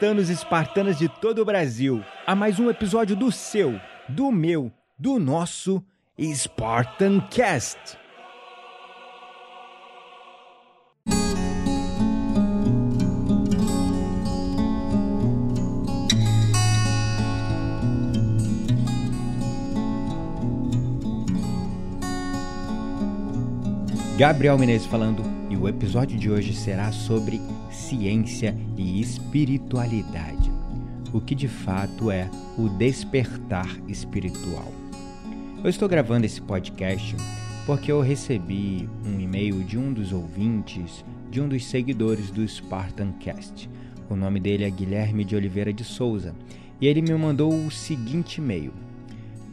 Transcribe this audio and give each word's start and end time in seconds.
Espartanos 0.00 0.30
e 0.30 0.32
espartanas 0.32 0.98
de 0.98 1.08
todo 1.10 1.42
o 1.42 1.44
Brasil, 1.44 2.02
a 2.26 2.34
mais 2.34 2.58
um 2.58 2.70
episódio 2.70 3.14
do 3.14 3.30
seu, 3.30 3.78
do 4.08 4.32
meu, 4.32 4.72
do 4.98 5.18
nosso 5.18 5.84
Spartan 6.18 7.20
Cast. 7.28 7.98
Gabriel 24.16 24.56
Menezes 24.56 24.86
falando 24.86 25.39
o 25.60 25.68
episódio 25.68 26.18
de 26.18 26.30
hoje 26.30 26.54
será 26.54 26.90
sobre 26.90 27.38
ciência 27.70 28.56
e 28.78 28.98
espiritualidade. 28.98 30.50
O 31.12 31.20
que 31.20 31.34
de 31.34 31.48
fato 31.48 32.10
é 32.10 32.30
o 32.56 32.66
despertar 32.66 33.68
espiritual. 33.86 34.72
Eu 35.62 35.68
estou 35.68 35.86
gravando 35.86 36.24
esse 36.24 36.40
podcast 36.40 37.14
porque 37.66 37.92
eu 37.92 38.00
recebi 38.00 38.88
um 39.04 39.20
e-mail 39.20 39.62
de 39.62 39.76
um 39.76 39.92
dos 39.92 40.14
ouvintes, 40.14 41.04
de 41.30 41.42
um 41.42 41.48
dos 41.48 41.66
seguidores 41.66 42.30
do 42.30 42.46
Spartan 42.48 43.12
Cast. 43.20 43.68
O 44.08 44.16
nome 44.16 44.40
dele 44.40 44.64
é 44.64 44.70
Guilherme 44.70 45.26
de 45.26 45.36
Oliveira 45.36 45.74
de 45.74 45.84
Souza 45.84 46.34
e 46.80 46.86
ele 46.86 47.02
me 47.02 47.12
mandou 47.12 47.52
o 47.52 47.70
seguinte 47.70 48.38
e-mail. 48.38 48.72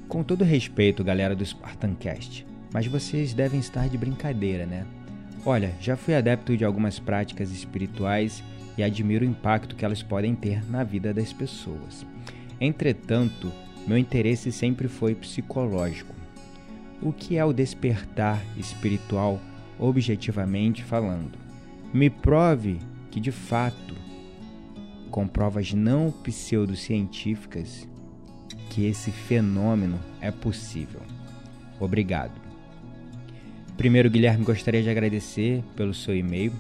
Com 0.08 0.24
todo 0.24 0.46
respeito, 0.46 1.04
galera 1.04 1.36
do 1.36 1.46
Spartan 1.46 1.96
Cast, 1.96 2.48
mas 2.72 2.88
vocês 2.88 3.34
devem 3.34 3.60
estar 3.60 3.90
de 3.90 3.98
brincadeira, 3.98 4.66
né? 4.66 4.88
Olha, 5.50 5.74
já 5.80 5.96
fui 5.96 6.14
adepto 6.14 6.58
de 6.58 6.66
algumas 6.66 7.00
práticas 7.00 7.52
espirituais 7.52 8.44
e 8.78 8.84
admiro 8.84 9.24
o 9.26 9.30
impacto 9.30 9.78
que 9.78 9.86
elas 9.86 10.04
podem 10.04 10.36
ter 10.36 10.70
na 10.70 10.84
vida 10.84 11.14
das 11.14 11.32
pessoas. 11.32 12.06
Entretanto, 12.60 13.50
meu 13.88 13.98
interesse 13.98 14.52
sempre 14.52 14.90
foi 14.90 15.16
psicológico. 15.16 16.14
O 17.02 17.14
que 17.14 17.38
é 17.38 17.46
o 17.46 17.54
despertar 17.54 18.44
espiritual, 18.58 19.40
objetivamente 19.80 20.84
falando? 20.84 21.40
Me 21.94 22.10
prove 22.10 22.78
que, 23.10 23.22
de 23.22 23.32
fato, 23.32 23.96
com 25.10 25.26
provas 25.26 25.72
não 25.74 26.12
pseudocientíficas, 26.12 27.88
que 28.70 28.86
esse 28.86 29.12
fenômeno 29.12 29.98
é 30.20 30.30
possível. 30.30 31.00
Obrigado. 31.80 32.47
Primeiro, 33.78 34.10
Guilherme, 34.10 34.44
gostaria 34.44 34.82
de 34.82 34.90
agradecer 34.90 35.64
pelo 35.76 35.94
seu 35.94 36.18
e-mail. 36.18 36.52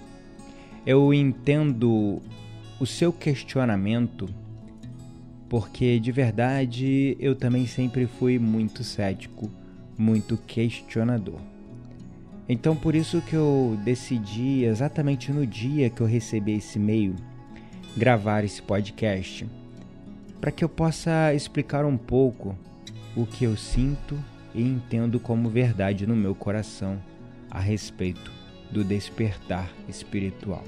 Eu 0.85 1.11
entendo 1.11 2.21
o 2.79 2.85
seu 2.85 3.11
questionamento, 3.11 4.29
porque 5.49 5.99
de 5.99 6.11
verdade 6.11 7.17
eu 7.19 7.35
também 7.35 7.65
sempre 7.65 8.05
fui 8.05 8.37
muito 8.37 8.83
cético, 8.83 9.49
muito 9.97 10.37
questionador. 10.37 11.39
Então, 12.47 12.75
por 12.75 12.93
isso 12.93 13.19
que 13.21 13.35
eu 13.35 13.77
decidi, 13.83 14.63
exatamente 14.63 15.31
no 15.31 15.45
dia 15.45 15.89
que 15.89 16.01
eu 16.01 16.07
recebi 16.07 16.53
esse 16.53 16.77
e-mail, 16.77 17.15
gravar 17.97 18.45
esse 18.45 18.61
podcast, 18.61 19.45
para 20.39 20.51
que 20.51 20.63
eu 20.63 20.69
possa 20.69 21.33
explicar 21.33 21.83
um 21.83 21.97
pouco 21.97 22.55
o 23.15 23.25
que 23.25 23.43
eu 23.43 23.57
sinto 23.57 24.17
e 24.57 24.61
entendo 24.63 25.19
como 25.19 25.49
verdade 25.49 26.07
no 26.07 26.15
meu 26.15 26.33
coração 26.33 26.99
a 27.49 27.59
respeito 27.59 28.31
do 28.71 28.83
despertar 28.83 29.71
espiritual. 29.87 30.63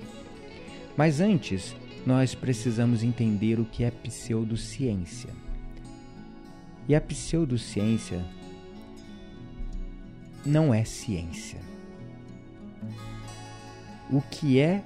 Mas 0.96 1.20
antes, 1.20 1.76
nós 2.06 2.36
precisamos 2.36 3.02
entender 3.04 3.60
o 3.60 3.66
que 3.66 3.84
é 3.84 3.90
pseudociência. 3.90 5.32
E 6.88 6.94
a 6.94 7.02
pseudociência 7.02 8.24
não 10.46 10.72
é 10.72 10.86
ciência. 10.86 11.60
O 14.12 14.22
que 14.22 14.60
é 14.60 14.84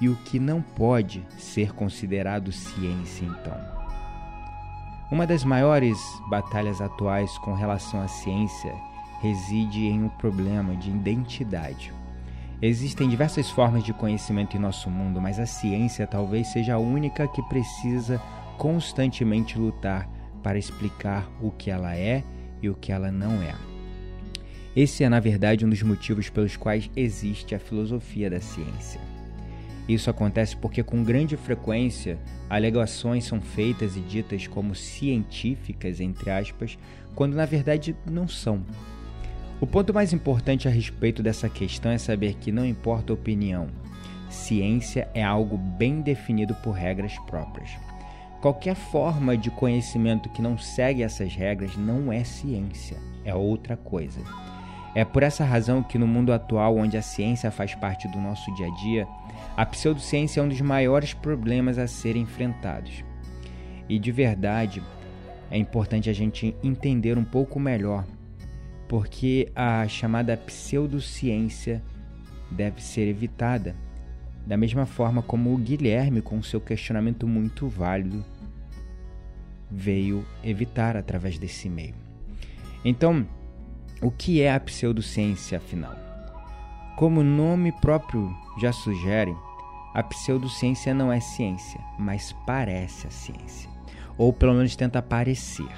e 0.00 0.08
o 0.08 0.16
que 0.16 0.40
não 0.40 0.60
pode 0.60 1.24
ser 1.38 1.72
considerado 1.72 2.50
ciência, 2.50 3.24
então? 3.24 3.71
Uma 5.12 5.26
das 5.26 5.44
maiores 5.44 5.98
batalhas 6.26 6.80
atuais 6.80 7.36
com 7.36 7.52
relação 7.52 8.00
à 8.00 8.08
ciência 8.08 8.74
reside 9.20 9.84
em 9.84 10.04
um 10.04 10.08
problema 10.08 10.74
de 10.74 10.88
identidade. 10.88 11.92
Existem 12.62 13.10
diversas 13.10 13.50
formas 13.50 13.84
de 13.84 13.92
conhecimento 13.92 14.56
em 14.56 14.58
nosso 14.60 14.88
mundo, 14.88 15.20
mas 15.20 15.38
a 15.38 15.44
ciência 15.44 16.06
talvez 16.06 16.48
seja 16.48 16.76
a 16.76 16.78
única 16.78 17.28
que 17.28 17.42
precisa 17.42 18.18
constantemente 18.56 19.58
lutar 19.58 20.08
para 20.42 20.58
explicar 20.58 21.30
o 21.42 21.50
que 21.50 21.70
ela 21.70 21.94
é 21.94 22.24
e 22.62 22.70
o 22.70 22.74
que 22.74 22.90
ela 22.90 23.12
não 23.12 23.42
é. 23.42 23.54
Esse 24.74 25.04
é, 25.04 25.10
na 25.10 25.20
verdade, 25.20 25.66
um 25.66 25.68
dos 25.68 25.82
motivos 25.82 26.30
pelos 26.30 26.56
quais 26.56 26.90
existe 26.96 27.54
a 27.54 27.58
filosofia 27.58 28.30
da 28.30 28.40
ciência. 28.40 29.11
Isso 29.88 30.08
acontece 30.08 30.56
porque, 30.56 30.82
com 30.82 31.02
grande 31.02 31.36
frequência, 31.36 32.18
alegações 32.48 33.24
são 33.24 33.40
feitas 33.40 33.96
e 33.96 34.00
ditas 34.00 34.46
como 34.46 34.74
científicas, 34.74 36.00
entre 36.00 36.30
aspas, 36.30 36.78
quando 37.14 37.34
na 37.34 37.44
verdade 37.44 37.96
não 38.08 38.28
são. 38.28 38.64
O 39.60 39.66
ponto 39.66 39.92
mais 39.92 40.12
importante 40.12 40.66
a 40.66 40.70
respeito 40.70 41.22
dessa 41.22 41.48
questão 41.48 41.92
é 41.92 41.98
saber 41.98 42.34
que 42.34 42.50
não 42.50 42.64
importa 42.66 43.12
a 43.12 43.14
opinião, 43.14 43.68
ciência 44.28 45.08
é 45.14 45.22
algo 45.22 45.56
bem 45.56 46.00
definido 46.00 46.54
por 46.56 46.72
regras 46.72 47.18
próprias. 47.26 47.70
Qualquer 48.40 48.74
forma 48.74 49.36
de 49.36 49.50
conhecimento 49.50 50.28
que 50.30 50.42
não 50.42 50.58
segue 50.58 51.02
essas 51.02 51.32
regras 51.34 51.76
não 51.76 52.12
é 52.12 52.24
ciência, 52.24 52.96
é 53.24 53.32
outra 53.34 53.76
coisa. 53.76 54.20
É 54.94 55.04
por 55.04 55.22
essa 55.22 55.44
razão 55.44 55.82
que 55.82 55.96
no 55.96 56.06
mundo 56.06 56.32
atual, 56.32 56.76
onde 56.76 56.96
a 56.96 57.02
ciência 57.02 57.50
faz 57.50 57.74
parte 57.74 58.08
do 58.08 58.18
nosso 58.18 58.52
dia 58.54 58.66
a 58.66 58.74
dia, 58.74 59.08
a 59.56 59.66
pseudociência 59.66 60.40
é 60.40 60.42
um 60.42 60.48
dos 60.48 60.60
maiores 60.60 61.12
problemas 61.12 61.78
a 61.78 61.86
serem 61.86 62.22
enfrentados. 62.22 63.04
E 63.88 63.98
de 63.98 64.10
verdade, 64.10 64.82
é 65.50 65.58
importante 65.58 66.08
a 66.08 66.12
gente 66.12 66.56
entender 66.62 67.18
um 67.18 67.24
pouco 67.24 67.60
melhor, 67.60 68.04
porque 68.88 69.50
a 69.54 69.86
chamada 69.86 70.36
pseudociência 70.36 71.82
deve 72.50 72.82
ser 72.82 73.08
evitada, 73.08 73.76
da 74.46 74.56
mesma 74.56 74.86
forma 74.86 75.22
como 75.22 75.52
o 75.52 75.58
Guilherme, 75.58 76.22
com 76.22 76.42
seu 76.42 76.60
questionamento 76.60 77.28
muito 77.28 77.68
válido, 77.68 78.24
veio 79.70 80.24
evitar 80.42 80.96
através 80.96 81.38
desse 81.38 81.68
meio. 81.68 81.94
Então, 82.84 83.26
o 84.00 84.10
que 84.10 84.42
é 84.42 84.52
a 84.52 84.60
pseudociência, 84.60 85.58
afinal? 85.58 85.94
Como 86.96 87.20
o 87.20 87.24
nome 87.24 87.72
próprio 87.80 88.34
já 88.60 88.72
sugere, 88.72 89.34
a 89.94 90.02
pseudociência 90.02 90.94
não 90.94 91.12
é 91.12 91.20
ciência, 91.20 91.80
mas 91.98 92.34
parece 92.46 93.06
a 93.06 93.10
ciência, 93.10 93.70
ou 94.16 94.32
pelo 94.32 94.54
menos 94.54 94.74
tenta 94.74 95.02
parecer. 95.02 95.68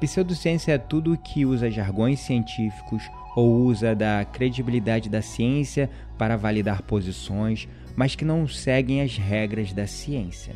Pseudociência 0.00 0.72
é 0.72 0.78
tudo 0.78 1.16
que 1.16 1.46
usa 1.46 1.70
jargões 1.70 2.20
científicos 2.20 3.02
ou 3.34 3.62
usa 3.64 3.94
da 3.94 4.24
credibilidade 4.24 5.08
da 5.08 5.22
ciência 5.22 5.90
para 6.16 6.36
validar 6.36 6.82
posições, 6.82 7.68
mas 7.94 8.14
que 8.14 8.24
não 8.24 8.46
seguem 8.46 9.02
as 9.02 9.16
regras 9.16 9.72
da 9.72 9.86
ciência. 9.86 10.54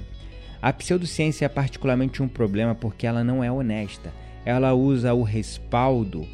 A 0.63 0.73
pseudociência 0.73 1.47
é 1.47 1.49
particularmente 1.49 2.23
um 2.23 2.29
problema 2.29 2.75
porque 2.75 3.07
ela 3.07 3.25
não 3.25 3.43
é 3.43 3.51
honesta. 3.51 4.13
Ela 4.45 4.75
usa 4.75 5.15
o 5.15 5.23
respaldo 5.23 6.27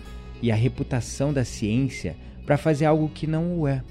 e 0.43 0.51
a 0.51 0.55
reputação 0.55 1.33
da 1.33 1.45
ciência 1.45 2.17
para 2.45 2.57
fazer 2.57 2.87
algo 2.87 3.09
que 3.09 3.27
não 3.27 3.61
o 3.61 3.69
é. 3.69 3.83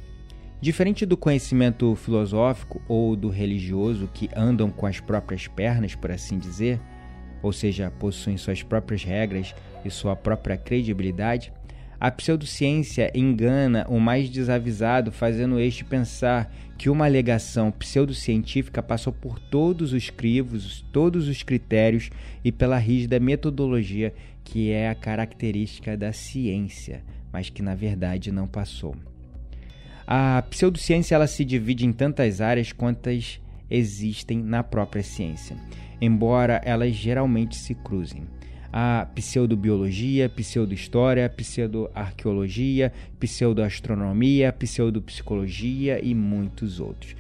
Diferente 0.62 1.06
do 1.06 1.18
conhecimento 1.18 1.96
filosófico 1.96 2.82
ou 2.88 3.16
do 3.16 3.30
religioso 3.30 4.10
que 4.14 4.30
andam 4.36 4.72
com 4.72 4.86
as 4.86 5.00
próprias 5.00 5.48
pernas, 5.48 5.94
por 5.96 6.12
assim 6.12 6.38
dizer, 6.40 6.80
ou 7.44 7.52
seja, 7.52 7.92
possuem 8.00 8.38
suas 8.38 8.64
próprias 8.64 9.04
regras 9.04 9.54
e 9.84 9.90
sua 9.92 10.16
própria 10.16 10.58
credibilidade, 10.58 11.52
a 12.00 12.12
pseudociência 12.12 13.12
engana 13.16 13.86
o 13.88 14.00
mais 14.00 14.30
desavisado, 14.30 15.12
fazendo 15.12 15.60
este 15.60 15.84
pensar 15.84 16.54
que 16.78 16.90
uma 16.90 17.06
alegação 17.06 17.72
pseudocientífica 17.72 18.84
passou 18.84 19.14
por 19.14 19.40
todos 19.40 19.94
os 19.94 20.10
crivos, 20.10 20.86
todos 20.92 21.28
os 21.28 21.42
critérios 21.42 22.10
e 22.44 22.52
pela 22.52 22.78
rígida 22.78 23.20
metodologia 23.20 24.14
que 24.44 24.72
é 24.72 24.90
a 24.90 24.96
característica 24.96 25.98
da 25.98 26.12
ciência, 26.12 27.04
mas 27.32 27.50
que 27.50 27.64
na 27.64 27.74
verdade 27.74 28.32
não 28.32 28.48
passou. 28.48 28.96
A 30.08 30.44
pseudociência 30.50 31.16
ela 31.16 31.28
se 31.28 31.44
divide 31.44 31.86
em 31.86 31.92
tantas 31.92 32.42
áreas 32.42 32.72
quantas 32.72 33.40
existem 33.70 34.38
na 34.38 34.64
própria 34.64 35.02
ciência, 35.02 35.56
embora 36.00 36.62
elas 36.64 36.94
geralmente 36.94 37.56
se 37.56 37.74
cruzem 37.74 38.24
a 38.78 39.08
pseudobiologia, 39.16 40.28
pseudohistória, 40.28 41.30
pseudoarqueologia, 41.30 42.92
pseudoastronomia, 43.18 44.52
pseudopsicologia 44.52 46.04
e 46.04 46.14
muitos 46.14 46.82
outros. 46.82 47.16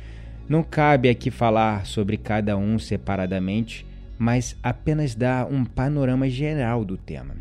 Não 0.49 0.61
cabe 0.61 1.07
aqui 1.07 1.31
falar 1.31 1.85
sobre 1.85 2.17
cada 2.17 2.57
um 2.57 2.77
separadamente, 2.77 3.85
mas 4.17 4.57
apenas 4.61 5.15
dar 5.15 5.47
um 5.49 5.63
panorama 5.63 6.29
geral 6.29 6.83
do 6.83 6.97
tema. 6.97 7.35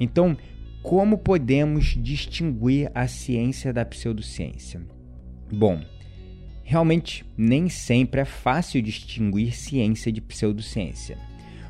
Então, 0.00 0.36
como 0.82 1.16
podemos 1.16 1.96
distinguir 1.96 2.90
a 2.92 3.06
ciência 3.06 3.72
da 3.72 3.84
pseudociência? 3.84 4.80
Bom, 5.50 5.80
realmente 6.64 7.24
nem 7.36 7.68
sempre 7.68 8.20
é 8.20 8.24
fácil 8.24 8.82
distinguir 8.82 9.54
ciência 9.54 10.10
de 10.10 10.20
pseudociência. 10.20 11.16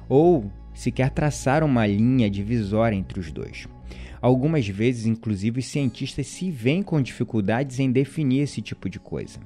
Ou 0.08 0.50
sequer 0.74 1.10
traçar 1.10 1.62
uma 1.62 1.86
linha 1.86 2.30
divisória 2.30 2.96
entre 2.96 3.20
os 3.20 3.30
dois. 3.30 3.68
Algumas 4.20 4.66
vezes, 4.66 5.04
inclusive, 5.04 5.58
os 5.60 5.66
cientistas 5.66 6.26
se 6.28 6.50
veem 6.50 6.82
com 6.82 7.02
dificuldades 7.02 7.80
em 7.80 7.90
definir 7.92 8.40
esse 8.40 8.62
tipo 8.62 8.88
de 8.88 8.98
coisa. 8.98 9.40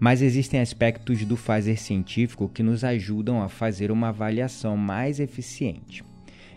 Mas 0.00 0.20
existem 0.20 0.60
aspectos 0.60 1.24
do 1.24 1.36
fazer 1.36 1.76
científico 1.76 2.48
que 2.48 2.62
nos 2.62 2.82
ajudam 2.82 3.40
a 3.40 3.48
fazer 3.48 3.90
uma 3.90 4.08
avaliação 4.08 4.76
mais 4.76 5.20
eficiente. 5.20 6.02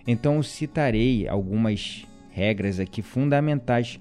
Então, 0.07 0.41
citarei 0.41 1.27
algumas 1.27 2.05
regras 2.39 2.79
aqui 2.79 3.01
fundamentais 3.01 3.99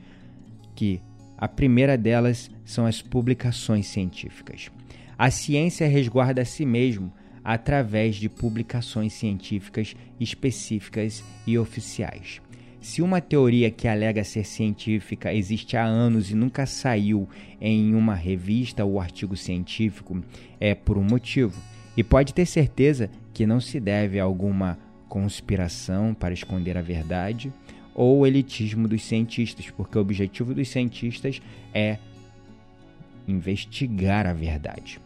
que 0.76 1.02
a 1.36 1.48
primeira 1.48 1.98
delas 1.98 2.48
são 2.64 2.86
as 2.86 3.02
publicações 3.02 3.86
científicas. 3.88 4.70
A 5.18 5.30
ciência 5.30 5.88
resguarda 5.88 6.42
a 6.42 6.44
si 6.44 6.64
mesmo 6.64 7.12
através 7.42 8.14
de 8.14 8.28
publicações 8.28 9.12
científicas 9.12 9.96
específicas 10.20 11.24
e 11.46 11.58
oficiais. 11.58 12.40
Se 12.80 13.02
uma 13.02 13.20
teoria 13.20 13.70
que 13.72 13.88
alega 13.88 14.22
ser 14.22 14.44
científica 14.44 15.34
existe 15.34 15.76
há 15.76 15.84
anos 15.84 16.30
e 16.30 16.34
nunca 16.36 16.64
saiu 16.64 17.28
em 17.60 17.94
uma 17.94 18.14
revista 18.14 18.84
ou 18.84 19.00
artigo 19.00 19.36
científico, 19.36 20.22
é 20.60 20.76
por 20.76 20.96
um 20.96 21.02
motivo. 21.02 21.60
E 21.96 22.04
pode 22.04 22.32
ter 22.32 22.46
certeza 22.46 23.10
que 23.34 23.46
não 23.46 23.60
se 23.60 23.80
deve 23.80 24.20
a 24.20 24.24
alguma 24.24 24.78
conspiração 25.08 26.14
para 26.14 26.34
esconder 26.34 26.76
a 26.76 26.82
verdade 26.82 27.52
ou 27.98 28.24
elitismo 28.24 28.86
dos 28.86 29.02
cientistas, 29.02 29.68
porque 29.70 29.98
o 29.98 30.00
objetivo 30.00 30.54
dos 30.54 30.68
cientistas 30.68 31.42
é 31.74 31.98
investigar 33.26 34.24
a 34.24 34.32
verdade. 34.32 35.00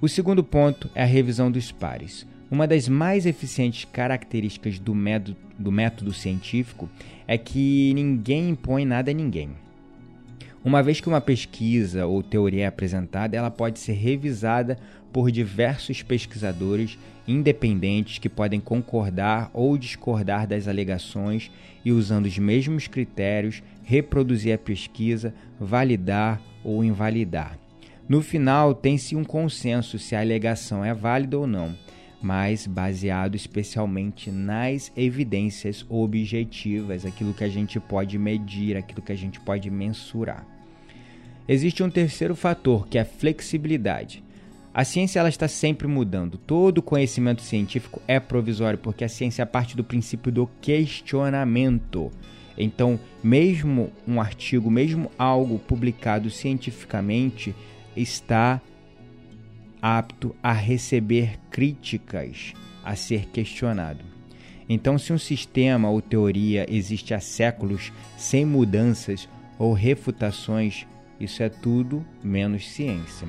O 0.00 0.08
segundo 0.08 0.44
ponto 0.44 0.88
é 0.94 1.02
a 1.02 1.06
revisão 1.06 1.50
dos 1.50 1.72
pares. 1.72 2.24
Uma 2.48 2.64
das 2.64 2.88
mais 2.88 3.26
eficientes 3.26 3.84
características 3.84 4.78
do 4.78 4.94
método, 4.94 5.36
do 5.58 5.72
método 5.72 6.12
científico 6.12 6.88
é 7.26 7.36
que 7.36 7.92
ninguém 7.92 8.50
impõe 8.50 8.84
nada 8.84 9.10
a 9.10 9.14
ninguém. 9.14 9.50
Uma 10.62 10.82
vez 10.82 11.00
que 11.00 11.08
uma 11.08 11.22
pesquisa 11.22 12.04
ou 12.04 12.22
teoria 12.22 12.64
é 12.64 12.66
apresentada, 12.66 13.34
ela 13.34 13.50
pode 13.50 13.78
ser 13.78 13.94
revisada 13.94 14.78
por 15.10 15.30
diversos 15.30 16.02
pesquisadores 16.02 16.98
independentes 17.26 18.18
que 18.18 18.28
podem 18.28 18.60
concordar 18.60 19.50
ou 19.54 19.78
discordar 19.78 20.46
das 20.46 20.68
alegações 20.68 21.50
e, 21.82 21.90
usando 21.90 22.26
os 22.26 22.38
mesmos 22.38 22.86
critérios, 22.86 23.62
reproduzir 23.84 24.54
a 24.54 24.58
pesquisa, 24.58 25.32
validar 25.58 26.40
ou 26.62 26.84
invalidar. 26.84 27.58
No 28.06 28.20
final, 28.20 28.74
tem-se 28.74 29.16
um 29.16 29.24
consenso 29.24 29.98
se 29.98 30.14
a 30.14 30.20
alegação 30.20 30.84
é 30.84 30.92
válida 30.92 31.38
ou 31.38 31.46
não, 31.46 31.74
mas 32.22 32.66
baseado 32.66 33.34
especialmente 33.34 34.30
nas 34.30 34.92
evidências 34.96 35.84
objetivas, 35.88 37.06
aquilo 37.06 37.32
que 37.32 37.44
a 37.44 37.48
gente 37.48 37.80
pode 37.80 38.18
medir, 38.18 38.76
aquilo 38.76 39.02
que 39.02 39.12
a 39.12 39.16
gente 39.16 39.40
pode 39.40 39.70
mensurar. 39.70 40.46
Existe 41.48 41.82
um 41.82 41.90
terceiro 41.90 42.36
fator, 42.36 42.86
que 42.86 42.98
é 42.98 43.00
a 43.00 43.04
flexibilidade. 43.04 44.22
A 44.72 44.84
ciência 44.84 45.18
ela 45.18 45.28
está 45.28 45.48
sempre 45.48 45.88
mudando. 45.88 46.38
Todo 46.38 46.80
conhecimento 46.80 47.42
científico 47.42 48.00
é 48.06 48.20
provisório, 48.20 48.78
porque 48.78 49.02
a 49.02 49.08
ciência 49.08 49.44
parte 49.44 49.76
do 49.76 49.82
princípio 49.82 50.30
do 50.30 50.48
questionamento. 50.60 52.12
Então, 52.56 53.00
mesmo 53.22 53.90
um 54.06 54.20
artigo, 54.20 54.70
mesmo 54.70 55.10
algo 55.18 55.58
publicado 55.58 56.30
cientificamente, 56.30 57.54
está 57.96 58.60
apto 59.80 60.34
a 60.42 60.52
receber 60.52 61.38
críticas, 61.50 62.52
a 62.84 62.94
ser 62.94 63.26
questionado. 63.26 64.04
Então, 64.68 64.98
se 64.98 65.12
um 65.12 65.18
sistema 65.18 65.90
ou 65.90 66.00
teoria 66.00 66.66
existe 66.68 67.12
há 67.12 67.20
séculos 67.20 67.92
sem 68.16 68.44
mudanças 68.44 69.28
ou 69.58 69.72
refutações, 69.72 70.86
isso 71.18 71.42
é 71.42 71.48
tudo 71.48 72.04
menos 72.22 72.68
ciência. 72.68 73.26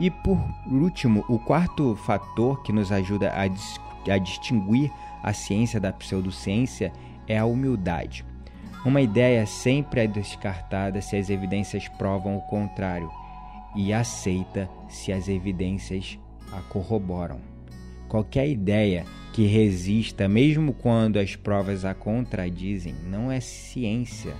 E 0.00 0.10
por 0.10 0.38
último, 0.66 1.24
o 1.28 1.38
quarto 1.38 1.94
fator 1.94 2.62
que 2.62 2.72
nos 2.72 2.90
ajuda 2.90 3.32
a, 3.32 3.46
dis 3.46 3.78
a 4.10 4.18
distinguir 4.18 4.90
a 5.22 5.32
ciência 5.32 5.78
da 5.78 5.92
pseudociência 5.92 6.92
é 7.28 7.38
a 7.38 7.44
humildade. 7.44 8.24
Uma 8.84 9.00
ideia 9.00 9.46
sempre 9.46 10.02
é 10.02 10.06
descartada 10.06 11.00
se 11.00 11.16
as 11.16 11.30
evidências 11.30 11.88
provam 11.88 12.36
o 12.36 12.42
contrário 12.42 13.10
e 13.74 13.92
aceita 13.92 14.68
se 14.88 15.12
as 15.12 15.28
evidências 15.28 16.18
a 16.52 16.60
corroboram. 16.62 17.40
Qualquer 18.08 18.48
ideia 18.48 19.04
que 19.32 19.46
resista, 19.46 20.28
mesmo 20.28 20.72
quando 20.72 21.18
as 21.18 21.34
provas 21.34 21.84
a 21.84 21.92
contradizem, 21.92 22.94
não 23.08 23.32
é 23.32 23.40
ciência, 23.40 24.34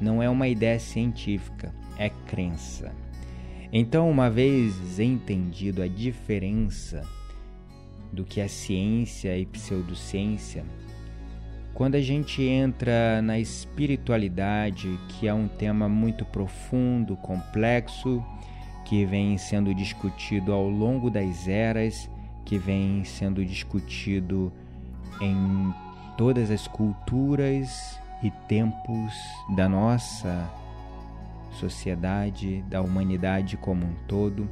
não 0.00 0.22
é 0.22 0.28
uma 0.28 0.48
ideia 0.48 0.78
científica, 0.78 1.74
é 1.98 2.10
crença. 2.26 2.92
Então, 3.72 4.10
uma 4.10 4.30
vez 4.30 5.00
entendido 5.00 5.82
a 5.82 5.88
diferença 5.88 7.02
do 8.12 8.24
que 8.24 8.40
é 8.40 8.46
ciência 8.46 9.36
e 9.36 9.46
pseudociência, 9.46 10.64
quando 11.74 11.96
a 11.96 12.00
gente 12.00 12.40
entra 12.40 13.20
na 13.20 13.38
espiritualidade, 13.40 14.96
que 15.08 15.26
é 15.26 15.34
um 15.34 15.48
tema 15.48 15.88
muito 15.88 16.24
profundo, 16.24 17.16
complexo, 17.16 18.22
que 18.84 19.04
vem 19.04 19.38
sendo 19.38 19.74
discutido 19.74 20.52
ao 20.52 20.68
longo 20.68 21.10
das 21.10 21.48
eras, 21.48 22.08
que 22.44 22.58
vem 22.58 23.04
sendo 23.04 23.44
discutido 23.44 24.52
em 25.20 25.72
todas 26.16 26.50
as 26.50 26.66
culturas 26.66 27.98
e 28.22 28.30
tempos 28.46 29.12
da 29.56 29.68
nossa 29.68 30.50
sociedade, 31.52 32.62
da 32.68 32.82
humanidade 32.82 33.56
como 33.56 33.84
um 33.84 33.94
todo. 34.06 34.48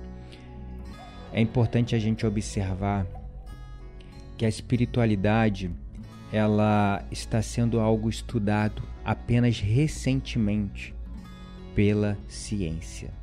É 1.33 1.41
importante 1.41 1.95
a 1.95 1.99
gente 1.99 2.27
observar 2.27 3.07
que 4.37 4.45
a 4.45 4.49
espiritualidade 4.49 5.71
ela 6.33 7.05
está 7.11 7.43
sendo 7.43 7.79
algo 7.81 8.09
estudado 8.09 8.83
apenas 9.05 9.61
recentemente 9.61 10.95
pela 11.75 12.17
ciência. 12.29 13.22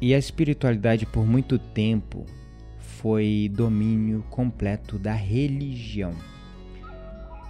E 0.00 0.14
a 0.14 0.18
espiritualidade 0.18 1.06
por 1.06 1.26
muito 1.26 1.58
tempo 1.58 2.26
foi 2.78 3.50
domínio 3.54 4.24
completo 4.30 4.98
da 4.98 5.12
religião. 5.12 6.12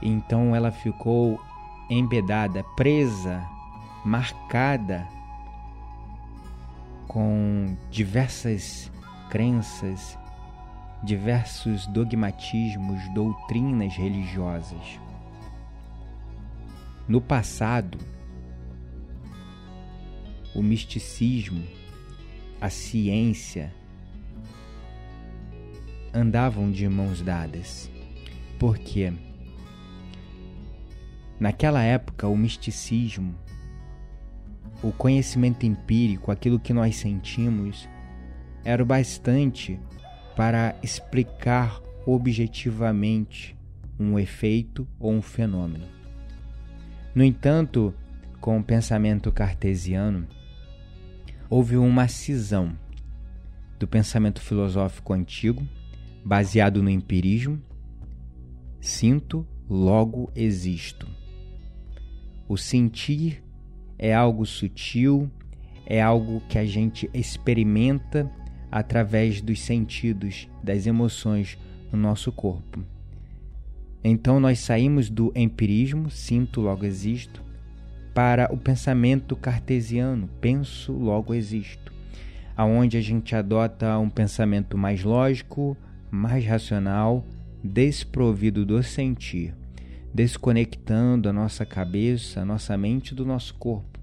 Então 0.03 0.55
ela 0.55 0.71
ficou 0.71 1.41
embedada, 1.89 2.63
presa, 2.77 3.43
marcada 4.05 5.07
com 7.09 7.77
diversas 7.91 8.91
crenças, 9.31 10.19
diversos 11.03 11.87
dogmatismos, 11.87 13.01
doutrinas 13.15 13.95
religiosas. 13.95 15.01
No 17.07 17.21
passado, 17.21 17.99
o 20.55 20.63
misticismo 20.63 21.65
a 22.65 22.71
ciência 22.71 23.71
andavam 26.15 26.73
de 26.73 26.89
mãos 26.89 27.21
dadas. 27.21 27.91
Porque 28.59 29.13
naquela 31.39 31.83
época 31.83 32.27
o 32.27 32.35
misticismo, 32.35 33.35
o 34.83 34.91
conhecimento 34.93 35.67
empírico, 35.67 36.31
aquilo 36.31 36.59
que 36.59 36.73
nós 36.73 36.97
sentimos, 36.97 37.87
era 38.65 38.83
o 38.83 38.87
bastante 38.87 39.79
para 40.35 40.75
explicar 40.83 41.83
objetivamente 42.07 43.55
um 44.01 44.19
efeito 44.19 44.89
ou 44.99 45.13
um 45.13 45.21
fenômeno. 45.21 45.85
No 47.15 47.23
entanto, 47.23 47.93
com 48.41 48.59
o 48.59 48.65
pensamento 48.65 49.31
cartesiano, 49.31 50.27
houve 51.49 51.77
uma 51.77 52.09
cisão 52.09 52.77
do 53.79 53.87
pensamento 53.87 54.41
filosófico 54.41 55.13
antigo, 55.13 55.67
baseado 56.25 56.83
no 56.83 56.89
empirismo, 56.89 57.61
sinto, 58.81 59.47
logo 59.69 60.31
existo. 60.35 61.07
O 62.49 62.57
sentir 62.57 63.43
é 63.99 64.15
algo 64.15 64.47
sutil, 64.47 65.31
é 65.87 66.01
algo 66.01 66.41
que 66.49 66.59
a 66.59 66.65
gente 66.65 67.11
experimenta 67.13 68.31
através 68.71 69.41
dos 69.41 69.61
sentidos, 69.61 70.49
das 70.63 70.87
emoções 70.87 71.59
no 71.93 71.99
nosso 71.99 72.33
corpo. 72.33 72.85
Então 74.03 74.41
nós 74.41 74.59
saímos 74.59 75.09
do 75.09 75.33
empirismo, 75.35 76.11
sinto, 76.11 76.61
logo 76.61 76.85
existo, 76.85 77.44
para 78.15 78.49
o 78.53 78.57
pensamento 78.57 79.35
cartesiano, 79.35 80.31
penso, 80.41 80.93
logo 80.93 81.35
existo, 81.35 81.93
aonde 82.57 82.97
a 82.97 83.01
gente 83.01 83.35
adota 83.35 83.99
um 83.99 84.09
pensamento 84.09 84.79
mais 84.79 85.03
lógico, 85.03 85.77
mais 86.09 86.47
racional, 86.47 87.27
desprovido 87.63 88.65
do 88.65 88.81
sentir, 88.85 89.53
desconectando 90.15 91.29
a 91.29 91.33
nossa 91.33 91.67
cabeça, 91.67 92.43
a 92.43 92.45
nossa 92.45 92.77
mente 92.79 93.15
do 93.15 93.27
nosso 93.27 93.55
corpo, 93.55 93.99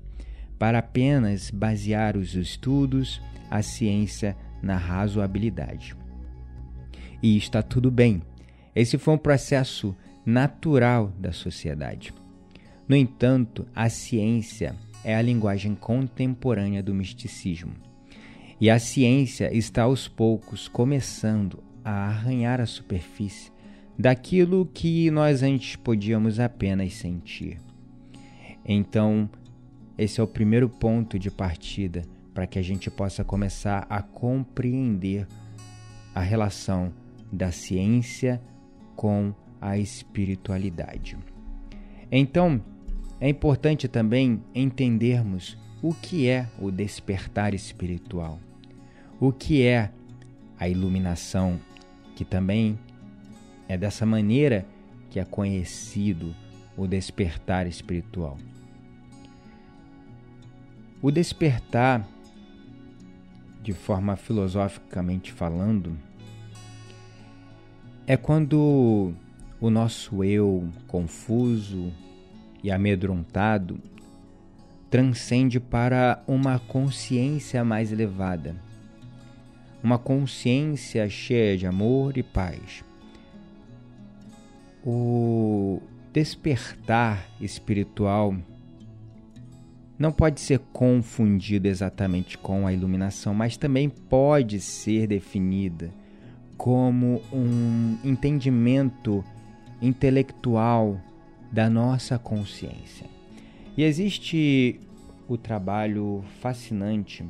para 0.60 0.80
apenas 0.80 1.50
basear 1.50 2.18
os 2.18 2.36
estudos, 2.36 3.22
a 3.50 3.62
ciência 3.62 4.36
na 4.62 4.76
razoabilidade. 4.76 5.96
E 7.24 7.38
está 7.38 7.64
tudo 7.64 7.90
bem. 7.90 8.22
Esse 8.76 8.98
foi 8.98 9.14
um 9.14 9.18
processo 9.18 9.96
natural 10.26 11.14
da 11.18 11.32
sociedade. 11.32 12.14
No 12.92 12.98
entanto, 12.98 13.66
a 13.74 13.88
ciência 13.88 14.76
é 15.02 15.16
a 15.16 15.22
linguagem 15.22 15.76
contemporânea 15.76 16.84
do 16.84 16.94
misticismo. 16.94 17.72
E 18.60 18.70
a 18.70 18.78
ciência 18.80 19.50
está 19.56 19.84
aos 19.84 20.10
poucos 20.10 20.68
começando 20.68 21.64
a 21.86 22.08
arranhar 22.08 22.60
a 22.60 22.66
superfície 22.66 23.50
daquilo 23.98 24.66
que 24.74 25.10
nós 25.10 25.42
antes 25.42 25.78
podíamos 25.78 26.38
apenas 26.38 26.96
sentir. 26.96 27.62
Então, 28.66 29.30
esse 29.98 30.20
é 30.20 30.24
o 30.24 30.28
primeiro 30.28 30.68
ponto 30.68 31.18
de 31.18 31.32
partida 31.32 32.02
para 32.34 32.46
que 32.46 32.60
a 32.60 32.62
gente 32.62 32.92
possa 32.92 33.24
começar 33.24 33.88
a 33.90 34.02
compreender 34.02 35.26
a 36.14 36.20
relação 36.20 36.92
da 37.32 37.54
ciência 37.54 38.42
com 38.98 39.34
a 39.62 39.78
espiritualidade. 39.78 41.18
Então, 42.12 42.62
é 43.22 43.30
importante 43.30 43.88
também 43.88 44.44
entendermos 44.54 45.56
o 45.80 45.94
que 45.94 46.28
é 46.28 46.50
o 46.60 46.72
despertar 46.72 47.54
espiritual, 47.54 48.40
o 49.20 49.32
que 49.32 49.64
é 49.64 49.92
a 50.60 50.68
iluminação, 50.68 51.60
que 52.16 52.26
também 52.26 52.80
é 53.68 53.78
dessa 53.78 54.08
maneira 54.08 54.66
que 55.12 55.20
é 55.20 55.24
conhecido 55.24 56.36
o 56.76 56.88
despertar 56.88 57.68
espiritual. 57.68 58.40
O 61.00 61.12
despertar, 61.12 62.08
de 63.62 63.72
forma 63.72 64.16
filosoficamente 64.16 65.32
falando, 65.32 65.96
é 68.08 68.18
quando 68.18 69.14
o 69.60 69.70
nosso 69.70 70.24
eu 70.24 70.68
confuso 70.88 71.94
e 72.64 72.72
amedrontado 72.72 73.80
transcende 74.90 75.60
para 75.60 76.22
uma 76.28 76.60
consciência 76.60 77.64
mais 77.64 77.92
elevada, 77.92 78.56
uma 79.82 79.98
consciência 79.98 81.10
cheia 81.10 81.58
de 81.58 81.66
amor 81.66 82.18
e 82.18 82.24
paz. 82.24 82.84
O 84.86 85.82
despertar 86.12 87.26
espiritual 87.40 88.36
não 89.98 90.12
pode 90.12 90.42
ser 90.42 90.60
confundido 90.74 91.68
exatamente 91.68 92.38
com 92.38 92.68
a 92.68 92.74
iluminação, 92.74 93.34
mas 93.34 93.56
também 93.56 93.88
pode 93.88 94.60
ser 94.60 95.08
definida 95.08 95.90
como 96.58 97.22
um 97.32 97.98
entendimento 98.04 99.24
intelectual 99.82 101.00
da 101.52 101.70
nossa 101.70 102.18
consciência. 102.18 103.06
E 103.76 103.84
existe 103.84 104.80
o 105.28 105.38
trabalho 105.38 106.24
fascinante 106.42 107.26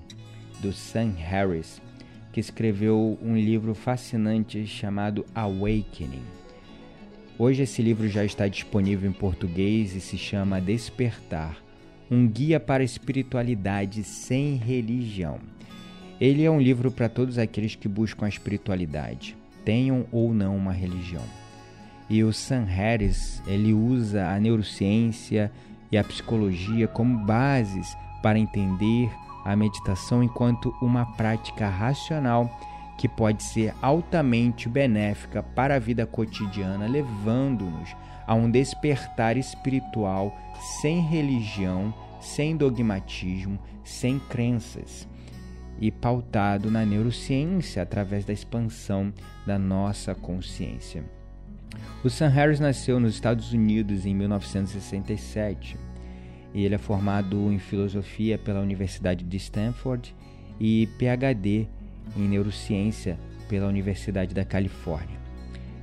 do 0.60 0.72
Sam 0.72 1.14
Harris, 1.18 1.82
que 2.32 2.40
escreveu 2.40 3.18
um 3.22 3.36
livro 3.36 3.74
fascinante 3.74 4.66
chamado 4.66 5.26
Awakening 5.34 6.42
Hoje 7.42 7.64
esse 7.64 7.82
livro 7.82 8.08
já 8.08 8.24
está 8.24 8.48
disponível 8.48 9.10
em 9.10 9.14
português 9.14 9.96
e 9.96 10.00
se 10.00 10.16
chama 10.16 10.62
Despertar 10.62 11.58
um 12.08 12.28
guia 12.28 12.60
para 12.60 12.84
a 12.84 12.86
espiritualidade 12.86 14.04
sem 14.04 14.58
religião. 14.58 15.40
Ele 16.20 16.44
é 16.44 16.52
um 16.52 16.62
livro 16.62 16.92
para 16.92 17.10
todos 17.10 17.40
aqueles 17.40 17.74
que 17.74 17.88
buscam 17.88 18.28
a 18.28 18.30
espiritualidade, 18.30 19.36
tenham 19.66 20.06
ou 20.12 20.36
não 20.36 20.56
uma 20.56 20.72
religião. 20.72 21.24
E 22.12 22.26
o 22.26 22.34
Sam 22.34 22.66
Harris, 22.66 23.42
ele 23.48 23.74
usa 23.74 24.28
a 24.28 24.38
neurociência 24.38 25.50
e 25.90 25.98
a 25.98 26.04
psicologia 26.04 26.86
como 26.86 27.26
bases 27.26 27.96
para 28.22 28.38
entender 28.38 29.10
a 29.46 29.56
meditação 29.56 30.22
enquanto 30.22 30.76
uma 30.82 31.06
prática 31.16 31.70
racional 31.70 32.52
que 32.98 33.08
pode 33.08 33.42
ser 33.42 33.74
altamente 33.82 34.68
benéfica 34.68 35.42
para 35.42 35.76
a 35.76 35.80
vida 35.80 36.06
cotidiana, 36.06 36.86
levando-nos 36.86 37.96
a 38.28 38.36
um 38.36 38.52
despertar 38.52 39.38
espiritual 39.38 40.38
sem 40.82 41.00
religião, 41.00 41.94
sem 42.20 42.58
dogmatismo, 42.58 43.58
sem 43.86 44.20
crenças 44.20 45.08
e 45.80 45.90
pautado 45.90 46.70
na 46.70 46.86
neurociência 46.86 47.82
através 47.82 48.26
da 48.26 48.34
expansão 48.34 49.14
da 49.48 49.58
nossa 49.58 50.14
consciência. 50.14 51.21
O 52.04 52.10
Sam 52.10 52.30
Harris 52.30 52.60
nasceu 52.60 53.00
nos 53.00 53.14
Estados 53.14 53.54
Unidos 53.54 54.06
em 54.06 54.16
1967 54.16 55.78
e 56.54 56.66
ele 56.66 56.76
é 56.76 56.78
formado 56.78 57.50
em 57.52 57.58
filosofia 57.60 58.38
pela 58.38 58.60
Universidade 58.60 59.24
de 59.24 59.38
Stanford 59.38 60.14
e 60.60 60.90
PhD 60.98 61.68
em 62.16 62.28
neurociência 62.28 63.18
pela 63.48 63.68
Universidade 63.68 64.34
da 64.34 64.44
Califórnia. 64.44 65.22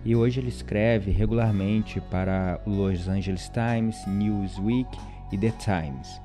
E 0.04 0.14
hoje 0.14 0.40
ele 0.40 0.48
escreve 0.48 1.10
regularmente 1.10 2.00
para 2.00 2.60
o 2.66 2.70
Los 2.70 3.08
Angeles 3.08 3.50
Times, 3.50 3.96
Newsweek 4.06 4.90
e 5.32 5.38
The 5.38 5.52
Times. 5.58 6.20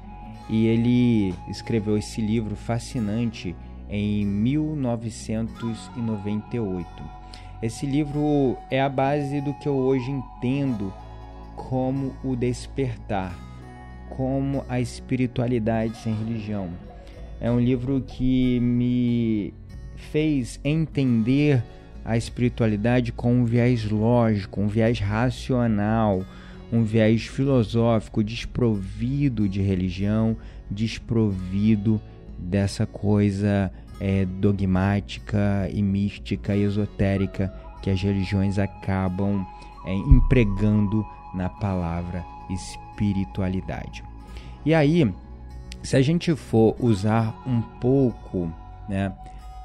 E 0.49 0.67
ele 0.67 1.33
escreveu 1.49 1.97
esse 1.97 2.21
livro 2.21 2.55
fascinante 2.55 3.55
em 3.89 4.23
1998. 4.25 7.22
Esse 7.63 7.85
livro 7.85 8.57
é 8.69 8.81
a 8.81 8.89
base 8.89 9.39
do 9.39 9.53
que 9.53 9.69
eu 9.69 9.75
hoje 9.75 10.11
entendo 10.11 10.93
como 11.55 12.13
o 12.21 12.35
despertar, 12.35 13.33
como 14.09 14.65
a 14.67 14.81
espiritualidade 14.81 15.95
sem 15.95 16.13
religião. 16.13 16.67
É 17.39 17.49
um 17.49 17.61
livro 17.61 18.03
que 18.05 18.59
me 18.59 19.53
fez 19.95 20.59
entender 20.61 21.63
a 22.03 22.17
espiritualidade 22.17 23.13
com 23.13 23.33
um 23.33 23.45
viés 23.45 23.89
lógico, 23.89 24.59
um 24.59 24.67
viés 24.67 24.99
racional, 24.99 26.25
um 26.69 26.83
viés 26.83 27.27
filosófico, 27.27 28.21
desprovido 28.21 29.47
de 29.47 29.61
religião, 29.61 30.35
desprovido 30.69 32.01
dessa 32.37 32.85
coisa 32.85 33.71
é, 34.03 34.25
dogmática 34.25 35.69
e 35.71 35.81
mística 35.81 36.53
e 36.53 36.63
esotérica 36.63 37.53
que 37.81 37.89
as 37.89 38.01
religiões 38.01 38.59
acabam 38.59 39.47
é, 39.85 39.93
empregando 39.93 41.05
na 41.33 41.47
palavra 41.47 42.25
espiritualidade. 42.49 44.03
E 44.65 44.73
aí, 44.73 45.09
se 45.81 45.95
a 45.95 46.01
gente 46.01 46.35
for 46.35 46.75
usar 46.81 47.41
um 47.47 47.61
pouco 47.61 48.51
né, 48.89 49.13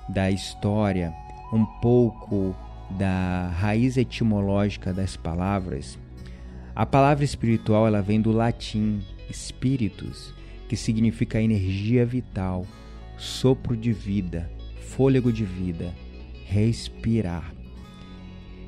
da 0.09 0.31
história, 0.31 1.13
um 1.53 1.65
pouco 1.65 2.55
da 2.91 3.49
raiz 3.59 3.97
etimológica 3.97 4.95
das 4.95 5.17
palavras, 5.17 5.99
a 6.77 6.87
palavra 6.87 7.25
espiritual 7.25 7.89
ela 7.89 8.01
vem 8.01 8.21
do 8.21 8.31
latim 8.31 9.01
spiritus, 9.33 10.33
que 10.69 10.77
significa 10.77 11.43
energia 11.43 12.07
vital, 12.07 12.65
sopro 13.19 13.77
de 13.77 13.93
vida, 13.93 14.51
fôlego 14.81 15.33
de 15.33 15.45
vida, 15.45 15.93
respirar. 16.47 17.53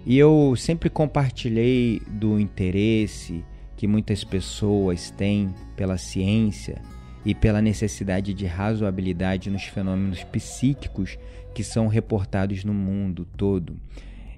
E 0.04 0.19
eu 0.19 0.54
sempre 0.57 0.90
compartilhei 0.90 2.02
do 2.09 2.38
interesse 2.38 3.45
que 3.76 3.87
muitas 3.87 4.25
pessoas 4.25 5.11
têm 5.11 5.54
pela 5.76 5.97
ciência 5.97 6.83
e 7.25 7.35
pela 7.35 7.62
necessidade 7.62 8.35
de 8.35 8.45
razoabilidade 8.45 9.50
nos 9.50 9.64
fenômenos 9.64 10.25
psíquicos 10.25 11.19
que 11.54 11.62
são 11.62 11.87
reportados 11.87 12.64
no 12.64 12.75
mundo 12.75 13.26
todo. 13.37 13.76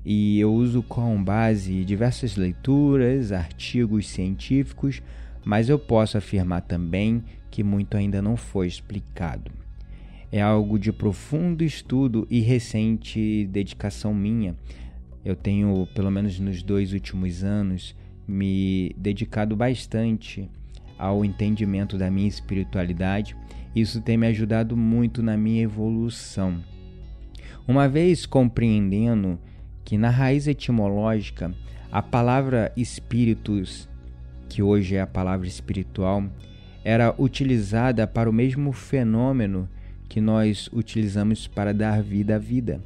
E 0.05 0.39
eu 0.39 0.53
uso 0.53 0.83
com 0.83 1.23
base 1.23 1.85
diversas 1.85 2.37
leituras, 2.37 3.31
artigos 3.33 4.09
científicos, 4.09 5.01
mas 5.45 5.69
eu 5.69 5.79
posso 5.79 6.19
afirmar 6.19 6.63
também 6.63 7.23
que 7.51 7.63
muito 7.63 7.97
ainda 7.97 8.21
não 8.21 8.37
foi 8.37 8.67
explicado. 8.67 9.51
É 10.33 10.41
algo 10.41 10.79
de 10.79 10.91
profundo 10.91 11.63
estudo 11.63 12.27
e 12.31 12.41
recente 12.41 13.47
dedicação 13.53 14.15
minha. 14.15 14.57
Eu 15.23 15.37
tenho, 15.37 15.87
pelo 15.95 16.11
menos 16.11 16.41
nos 16.41 16.63
dois 16.63 16.95
últimos 16.95 17.45
anos, 17.45 17.95
me 18.27 18.95
dedicado 18.97 19.55
bastante 19.55 20.51
ao 20.99 21.23
entendimento 21.23 21.99
da 21.99 22.11
minha 22.11 22.29
espiritualidade. 22.29 23.37
Isso 23.77 24.01
tem 24.01 24.17
me 24.17 24.27
ajudado 24.27 24.75
muito 24.75 25.23
na 25.23 25.37
minha 25.37 25.65
evolução. 25.65 26.65
Uma 27.69 27.87
vez 27.87 28.25
compreendendo 28.25 29.39
que 29.85 29.99
na 29.99 30.09
raiz 30.09 30.47
etimológica 30.47 31.55
a 31.91 32.01
palavra 32.01 32.73
espíritos, 32.75 33.87
que 34.49 34.63
hoje 34.63 34.97
é 34.97 35.03
a 35.03 35.07
palavra 35.07 35.47
espiritual, 35.47 36.25
era 36.83 37.15
utilizada 37.19 38.07
para 38.07 38.31
o 38.31 38.33
mesmo 38.33 38.73
fenômeno 38.73 39.69
que 40.13 40.21
nós 40.21 40.69
utilizamos 40.75 41.47
para 41.47 41.73
dar 41.73 42.03
vida 42.03 42.37
à 42.37 42.39
vida, 42.39 42.85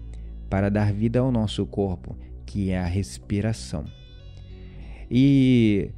para 0.49 0.71
dar 0.71 0.92
vida 0.92 1.18
ao 1.18 1.33
nosso 1.33 1.66
corpo, 1.66 2.16
que 2.47 2.71
é 2.71 2.78
a 2.78 2.87
respiração. 2.87 3.85
E 5.11 5.90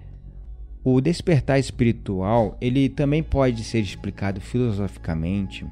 o 0.83 1.03
despertar 1.03 1.59
espiritual, 1.59 2.57
ele 2.63 2.89
também 2.89 3.23
pode 3.23 3.63
ser 3.63 3.81
explicado 3.81 4.41
filosoficamente, 4.41 5.67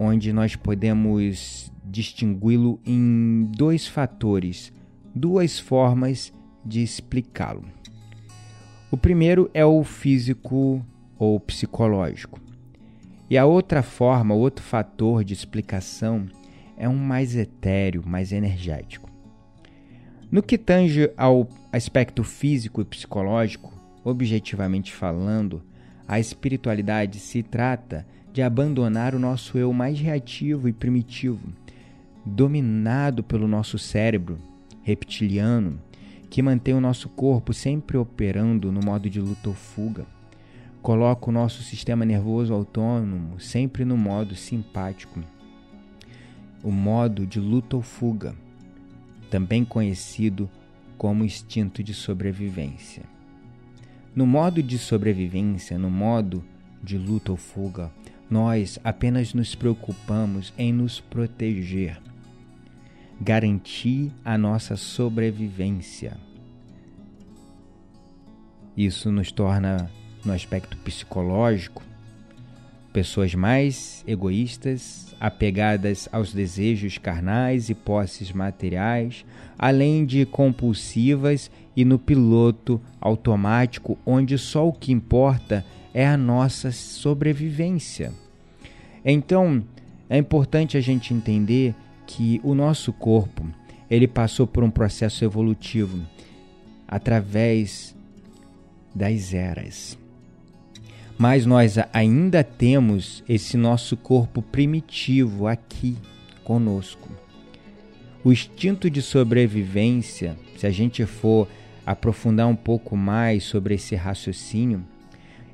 onde 0.00 0.32
nós 0.32 0.56
podemos 0.56 1.70
distingui-lo 1.84 2.80
em 2.86 3.50
dois 3.54 3.86
fatores, 3.86 4.72
duas 5.14 5.58
formas 5.58 6.32
de 6.64 6.82
explicá-lo. 6.82 7.66
O 8.90 8.96
primeiro 8.96 9.50
é 9.52 9.62
o 9.62 9.84
físico 9.84 10.82
ou 11.18 11.38
psicológico. 11.38 12.41
E 13.32 13.38
a 13.38 13.46
outra 13.46 13.82
forma, 13.82 14.34
outro 14.34 14.62
fator 14.62 15.24
de 15.24 15.32
explicação 15.32 16.26
é 16.76 16.86
um 16.86 16.98
mais 16.98 17.34
etéreo, 17.34 18.02
mais 18.06 18.30
energético. 18.30 19.10
No 20.30 20.42
que 20.42 20.58
tange 20.58 21.10
ao 21.16 21.48
aspecto 21.72 22.22
físico 22.22 22.82
e 22.82 22.84
psicológico, 22.84 23.72
objetivamente 24.04 24.92
falando, 24.92 25.62
a 26.06 26.20
espiritualidade 26.20 27.20
se 27.20 27.42
trata 27.42 28.06
de 28.34 28.42
abandonar 28.42 29.14
o 29.14 29.18
nosso 29.18 29.56
eu 29.56 29.72
mais 29.72 29.98
reativo 29.98 30.68
e 30.68 30.72
primitivo, 30.74 31.54
dominado 32.26 33.22
pelo 33.24 33.48
nosso 33.48 33.78
cérebro 33.78 34.38
reptiliano, 34.82 35.80
que 36.28 36.42
mantém 36.42 36.74
o 36.74 36.82
nosso 36.82 37.08
corpo 37.08 37.54
sempre 37.54 37.96
operando 37.96 38.70
no 38.70 38.80
modo 38.84 39.08
de 39.08 39.22
luta 39.22 39.48
ou 39.48 39.54
fuga 39.54 40.04
Coloca 40.82 41.30
o 41.30 41.32
nosso 41.32 41.62
sistema 41.62 42.04
nervoso 42.04 42.52
autônomo 42.52 43.38
sempre 43.38 43.84
no 43.84 43.96
modo 43.96 44.34
simpático, 44.34 45.22
o 46.60 46.72
modo 46.72 47.24
de 47.24 47.38
luta 47.38 47.76
ou 47.76 47.82
fuga, 47.82 48.34
também 49.30 49.64
conhecido 49.64 50.50
como 50.98 51.24
instinto 51.24 51.84
de 51.84 51.94
sobrevivência. 51.94 53.04
No 54.12 54.26
modo 54.26 54.60
de 54.60 54.76
sobrevivência, 54.76 55.78
no 55.78 55.88
modo 55.88 56.44
de 56.82 56.98
luta 56.98 57.30
ou 57.30 57.36
fuga, 57.36 57.88
nós 58.28 58.76
apenas 58.82 59.32
nos 59.32 59.54
preocupamos 59.54 60.52
em 60.58 60.72
nos 60.72 60.98
proteger, 60.98 62.02
garantir 63.20 64.10
a 64.24 64.36
nossa 64.36 64.76
sobrevivência. 64.76 66.16
Isso 68.76 69.12
nos 69.12 69.30
torna 69.30 69.88
no 70.24 70.32
aspecto 70.32 70.76
psicológico, 70.78 71.82
pessoas 72.92 73.34
mais 73.34 74.04
egoístas, 74.06 75.14
apegadas 75.18 76.08
aos 76.12 76.32
desejos 76.32 76.98
carnais 76.98 77.70
e 77.70 77.74
posses 77.74 78.32
materiais, 78.32 79.24
além 79.58 80.04
de 80.04 80.26
compulsivas 80.26 81.50
e 81.76 81.84
no 81.84 81.98
piloto 81.98 82.80
automático, 83.00 83.98
onde 84.04 84.36
só 84.36 84.68
o 84.68 84.72
que 84.72 84.92
importa 84.92 85.64
é 85.94 86.06
a 86.06 86.16
nossa 86.16 86.70
sobrevivência. 86.70 88.12
Então, 89.04 89.64
é 90.08 90.18
importante 90.18 90.76
a 90.76 90.80
gente 90.80 91.14
entender 91.14 91.74
que 92.06 92.40
o 92.44 92.54
nosso 92.54 92.92
corpo, 92.92 93.46
ele 93.90 94.06
passou 94.06 94.46
por 94.46 94.62
um 94.62 94.70
processo 94.70 95.24
evolutivo 95.24 96.00
através 96.86 97.96
das 98.94 99.32
eras 99.32 100.01
mas 101.18 101.46
nós 101.46 101.76
ainda 101.92 102.42
temos 102.42 103.22
esse 103.28 103.56
nosso 103.56 103.96
corpo 103.96 104.42
primitivo 104.42 105.46
aqui 105.46 105.96
conosco. 106.44 107.08
O 108.24 108.32
instinto 108.32 108.88
de 108.88 109.02
sobrevivência, 109.02 110.36
se 110.56 110.66
a 110.66 110.70
gente 110.70 111.04
for 111.04 111.48
aprofundar 111.84 112.46
um 112.46 112.56
pouco 112.56 112.96
mais 112.96 113.44
sobre 113.44 113.74
esse 113.74 113.94
raciocínio, 113.94 114.84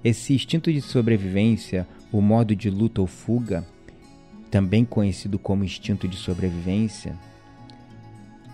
esse 0.04 0.34
instinto 0.34 0.72
de 0.72 0.80
sobrevivência, 0.80 1.86
o 2.12 2.20
modo 2.20 2.54
de 2.54 2.70
luta 2.70 3.00
ou 3.00 3.06
fuga, 3.06 3.66
também 4.50 4.84
conhecido 4.84 5.38
como 5.38 5.64
instinto 5.64 6.06
de 6.06 6.16
sobrevivência, 6.16 7.14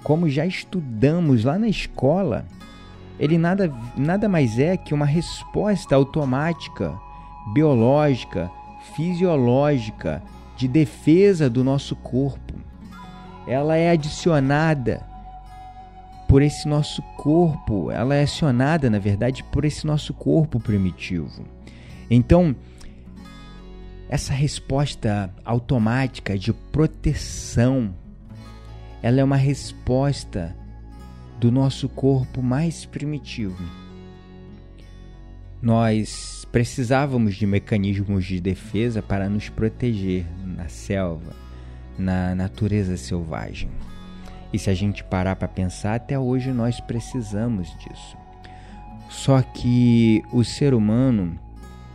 como 0.03 0.29
já 0.29 0.45
estudamos 0.45 1.45
lá 1.45 1.59
na 1.59 1.69
escola, 1.69 2.47
ele 3.19 3.39
nada, 3.39 3.73
nada 3.97 4.29
mais 4.29 4.59
é 4.59 4.77
que 4.77 4.93
uma 4.93 5.07
resposta 5.07 5.95
automática, 5.95 6.99
biológica, 7.53 8.51
fisiológica, 8.95 10.23
de 10.57 10.69
defesa 10.69 11.49
do 11.51 11.65
nosso 11.65 11.97
corpo. 11.97 12.55
Ela 13.47 13.77
é 13.77 13.91
adicionada 13.91 15.05
por 16.29 16.43
esse 16.43 16.67
nosso 16.67 17.03
corpo, 17.17 17.91
ela 17.91 18.15
é 18.15 18.23
acionada, 18.23 18.89
na 18.89 18.99
verdade, 18.99 19.45
por 19.45 19.65
esse 19.65 19.87
nosso 19.87 20.13
corpo 20.15 20.59
primitivo. 20.59 21.45
Então, 22.11 22.57
essa 24.09 24.33
resposta 24.33 25.33
automática 25.45 26.39
de 26.39 26.53
proteção, 26.53 27.95
ela 29.03 29.21
é 29.21 29.25
uma 29.25 29.37
resposta 29.37 30.57
do 31.45 31.53
nosso 31.53 31.91
corpo 31.91 32.43
mais 32.43 32.87
primitivo. 32.87 33.63
Nós 35.61 36.49
precisávamos 36.51 37.35
de 37.35 37.47
mecanismos 37.47 38.25
de 38.25 38.41
defesa 38.41 39.03
para 39.03 39.29
nos 39.29 39.51
proteger 39.51 40.25
na 40.43 40.69
selva, 40.69 41.37
na 41.99 42.35
natureza 42.35 42.97
selvagem. 42.97 43.69
E 44.55 44.59
se 44.59 44.71
a 44.71 44.75
gente 44.75 45.05
parar 45.05 45.37
para 45.37 45.47
pensar, 45.47 45.97
até 45.97 46.19
hoje 46.19 46.51
nós 46.51 46.81
precisamos 46.81 47.69
disso. 47.77 48.17
Só 49.11 49.43
que 49.43 50.23
o 50.33 50.43
ser 50.43 50.73
humano, 50.73 51.39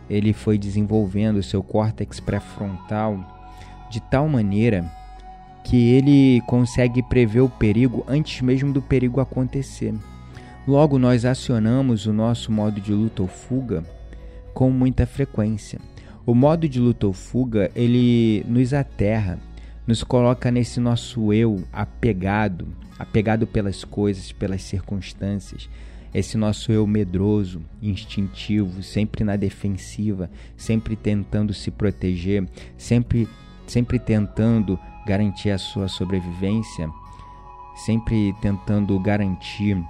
ele 0.08 0.32
foi 0.32 0.58
desenvolvendo 0.58 1.38
o 1.38 1.42
seu 1.42 1.60
córtex 1.60 2.20
pré-frontal 2.20 3.18
de 3.90 4.00
tal 4.00 4.28
maneira 4.28 4.88
que 5.64 5.90
ele 5.90 6.40
consegue 6.46 7.02
prever 7.02 7.40
o 7.40 7.48
perigo 7.48 8.04
antes 8.08 8.40
mesmo 8.40 8.72
do 8.72 8.82
perigo 8.82 9.20
acontecer. 9.20 9.94
Logo, 10.66 10.98
nós 10.98 11.24
acionamos 11.24 12.06
o 12.06 12.12
nosso 12.12 12.52
modo 12.52 12.80
de 12.80 12.92
luta 12.92 13.22
ou 13.22 13.28
fuga 13.28 13.84
com 14.52 14.70
muita 14.70 15.06
frequência. 15.06 15.80
O 16.26 16.34
modo 16.34 16.68
de 16.68 16.78
luta 16.78 17.06
ou 17.06 17.12
fuga, 17.12 17.70
ele 17.74 18.44
nos 18.46 18.74
aterra, 18.74 19.38
nos 19.86 20.04
coloca 20.04 20.50
nesse 20.50 20.78
nosso 20.78 21.32
eu 21.32 21.64
apegado, 21.72 22.68
apegado 22.98 23.46
pelas 23.46 23.84
coisas, 23.84 24.30
pelas 24.32 24.62
circunstâncias, 24.62 25.68
esse 26.12 26.36
nosso 26.36 26.72
eu 26.72 26.86
medroso, 26.86 27.62
instintivo, 27.80 28.82
sempre 28.82 29.24
na 29.24 29.36
defensiva, 29.36 30.28
sempre 30.56 30.96
tentando 30.96 31.54
se 31.54 31.70
proteger, 31.70 32.46
sempre 32.76 33.28
sempre 33.70 34.00
tentando 34.00 34.78
garantir 35.06 35.50
a 35.50 35.58
sua 35.58 35.88
sobrevivência, 35.88 36.90
sempre 37.74 38.34
tentando 38.40 38.98
garantir 38.98 39.82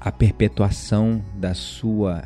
a 0.00 0.10
perpetuação 0.10 1.22
da 1.34 1.54
sua 1.54 2.24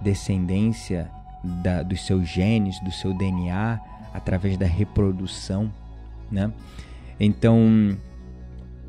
descendência, 0.00 1.10
da, 1.42 1.82
dos 1.82 2.04
seus 2.06 2.28
genes, 2.28 2.78
do 2.80 2.92
seu 2.92 3.12
DNA, 3.12 3.80
através 4.12 4.56
da 4.56 4.66
reprodução, 4.66 5.72
né? 6.30 6.52
Então, 7.18 7.96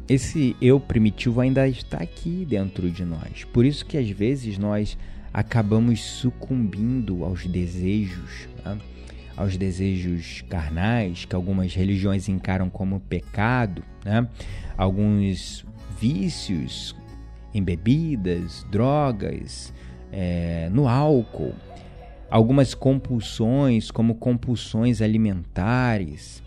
esse 0.08 0.56
eu 0.62 0.80
primitivo 0.80 1.42
ainda 1.42 1.68
está 1.68 1.98
aqui 1.98 2.46
dentro 2.46 2.90
de 2.90 3.04
nós. 3.04 3.44
Por 3.46 3.66
isso 3.66 3.86
que 3.86 3.98
às 3.98 4.10
vezes 4.10 4.58
nós 4.58 4.98
acabamos 5.34 6.02
sucumbindo 6.02 7.24
aos 7.24 7.46
desejos, 7.46 8.48
né? 8.64 8.78
Aos 9.38 9.56
desejos 9.56 10.44
carnais, 10.50 11.24
que 11.24 11.36
algumas 11.36 11.74
religiões 11.76 12.28
encaram 12.28 12.70
como 12.70 13.00
pecado, 13.00 13.84
né? 14.04 14.28
alguns 14.76 15.64
vícios 16.00 16.96
em 17.54 17.64
bebidas, 17.64 18.66
drogas, 18.72 19.72
é, 20.12 20.70
no 20.72 20.88
álcool, 20.88 21.54
algumas 22.30 22.74
compulsões, 22.74 23.92
como 23.92 24.16
compulsões 24.16 25.02
alimentares. 25.02 26.44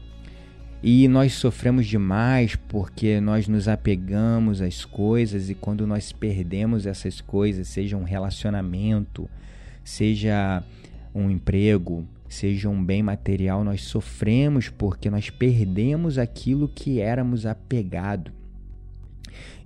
E 0.83 1.07
nós 1.09 1.35
sofremos 1.35 1.87
demais 1.87 2.57
porque 2.57 3.21
nós 3.21 3.47
nos 3.47 3.69
apegamos 3.69 4.61
às 4.61 4.85
coisas 4.85 5.51
e 5.51 5.55
quando 5.55 5.87
nós 5.87 6.11
perdemos 6.11 6.87
essas 6.87 7.21
coisas, 7.21 7.69
seja 7.69 7.97
um 7.97 8.03
relacionamento, 8.03 9.29
seja 9.85 10.63
um 11.15 11.31
emprego, 11.31 12.07
seja 12.31 12.69
um 12.69 12.83
bem 12.83 13.03
material, 13.03 13.65
nós 13.65 13.83
sofremos 13.83 14.69
porque 14.69 15.11
nós 15.11 15.29
perdemos 15.29 16.17
aquilo 16.17 16.69
que 16.69 17.01
éramos 17.01 17.45
apegado. 17.45 18.33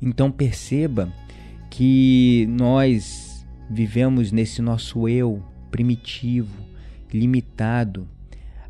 Então 0.00 0.32
perceba 0.32 1.12
que 1.70 2.46
nós 2.48 3.46
vivemos 3.70 4.32
nesse 4.32 4.62
nosso 4.62 5.06
eu 5.06 5.42
primitivo, 5.70 6.64
limitado. 7.12 8.08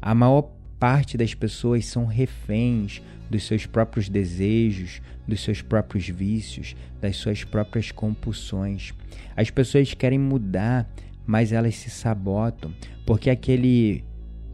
A 0.03 0.13
maior 0.13 0.51
parte 0.79 1.17
das 1.17 1.33
pessoas 1.33 1.87
são 1.87 2.05
reféns 2.05 3.01
dos 3.31 3.45
seus 3.45 3.65
próprios 3.65 4.09
desejos, 4.09 5.01
dos 5.27 5.41
seus 5.41 5.63
próprios 5.63 6.09
vícios, 6.09 6.75
das 7.01 7.17
suas 7.17 7.45
próprias 7.45 7.93
compulsões. 7.93 8.93
As 9.37 9.51
pessoas 9.51 9.95
querem 9.95 10.19
mudar, 10.19 10.91
mas 11.27 11.53
elas 11.53 11.77
se 11.77 11.91
sabotam, 11.91 12.73
porque 13.07 13.31
aquele 13.31 14.05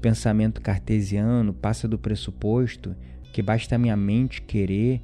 pensamento 0.00 0.60
cartesiano 0.60 1.52
passa 1.52 1.86
do 1.86 1.98
pressuposto 1.98 2.94
que 3.32 3.42
basta 3.42 3.74
a 3.74 3.78
minha 3.78 3.96
mente 3.96 4.42
querer 4.42 5.02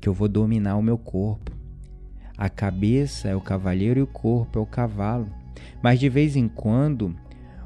que 0.00 0.08
eu 0.08 0.14
vou 0.14 0.28
dominar 0.28 0.76
o 0.76 0.82
meu 0.82 0.98
corpo. 0.98 1.52
A 2.36 2.48
cabeça 2.48 3.28
é 3.28 3.36
o 3.36 3.40
cavaleiro 3.40 4.00
e 4.00 4.02
o 4.02 4.06
corpo 4.06 4.58
é 4.58 4.62
o 4.62 4.66
cavalo. 4.66 5.28
Mas 5.82 6.00
de 6.00 6.08
vez 6.08 6.34
em 6.34 6.48
quando, 6.48 7.14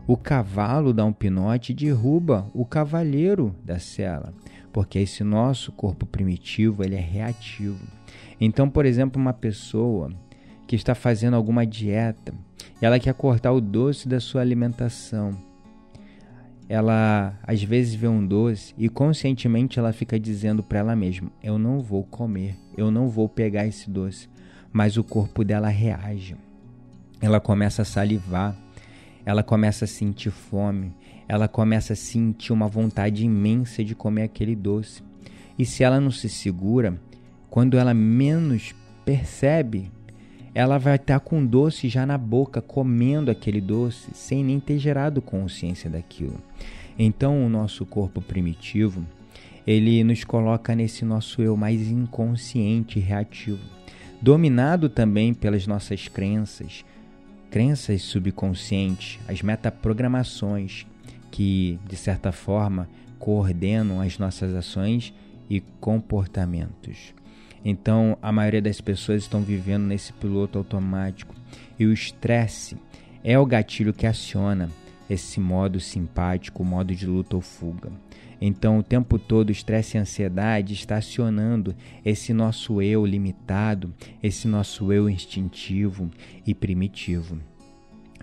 o 0.07 0.17
cavalo 0.17 0.93
dá 0.93 1.05
um 1.05 1.13
pinote 1.13 1.73
e 1.73 1.75
derruba 1.75 2.51
o 2.53 2.65
cavaleiro 2.65 3.55
da 3.65 3.79
cela, 3.79 4.35
porque 4.73 4.99
esse 4.99 5.25
nosso 5.25 5.73
corpo 5.73 6.05
primitivo 6.05 6.85
ele 6.85 6.95
é 6.95 7.01
reativo. 7.01 7.85
Então, 8.41 8.69
por 8.69 8.85
exemplo, 8.85 9.21
uma 9.21 9.33
pessoa 9.33 10.13
que 10.67 10.77
está 10.77 10.95
fazendo 10.95 11.35
alguma 11.35 11.65
dieta, 11.65 12.35
ela 12.81 12.99
quer 12.99 13.15
cortar 13.15 13.53
o 13.53 13.61
doce 13.61 14.09
da 14.09 14.21
sua 14.21 14.41
alimentação. 14.41 15.37
Ela 16.69 17.39
às 17.43 17.63
vezes 17.63 17.95
vê 17.95 18.09
um 18.09 18.27
doce 18.27 18.75
e 18.77 18.89
conscientemente 18.89 19.79
ela 19.79 19.93
fica 19.93 20.19
dizendo 20.19 20.63
para 20.63 20.81
ela 20.81 20.97
mesma: 20.97 21.31
Eu 21.43 21.59
não 21.59 21.81
vou 21.81 22.03
comer, 22.05 22.57
eu 22.77 22.91
não 22.91 23.09
vou 23.09 23.29
pegar 23.29 23.67
esse 23.67 23.89
doce 23.89 24.29
mas 24.77 24.99
o 24.99 25.03
corpo 25.03 25.43
dela 25.43 25.69
reage. 25.69 26.37
Ela 27.19 27.41
começa 27.41 27.81
a 27.81 27.85
salivar, 27.85 28.55
ela 29.25 29.43
começa 29.43 29.87
a 29.87 29.89
sentir 29.89 30.31
fome, 30.31 30.93
ela 31.27 31.49
começa 31.49 31.95
a 31.95 31.97
sentir 31.97 32.53
uma 32.53 32.69
vontade 32.69 33.25
imensa 33.25 33.83
de 33.83 33.95
comer 33.95 34.25
aquele 34.25 34.55
doce. 34.55 35.03
E 35.59 35.65
se 35.65 35.83
ela 35.83 35.99
não 35.99 36.11
se 36.11 36.29
segura, 36.29 37.01
quando 37.49 37.79
ela 37.79 37.95
menos 37.95 38.75
percebe, 39.03 39.91
ela 40.57 40.79
vai 40.79 40.97
estar 40.97 41.21
com 41.21 41.43
o 41.43 41.47
doce 41.47 41.89
já 41.89 42.07
na 42.07 42.17
boca, 42.17 42.63
comendo 42.63 43.31
aquele 43.31 43.61
doce, 43.61 44.09
sem 44.15 44.43
nem 44.43 44.59
ter 44.59 44.79
gerado 44.79 45.21
consciência 45.21 45.91
daquilo. 45.91 46.41
Então, 46.99 47.45
o 47.45 47.49
nosso 47.49 47.85
corpo 47.85 48.23
primitivo, 48.23 49.05
ele 49.67 50.03
nos 50.03 50.25
coloca 50.25 50.75
nesse 50.75 51.05
nosso 51.05 51.43
eu 51.43 51.57
mais 51.57 51.91
inconsciente 51.91 52.99
e 52.99 53.03
reativo 53.03 53.77
dominado 54.21 54.89
também 54.89 55.35
pelas 55.35 55.67
nossas 55.67 56.09
crenças, 56.09 56.85
crenças 57.51 58.03
subconscientes, 58.03 59.19
as 59.29 59.43
metaprogramações 59.43 60.87
que, 61.31 61.79
de 61.87 61.97
certa 61.97 62.33
forma, 62.33 62.89
coordenam 63.19 64.01
as 64.01 64.19
nossas 64.19 64.55
ações 64.55 65.13
e 65.49 65.61
comportamentos. 65.81 67.16
Então, 67.69 68.17
a 68.23 68.31
maioria 68.31 68.63
das 68.63 68.81
pessoas 68.81 69.25
estão 69.25 69.43
vivendo 69.43 69.83
nesse 69.83 70.13
piloto 70.13 70.57
automático 70.57 71.35
e 71.77 71.85
o 71.85 71.93
estresse 71.93 72.77
é 73.25 73.37
o 73.37 73.45
gatilho 73.45 73.93
que 73.93 74.07
aciona 74.07 74.71
esse 75.11 75.41
modo 75.41 75.81
simpático, 75.81 76.63
modo 76.63 76.95
de 76.95 77.05
luta 77.09 77.35
ou 77.35 77.43
fuga. 77.43 77.91
Então, 78.41 78.79
o 78.79 78.85
tempo 78.85 79.19
todo, 79.19 79.49
o 79.49 79.53
estresse 79.53 79.97
e 79.97 79.99
a 79.99 80.03
ansiedade 80.03 80.75
está 80.75 80.99
acionando 80.99 81.75
esse 82.05 82.33
nosso 82.33 82.81
eu 82.81 83.05
limitado, 83.05 83.93
esse 84.23 84.47
nosso 84.47 84.93
eu 84.93 85.11
instintivo 85.11 86.09
e 86.47 86.55
primitivo. 86.55 87.37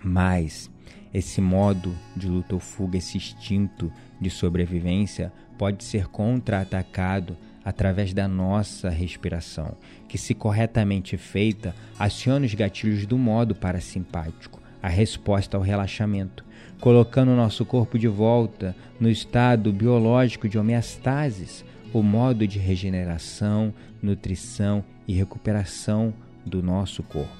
Mas 0.01 0.71
esse 1.13 1.41
modo 1.41 1.93
de 2.15 2.29
luta 2.29 2.53
ou 2.53 2.61
fuga, 2.61 2.97
esse 2.97 3.17
instinto 3.17 3.91
de 4.21 4.29
sobrevivência, 4.29 5.33
pode 5.57 5.83
ser 5.83 6.07
contra-atacado 6.07 7.35
através 7.63 8.13
da 8.13 8.27
nossa 8.27 8.89
respiração, 8.89 9.75
que, 10.07 10.17
se 10.17 10.33
corretamente 10.33 11.17
feita, 11.17 11.75
aciona 11.97 12.45
os 12.45 12.53
gatilhos 12.53 13.05
do 13.05 13.17
modo 13.17 13.55
parasimpático, 13.55 14.61
a 14.81 14.89
resposta 14.89 15.55
ao 15.55 15.63
relaxamento, 15.63 16.43
colocando 16.79 17.31
o 17.31 17.35
nosso 17.35 17.65
corpo 17.65 17.97
de 17.97 18.07
volta 18.07 18.75
no 18.99 19.09
estado 19.09 19.71
biológico 19.71 20.49
de 20.49 20.59
homeostasis, 20.59 21.63
o 21.93 22.03
modo 22.03 22.45
de 22.45 22.59
regeneração, 22.59 23.73
nutrição 24.01 24.83
e 25.07 25.13
recuperação 25.13 26.13
do 26.45 26.61
nosso 26.61 27.01
corpo. 27.03 27.31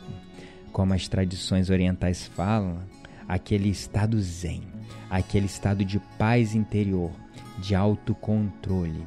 Como 0.72 0.94
as 0.94 1.08
tradições 1.08 1.70
orientais 1.70 2.26
falam, 2.26 2.80
aquele 3.28 3.70
estado 3.70 4.20
zen, 4.22 4.64
aquele 5.10 5.46
estado 5.46 5.84
de 5.84 6.00
paz 6.18 6.56
interior, 6.56 7.12
de 7.60 7.76
autocontrole, 7.76 9.06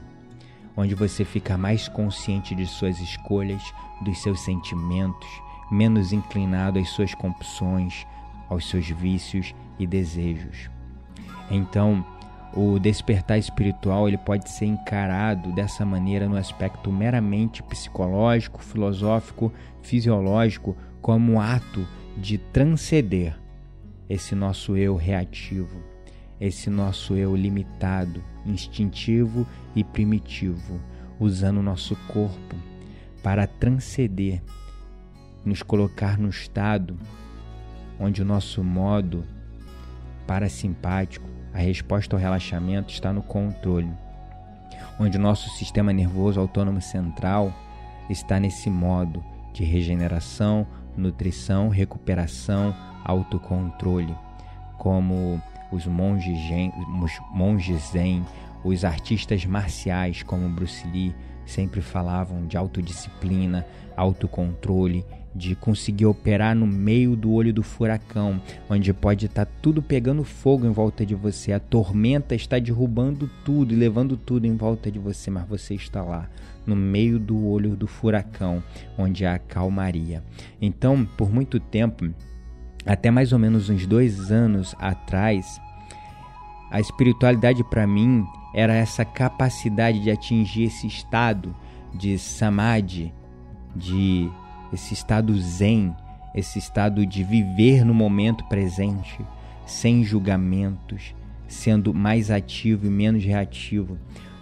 onde 0.77 0.95
você 0.95 1.25
fica 1.25 1.57
mais 1.57 1.89
consciente 1.89 2.55
de 2.55 2.67
suas 2.67 3.01
escolhas, 3.01 3.63
dos 4.03 4.21
seus 4.23 4.41
sentimentos, 4.41 5.29
menos 5.71 6.13
inclinado 6.13 6.79
às 6.79 6.91
suas 6.91 7.15
compulsões, 7.15 8.07
aos 8.49 8.69
seus 8.69 8.89
vícios 8.89 9.55
e 9.79 9.87
desejos. 9.87 10.71
Então, 11.51 12.05
o 12.55 12.79
despertar 12.79 13.39
espiritual 13.39 14.09
ele 14.09 14.19
pode 14.19 14.49
ser 14.51 14.67
encarado 14.67 15.53
dessa 15.53 15.85
maneira 15.85 16.29
no 16.29 16.37
aspecto 16.37 16.91
meramente 16.93 17.63
psicológico, 17.63 18.63
filosófico, 18.63 19.53
fisiológico, 19.83 20.77
como 21.01 21.33
um 21.33 21.41
ato 21.41 21.87
de 22.17 22.39
transcender 22.39 23.39
esse 24.09 24.35
nosso 24.35 24.77
eu 24.77 24.97
reativo, 24.97 25.83
esse 26.41 26.69
nosso 26.69 27.15
eu 27.15 27.35
limitado, 27.35 28.23
instintivo 28.45 29.47
e 29.75 29.83
primitivo, 29.83 30.81
usando 31.19 31.59
o 31.59 31.63
nosso 31.63 31.97
corpo 32.09 32.57
para 33.23 33.47
transcender, 33.47 34.43
nos 35.45 35.63
colocar 35.63 36.19
no 36.19 36.29
estado 36.29 36.99
onde 37.99 38.23
o 38.23 38.25
nosso 38.25 38.63
modo 38.63 39.25
parasimpático, 40.27 41.27
a 41.55 41.59
resposta 41.59 42.15
ao 42.15 42.21
relaxamento 42.21 42.93
está 42.93 43.13
no 43.13 43.23
controle, 43.23 43.91
onde 45.01 45.17
o 45.17 45.21
nosso 45.21 45.49
sistema 45.51 45.93
nervoso 45.93 46.39
autônomo 46.39 46.83
central 46.83 47.53
está 48.11 48.39
nesse 48.39 48.69
modo 48.69 49.25
de 49.53 49.65
regeneração, 49.65 50.67
nutrição, 50.97 51.69
recuperação, 51.69 52.75
autocontrole, 53.05 54.15
como 54.77 55.41
os 55.73 55.87
monges 55.87 56.39
os 57.03 57.13
monges 57.33 57.91
zen, 57.93 58.25
os 58.65 58.85
artistas 58.85 59.45
marciais 59.45 60.23
como 60.23 60.49
Bruce 60.49 60.87
Lee 60.89 61.15
sempre 61.47 61.81
falavam 61.81 62.47
de 62.47 62.57
autodisciplina, 62.57 63.65
autocontrole, 63.97 65.05
de 65.35 65.55
conseguir 65.55 66.07
operar 66.07 66.57
no 66.57 66.67
meio 66.67 67.15
do 67.15 67.31
olho 67.31 67.53
do 67.53 67.63
furacão, 67.63 68.41
onde 68.69 68.93
pode 68.93 69.27
estar 69.27 69.45
tá 69.45 69.53
tudo 69.63 69.83
pegando 69.83 70.25
fogo 70.25 70.67
em 70.67 70.71
volta 70.71 71.05
de 71.05 71.15
você, 71.15 71.53
a 71.53 71.61
tormenta 71.61 72.35
está 72.35 72.59
derrubando 72.59 73.31
tudo 73.45 73.73
e 73.73 73.77
levando 73.77 74.17
tudo 74.17 74.47
em 74.47 74.57
volta 74.57 74.91
de 74.91 74.99
você, 74.99 75.31
mas 75.31 75.47
você 75.47 75.75
está 75.75 76.03
lá, 76.03 76.29
no 76.67 76.75
meio 76.75 77.19
do 77.19 77.47
olho 77.47 77.77
do 77.77 77.87
furacão, 77.87 78.63
onde 78.97 79.27
há 79.27 79.39
calmaria. 79.39 80.23
Então, 80.61 81.05
por 81.05 81.31
muito 81.31 81.61
tempo, 81.61 82.13
até 82.87 83.11
mais 83.11 83.33
ou 83.33 83.39
menos 83.39 83.69
uns 83.69 83.87
dois 83.87 84.31
anos 84.31 84.75
atrás, 84.79 85.61
a 86.71 86.81
espiritualidade 86.81 87.65
para 87.65 87.87
mim 87.87 88.25
era 88.55 88.75
essa 88.75 89.05
capacidade 89.05 90.01
de 90.01 90.11
atingir 90.11 90.65
esse 90.65 90.87
estado 90.87 91.55
de 91.93 92.19
samadhi, 92.19 93.13
de 93.75 94.31
esse 94.73 94.95
estado 94.95 95.37
zen, 95.39 95.95
esse 96.35 96.59
estado 96.59 97.05
de 97.05 97.25
viver 97.25 97.85
no 97.85 97.95
momento 97.95 98.45
presente, 98.45 99.21
sem 99.65 100.05
julgamentos, 100.05 101.15
sendo 101.49 101.93
mais 101.93 102.31
ativo 102.31 102.87
e 102.87 102.91
menos 102.91 103.25
reativo, 103.25 103.99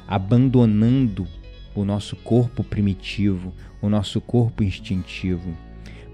abandonando 0.07 1.27
o 1.75 1.85
nosso 1.85 2.17
corpo 2.17 2.63
primitivo, 2.63 3.53
o 3.81 3.89
nosso 3.89 4.21
corpo 4.21 4.63
instintivo, 4.63 5.55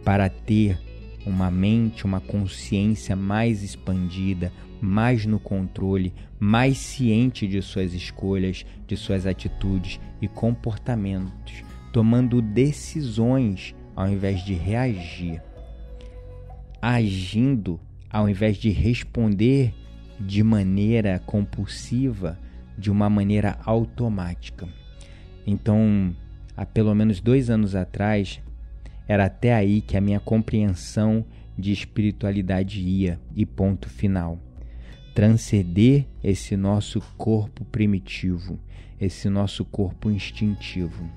para 0.04 0.28
ter 0.28 0.78
uma 1.26 1.50
mente, 1.50 2.04
uma 2.04 2.20
consciência 2.20 3.14
mais 3.14 3.62
expandida, 3.62 4.52
mais 4.80 5.26
no 5.26 5.38
controle, 5.38 6.12
mais 6.38 6.78
ciente 6.78 7.46
de 7.46 7.60
suas 7.60 7.92
escolhas, 7.92 8.64
de 8.86 8.96
suas 8.96 9.26
atitudes 9.26 10.00
e 10.20 10.28
comportamentos, 10.28 11.62
tomando 11.92 12.40
decisões 12.40 13.74
ao 13.94 14.08
invés 14.08 14.44
de 14.44 14.54
reagir, 14.54 15.42
agindo 16.80 17.78
ao 18.10 18.28
invés 18.28 18.56
de 18.56 18.70
responder 18.70 19.74
de 20.18 20.42
maneira 20.42 21.18
compulsiva, 21.18 22.38
de 22.76 22.90
uma 22.90 23.10
maneira 23.10 23.58
automática. 23.64 24.66
Então, 25.46 26.14
há 26.56 26.64
pelo 26.64 26.94
menos 26.94 27.20
dois 27.20 27.50
anos 27.50 27.74
atrás, 27.74 28.40
era 29.10 29.24
até 29.24 29.52
aí 29.52 29.80
que 29.80 29.96
a 29.96 30.00
minha 30.00 30.20
compreensão 30.20 31.26
de 31.58 31.72
espiritualidade 31.72 32.80
ia, 32.80 33.20
e 33.34 33.44
ponto 33.44 33.88
final. 33.88 34.38
Transcender 35.12 36.06
esse 36.22 36.56
nosso 36.56 37.00
corpo 37.18 37.64
primitivo, 37.64 38.56
esse 39.00 39.28
nosso 39.28 39.64
corpo 39.64 40.12
instintivo, 40.12 41.10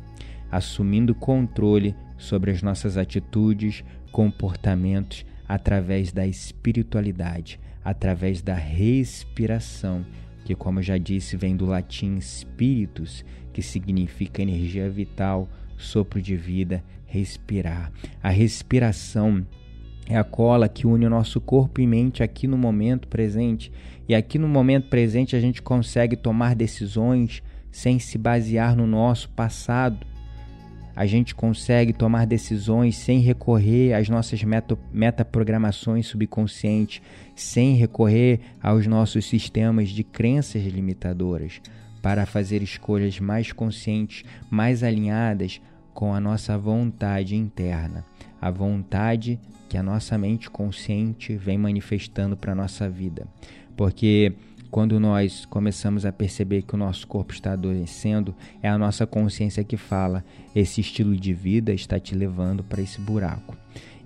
assumindo 0.49 1.13
controle 1.13 1.95
sobre 2.17 2.49
as 2.49 2.63
nossas 2.63 2.97
atitudes, 2.97 3.83
comportamentos 4.11 5.23
através 5.47 6.11
da 6.11 6.25
espiritualidade, 6.25 7.59
através 7.85 8.41
da 8.41 8.55
respiração, 8.55 10.03
que, 10.43 10.55
como 10.55 10.79
eu 10.79 10.83
já 10.83 10.97
disse, 10.97 11.37
vem 11.37 11.55
do 11.55 11.67
latim 11.67 12.19
spiritus, 12.19 13.23
que 13.53 13.61
significa 13.61 14.41
energia 14.41 14.89
vital, 14.89 15.47
sopro 15.77 16.21
de 16.21 16.35
vida, 16.35 16.83
respirar. 17.05 17.91
A 18.21 18.29
respiração 18.29 19.45
é 20.07 20.17
a 20.17 20.23
cola 20.23 20.67
que 20.67 20.85
une 20.85 21.05
o 21.05 21.09
nosso 21.09 21.39
corpo 21.39 21.79
e 21.79 21.87
mente 21.87 22.23
aqui 22.23 22.47
no 22.47 22.57
momento 22.57 23.07
presente. 23.07 23.71
E 24.07 24.13
aqui 24.13 24.37
no 24.37 24.47
momento 24.47 24.89
presente 24.89 25.35
a 25.35 25.39
gente 25.39 25.61
consegue 25.61 26.15
tomar 26.15 26.55
decisões 26.55 27.41
sem 27.71 27.99
se 27.99 28.17
basear 28.17 28.75
no 28.75 28.85
nosso 28.85 29.29
passado, 29.29 30.05
a 30.95 31.07
gente 31.07 31.33
consegue 31.33 31.91
tomar 31.91 32.27
decisões 32.27 32.95
sem 32.95 33.19
recorrer 33.19 33.93
às 33.93 34.09
nossas 34.09 34.43
meta, 34.43 34.77
metaprogramações 34.91 36.05
subconscientes, 36.05 37.01
sem 37.35 37.75
recorrer 37.75 38.39
aos 38.61 38.85
nossos 38.85 39.25
sistemas 39.25 39.89
de 39.89 40.03
crenças 40.03 40.63
limitadoras, 40.63 41.61
para 42.03 42.25
fazer 42.25 42.61
escolhas 42.61 43.17
mais 43.17 43.53
conscientes, 43.53 44.25
mais 44.49 44.83
alinhadas 44.83 45.61
com 45.93 46.13
a 46.13 46.19
nossa 46.19 46.57
vontade 46.57 47.33
interna, 47.33 48.05
a 48.41 48.51
vontade 48.51 49.39
que 49.69 49.77
a 49.77 49.81
nossa 49.81 50.17
mente 50.17 50.49
consciente 50.49 51.37
vem 51.37 51.57
manifestando 51.57 52.35
para 52.35 52.51
a 52.51 52.55
nossa 52.55 52.89
vida. 52.89 53.25
Porque 53.77 54.33
quando 54.69 54.99
nós 54.99 55.45
começamos 55.45 56.05
a 56.05 56.11
perceber 56.11 56.63
que 56.63 56.75
o 56.75 56.77
nosso 56.77 57.07
corpo 57.07 57.31
está 57.31 57.53
adoecendo, 57.53 58.35
é 58.61 58.67
a 58.67 58.77
nossa 58.77 59.07
consciência 59.07 59.63
que 59.63 59.77
fala: 59.77 60.25
esse 60.53 60.81
estilo 60.81 61.15
de 61.15 61.33
vida 61.33 61.73
está 61.73 61.97
te 61.99 62.13
levando 62.13 62.65
para 62.65 62.81
esse 62.81 62.99
buraco. 62.99 63.55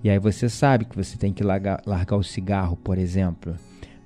E 0.04 0.08
aí 0.08 0.20
você 0.20 0.48
sabe 0.48 0.84
que 0.84 0.94
você 0.94 1.18
tem 1.18 1.32
que 1.32 1.42
largar, 1.42 1.82
largar 1.84 2.16
o 2.16 2.22
cigarro, 2.22 2.76
por 2.76 2.96
exemplo. 2.96 3.56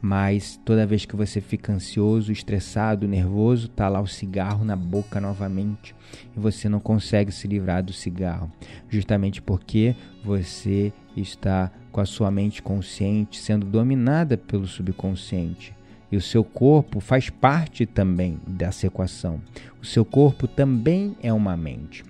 Mas 0.05 0.61
toda 0.65 0.85
vez 0.85 1.05
que 1.05 1.15
você 1.15 1.41
fica 1.41 1.73
ansioso, 1.73 2.33
estressado, 2.33 3.07
nervoso, 3.07 3.69
tá 3.69 3.89
lá 3.89 4.01
o 4.01 4.07
cigarro 4.07 4.65
na 4.65 4.75
boca 4.75 5.21
novamente 5.21 5.95
e 6.37 6.41
você 6.41 6.69
não 6.69 6.81
consegue 6.81 7.31
se 7.31 7.47
livrar 7.47 7.85
do 7.85 7.93
cigarro, 7.93 8.51
justamente 8.91 9.41
porque 9.41 9.95
você 10.25 10.93
está 11.17 11.71
com 11.93 12.01
a 12.01 12.05
sua 12.05 12.33
mente 12.33 12.61
consciente 12.61 13.39
sendo 13.39 13.65
dominada 13.65 14.37
pelo 14.37 14.67
subconsciente. 14.67 15.73
E 16.11 16.17
o 16.17 16.21
seu 16.21 16.43
corpo 16.43 16.99
faz 16.99 17.31
parte 17.31 17.87
também 17.87 18.41
dessa 18.45 18.89
equação. 18.89 19.41
O 19.81 19.87
seu 19.87 20.05
corpo 20.05 20.49
também 20.49 21.17
é 21.23 21.33
uma 21.33 21.57
mente. 21.57 22.05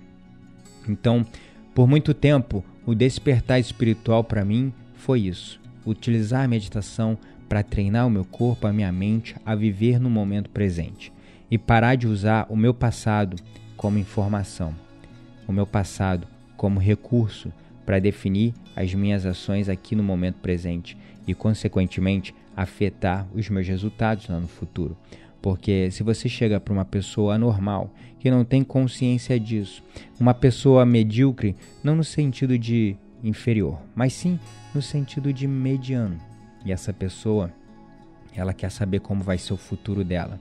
Então, 0.88 1.24
por 1.74 1.86
muito 1.86 2.14
tempo, 2.14 2.64
o 2.86 2.94
despertar 2.94 3.60
espiritual 3.60 4.24
para 4.24 4.44
mim 4.44 4.72
foi 4.94 5.20
isso: 5.20 5.60
utilizar 5.86 6.44
a 6.44 6.48
meditação 6.48 7.16
para 7.52 7.62
treinar 7.62 8.06
o 8.06 8.10
meu 8.10 8.24
corpo, 8.24 8.66
a 8.66 8.72
minha 8.72 8.90
mente 8.90 9.36
a 9.44 9.54
viver 9.54 10.00
no 10.00 10.08
momento 10.08 10.48
presente 10.48 11.12
e 11.50 11.58
parar 11.58 11.96
de 11.96 12.08
usar 12.08 12.46
o 12.48 12.56
meu 12.56 12.72
passado 12.72 13.36
como 13.76 13.98
informação, 13.98 14.74
o 15.46 15.52
meu 15.52 15.66
passado 15.66 16.26
como 16.56 16.80
recurso 16.80 17.52
para 17.84 17.98
definir 17.98 18.54
as 18.74 18.94
minhas 18.94 19.26
ações 19.26 19.68
aqui 19.68 19.94
no 19.94 20.02
momento 20.02 20.36
presente 20.36 20.96
e, 21.26 21.34
consequentemente, 21.34 22.34
afetar 22.56 23.28
os 23.34 23.50
meus 23.50 23.68
resultados 23.68 24.28
lá 24.28 24.40
no 24.40 24.48
futuro. 24.48 24.96
Porque 25.42 25.90
se 25.90 26.02
você 26.02 26.30
chega 26.30 26.58
para 26.58 26.72
uma 26.72 26.86
pessoa 26.86 27.34
anormal 27.34 27.92
que 28.18 28.30
não 28.30 28.46
tem 28.46 28.64
consciência 28.64 29.38
disso, 29.38 29.84
uma 30.18 30.32
pessoa 30.32 30.86
medíocre, 30.86 31.54
não 31.84 31.96
no 31.96 32.04
sentido 32.04 32.58
de 32.58 32.96
inferior, 33.22 33.78
mas 33.94 34.14
sim 34.14 34.40
no 34.74 34.80
sentido 34.80 35.34
de 35.34 35.46
mediano. 35.46 36.31
E 36.64 36.72
essa 36.72 36.92
pessoa, 36.92 37.52
ela 38.34 38.52
quer 38.52 38.70
saber 38.70 39.00
como 39.00 39.22
vai 39.22 39.38
ser 39.38 39.52
o 39.52 39.56
futuro 39.56 40.04
dela. 40.04 40.40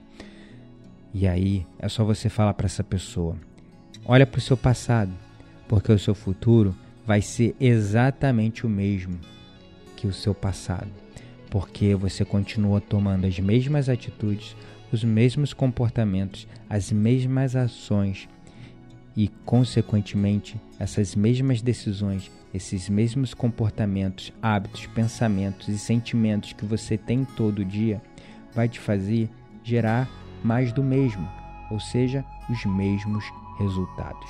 E 1.12 1.26
aí 1.26 1.66
é 1.78 1.88
só 1.88 2.04
você 2.04 2.28
falar 2.28 2.54
para 2.54 2.66
essa 2.66 2.84
pessoa: 2.84 3.36
olha 4.04 4.26
para 4.26 4.38
o 4.38 4.42
seu 4.42 4.56
passado, 4.56 5.12
porque 5.68 5.92
o 5.92 5.98
seu 5.98 6.14
futuro 6.14 6.74
vai 7.06 7.20
ser 7.20 7.56
exatamente 7.60 8.64
o 8.64 8.68
mesmo 8.68 9.18
que 9.96 10.06
o 10.06 10.12
seu 10.12 10.34
passado 10.34 11.02
porque 11.52 11.94
você 11.94 12.24
continua 12.24 12.80
tomando 12.80 13.26
as 13.26 13.38
mesmas 13.38 13.90
atitudes, 13.90 14.56
os 14.90 15.04
mesmos 15.04 15.52
comportamentos, 15.52 16.48
as 16.66 16.90
mesmas 16.90 17.54
ações 17.54 18.26
e, 19.14 19.28
consequentemente, 19.44 20.58
essas 20.78 21.14
mesmas 21.14 21.60
decisões, 21.60 22.30
esses 22.52 22.88
mesmos 22.88 23.32
comportamentos, 23.34 24.32
hábitos, 24.42 24.86
pensamentos 24.86 25.68
e 25.68 25.78
sentimentos 25.78 26.52
que 26.52 26.64
você 26.64 26.98
tem 26.98 27.24
todo 27.24 27.64
dia, 27.64 28.02
vai 28.54 28.68
te 28.68 28.78
fazer 28.78 29.30
gerar 29.64 30.08
mais 30.44 30.72
do 30.72 30.82
mesmo, 30.82 31.28
ou 31.70 31.80
seja, 31.80 32.24
os 32.50 32.64
mesmos 32.66 33.24
resultados. 33.58 34.28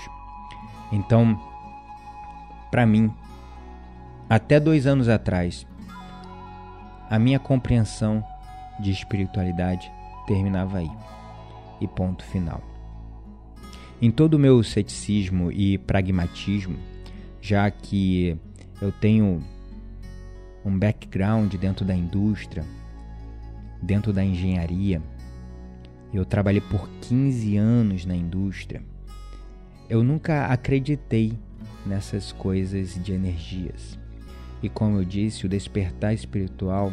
Então, 0.92 1.40
para 2.70 2.86
mim, 2.86 3.12
até 4.28 4.60
dois 4.60 4.86
anos 4.86 5.08
atrás, 5.08 5.66
a 7.10 7.18
minha 7.18 7.38
compreensão 7.38 8.24
de 8.78 8.90
espiritualidade 8.90 9.90
terminava 10.26 10.78
aí. 10.78 10.90
E 11.80 11.88
ponto 11.88 12.24
final. 12.24 12.62
Em 14.00 14.10
todo 14.10 14.34
o 14.34 14.38
meu 14.38 14.62
ceticismo 14.62 15.50
e 15.50 15.76
pragmatismo, 15.78 16.78
já 17.42 17.68
que 17.70 18.38
eu 18.80 18.92
tenho 18.92 19.44
um 20.64 20.78
background 20.78 21.52
dentro 21.56 21.84
da 21.84 21.94
indústria, 21.94 22.64
dentro 23.82 24.12
da 24.12 24.24
engenharia, 24.24 25.02
eu 26.14 26.24
trabalhei 26.24 26.60
por 26.60 26.88
15 27.00 27.56
anos 27.56 28.06
na 28.06 28.14
indústria. 28.14 28.80
Eu 29.90 30.04
nunca 30.04 30.46
acreditei 30.46 31.36
nessas 31.84 32.30
coisas 32.30 32.94
de 33.02 33.12
energias. 33.12 33.98
E 34.62 34.68
como 34.68 34.98
eu 34.98 35.04
disse, 35.04 35.44
o 35.44 35.48
despertar 35.48 36.14
espiritual 36.14 36.92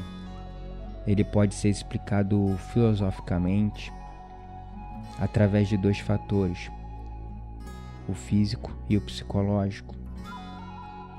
ele 1.05 1.23
pode 1.23 1.53
ser 1.53 1.69
explicado 1.69 2.57
filosoficamente 2.73 3.93
através 5.19 5.67
de 5.67 5.77
dois 5.77 5.99
fatores: 5.99 6.71
o 8.07 8.15
físico 8.15 8.75
e 8.89 8.97
o 8.97 9.01
psicológico. 9.01 9.98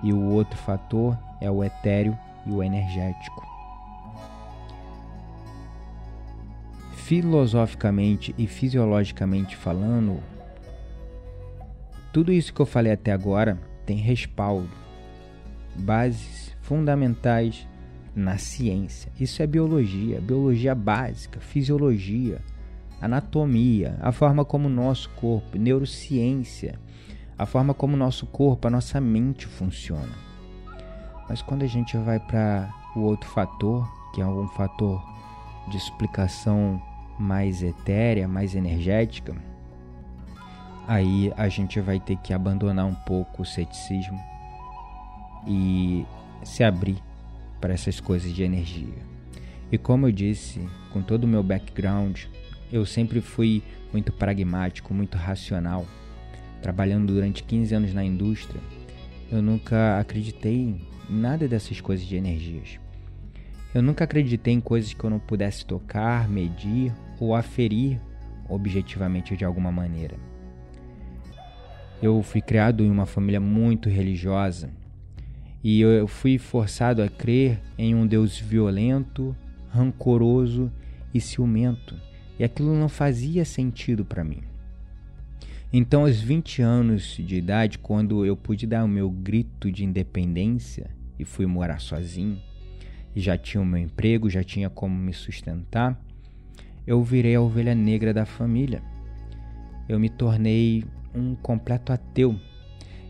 E 0.02 0.12
o 0.12 0.30
outro 0.30 0.56
fator 0.56 1.16
é 1.40 1.50
o 1.50 1.62
etéreo 1.62 2.16
e 2.46 2.50
o 2.50 2.62
energético. 2.62 3.46
Filosoficamente 6.92 8.34
e 8.38 8.46
fisiologicamente 8.46 9.56
falando, 9.56 10.20
Tudo 12.12 12.32
isso 12.32 12.52
que 12.52 12.60
eu 12.60 12.66
falei 12.66 12.92
até 12.92 13.12
agora 13.12 13.60
tem 13.86 13.96
respaldo, 13.96 14.70
bases 15.76 16.56
fundamentais 16.60 17.66
na 18.14 18.38
ciência. 18.38 19.12
Isso 19.18 19.42
é 19.42 19.46
biologia, 19.46 20.20
biologia 20.20 20.74
básica, 20.74 21.40
fisiologia, 21.40 22.40
anatomia, 23.00 23.96
a 24.00 24.12
forma 24.12 24.44
como 24.44 24.68
o 24.68 24.70
nosso 24.70 25.08
corpo, 25.10 25.58
neurociência, 25.58 26.78
a 27.40 27.46
forma 27.46 27.72
como 27.72 27.96
nosso 27.96 28.26
corpo, 28.26 28.68
a 28.68 28.70
nossa 28.70 29.00
mente 29.00 29.46
funciona. 29.46 30.12
Mas 31.26 31.40
quando 31.40 31.62
a 31.62 31.66
gente 31.66 31.96
vai 31.96 32.20
para 32.20 32.70
o 32.94 33.00
outro 33.00 33.31
fator, 33.31 33.90
que 34.14 34.20
é 34.20 34.26
um 34.26 34.46
fator 34.48 35.03
de 35.70 35.79
explicação 35.79 36.79
mais 37.18 37.62
etérea, 37.62 38.29
mais 38.29 38.55
energética, 38.55 39.35
aí 40.87 41.33
a 41.35 41.48
gente 41.48 41.81
vai 41.81 41.98
ter 41.98 42.16
que 42.18 42.35
abandonar 42.35 42.85
um 42.85 42.94
pouco 42.94 43.40
o 43.40 43.46
ceticismo 43.46 44.20
e 45.46 46.05
se 46.44 46.62
abrir 46.62 47.03
para 47.59 47.72
essas 47.72 48.00
coisas 48.00 48.35
de 48.35 48.42
energia. 48.42 49.03
E 49.72 49.79
como 49.79 50.07
eu 50.07 50.12
disse, 50.12 50.68
com 50.92 51.00
todo 51.00 51.24
o 51.24 51.29
meu 51.29 51.42
background, 51.42 52.24
eu 52.70 52.85
sempre 52.85 53.22
fui 53.22 53.62
muito 53.94 54.12
pragmático, 54.12 54.92
muito 54.92 55.16
racional. 55.16 55.87
Trabalhando 56.62 57.12
durante 57.12 57.42
15 57.42 57.75
anos 57.75 57.94
na 57.94 58.05
indústria, 58.05 58.61
eu 59.31 59.40
nunca 59.40 59.99
acreditei 59.99 60.55
em 60.55 60.81
nada 61.09 61.49
dessas 61.49 61.81
coisas 61.81 62.07
de 62.07 62.16
energias. 62.16 62.79
Eu 63.75 63.83
nunca 63.83 64.05
acreditei 64.05 64.53
em 64.53 64.61
coisas 64.61 64.92
que 64.92 65.03
eu 65.03 65.11
não 65.11 65.18
pudesse 65.18 65.64
tocar, 65.64 66.29
medir 66.29 66.92
ou 67.18 67.35
aferir 67.35 68.01
objetivamente 68.49 69.37
de 69.37 69.44
alguma 69.44 69.70
maneira. 69.70 70.16
Eu 72.03 72.23
fui 72.23 72.40
criado 72.40 72.83
em 72.83 72.90
uma 72.90 73.07
família 73.07 73.40
muito 73.40 73.88
religiosa 73.88 74.70
e 75.62 75.81
eu 75.81 76.09
fui 76.09 76.38
forçado 76.38 77.03
a 77.03 77.09
crer 77.09 77.61
em 77.79 77.94
um 77.94 78.07
Deus 78.07 78.38
violento, 78.38 79.37
rancoroso 79.68 80.73
e 81.12 81.20
ciumento 81.20 81.94
e 82.38 82.44
aquilo 82.44 82.75
não 82.75 82.88
fazia 82.88 83.44
sentido 83.44 84.05
para 84.05 84.25
mim. 84.25 84.42
Então, 85.72 86.02
aos 86.02 86.20
20 86.20 86.62
anos 86.62 87.16
de 87.16 87.37
idade, 87.37 87.78
quando 87.78 88.26
eu 88.26 88.37
pude 88.37 88.66
dar 88.66 88.85
o 88.85 88.88
meu 88.88 89.09
grito 89.09 89.70
de 89.70 89.85
independência 89.85 90.90
e 91.16 91.24
fui 91.24 91.46
morar 91.46 91.80
sozinho, 91.80 92.42
e 93.14 93.20
já 93.20 93.38
tinha 93.38 93.61
o 93.61 93.66
meu 93.66 93.80
emprego, 93.80 94.28
já 94.28 94.42
tinha 94.42 94.68
como 94.68 94.96
me 94.96 95.12
sustentar, 95.12 96.00
eu 96.85 97.00
virei 97.04 97.37
a 97.37 97.40
ovelha 97.40 97.72
negra 97.72 98.12
da 98.12 98.26
família. 98.26 98.83
Eu 99.88 100.00
me 100.00 100.09
tornei 100.09 100.85
um 101.14 101.37
completo 101.37 101.92
ateu. 101.92 102.35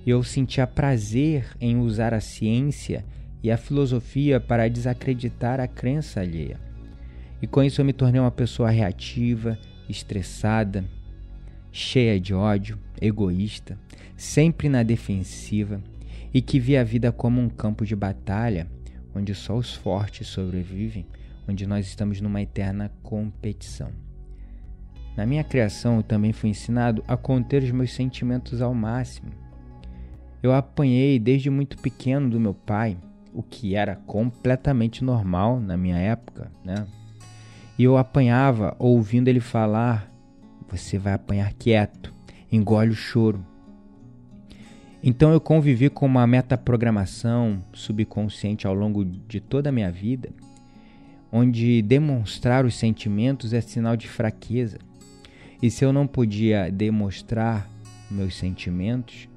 E 0.04 0.10
eu 0.10 0.22
sentia 0.22 0.66
prazer 0.66 1.46
em 1.58 1.78
usar 1.78 2.12
a 2.12 2.20
ciência 2.20 3.06
e 3.42 3.50
a 3.50 3.56
filosofia 3.56 4.38
para 4.38 4.68
desacreditar 4.68 5.60
a 5.60 5.66
crença 5.66 6.20
alheia. 6.20 6.60
E 7.40 7.46
com 7.46 7.62
isso 7.62 7.80
eu 7.80 7.86
me 7.86 7.92
tornei 7.94 8.20
uma 8.20 8.30
pessoa 8.30 8.68
reativa, 8.70 9.58
estressada, 9.88 10.84
cheia 11.72 12.20
de 12.20 12.34
ódio, 12.34 12.78
egoísta, 13.00 13.78
sempre 14.16 14.68
na 14.68 14.82
defensiva 14.82 15.82
e 16.32 16.40
que 16.40 16.60
via 16.60 16.80
a 16.80 16.84
vida 16.84 17.10
como 17.10 17.40
um 17.40 17.48
campo 17.48 17.84
de 17.84 17.96
batalha 17.96 18.68
onde 19.14 19.34
só 19.34 19.56
os 19.56 19.74
fortes 19.74 20.28
sobrevivem, 20.28 21.06
onde 21.48 21.66
nós 21.66 21.86
estamos 21.86 22.20
numa 22.20 22.40
eterna 22.40 22.90
competição. 23.02 23.90
Na 25.16 25.26
minha 25.26 25.42
criação, 25.42 25.96
eu 25.96 26.02
também 26.02 26.32
fui 26.32 26.50
ensinado 26.50 27.04
a 27.06 27.16
conter 27.16 27.62
os 27.62 27.70
meus 27.70 27.92
sentimentos 27.92 28.62
ao 28.62 28.72
máximo. 28.72 29.32
Eu 30.42 30.54
apanhei 30.54 31.18
desde 31.18 31.50
muito 31.50 31.76
pequeno 31.78 32.30
do 32.30 32.40
meu 32.40 32.54
pai, 32.54 32.96
o 33.34 33.42
que 33.42 33.74
era 33.74 33.96
completamente 33.96 35.04
normal 35.04 35.60
na 35.60 35.76
minha 35.76 35.96
época, 35.96 36.50
né? 36.64 36.86
E 37.78 37.84
eu 37.84 37.96
apanhava 37.96 38.74
ouvindo 38.78 39.28
ele 39.28 39.40
falar: 39.40 40.09
Você 40.70 40.98
vai 40.98 41.14
apanhar 41.14 41.52
quieto, 41.54 42.14
engole 42.50 42.90
o 42.90 42.94
choro. 42.94 43.44
Então 45.02 45.32
eu 45.32 45.40
convivi 45.40 45.88
com 45.88 46.06
uma 46.06 46.26
metaprogramação 46.26 47.64
subconsciente 47.72 48.66
ao 48.66 48.74
longo 48.74 49.04
de 49.04 49.40
toda 49.40 49.70
a 49.70 49.72
minha 49.72 49.90
vida, 49.90 50.30
onde 51.32 51.80
demonstrar 51.82 52.64
os 52.64 52.74
sentimentos 52.74 53.52
é 53.52 53.60
sinal 53.60 53.96
de 53.96 54.08
fraqueza. 54.08 54.78
E 55.62 55.70
se 55.70 55.84
eu 55.84 55.92
não 55.92 56.06
podia 56.06 56.70
demonstrar 56.70 57.68
meus 58.10 58.36
sentimentos, 58.36 59.28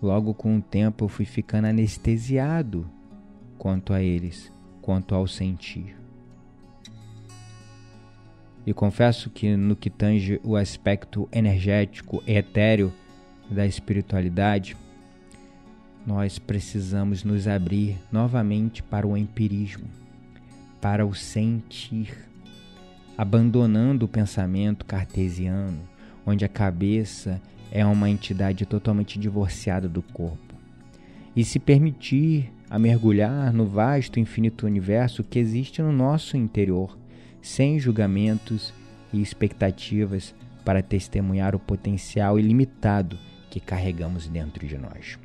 logo 0.00 0.34
com 0.34 0.56
o 0.58 0.62
tempo 0.62 1.04
eu 1.04 1.08
fui 1.08 1.24
ficando 1.24 1.66
anestesiado 1.66 2.86
quanto 3.56 3.92
a 3.92 4.02
eles, 4.02 4.52
quanto 4.80 5.14
ao 5.14 5.26
sentir. 5.26 6.01
E 8.66 8.72
confesso 8.72 9.28
que 9.28 9.56
no 9.56 9.74
que 9.74 9.90
tange 9.90 10.40
o 10.44 10.56
aspecto 10.56 11.28
energético 11.32 12.22
e 12.26 12.36
etéreo 12.36 12.92
da 13.50 13.66
espiritualidade, 13.66 14.76
nós 16.06 16.38
precisamos 16.38 17.24
nos 17.24 17.46
abrir 17.46 17.96
novamente 18.10 18.82
para 18.82 19.06
o 19.06 19.16
empirismo, 19.16 19.86
para 20.80 21.04
o 21.06 21.14
sentir, 21.14 22.16
abandonando 23.16 24.06
o 24.06 24.08
pensamento 24.08 24.84
cartesiano, 24.84 25.80
onde 26.24 26.44
a 26.44 26.48
cabeça 26.48 27.40
é 27.70 27.84
uma 27.84 28.10
entidade 28.10 28.66
totalmente 28.66 29.18
divorciada 29.18 29.88
do 29.88 30.02
corpo, 30.02 30.54
e 31.34 31.44
se 31.44 31.58
permitir 31.58 32.52
a 32.68 32.78
mergulhar 32.78 33.52
no 33.52 33.66
vasto 33.66 34.18
e 34.18 34.22
infinito 34.22 34.66
universo 34.66 35.24
que 35.24 35.38
existe 35.38 35.82
no 35.82 35.92
nosso 35.92 36.36
interior 36.36 36.96
sem 37.42 37.78
julgamentos 37.78 38.72
e 39.12 39.20
expectativas 39.20 40.34
para 40.64 40.82
testemunhar 40.82 41.54
o 41.54 41.58
potencial 41.58 42.38
ilimitado 42.38 43.18
que 43.50 43.60
carregamos 43.60 44.28
dentro 44.28 44.66
de 44.66 44.78
nós. 44.78 45.18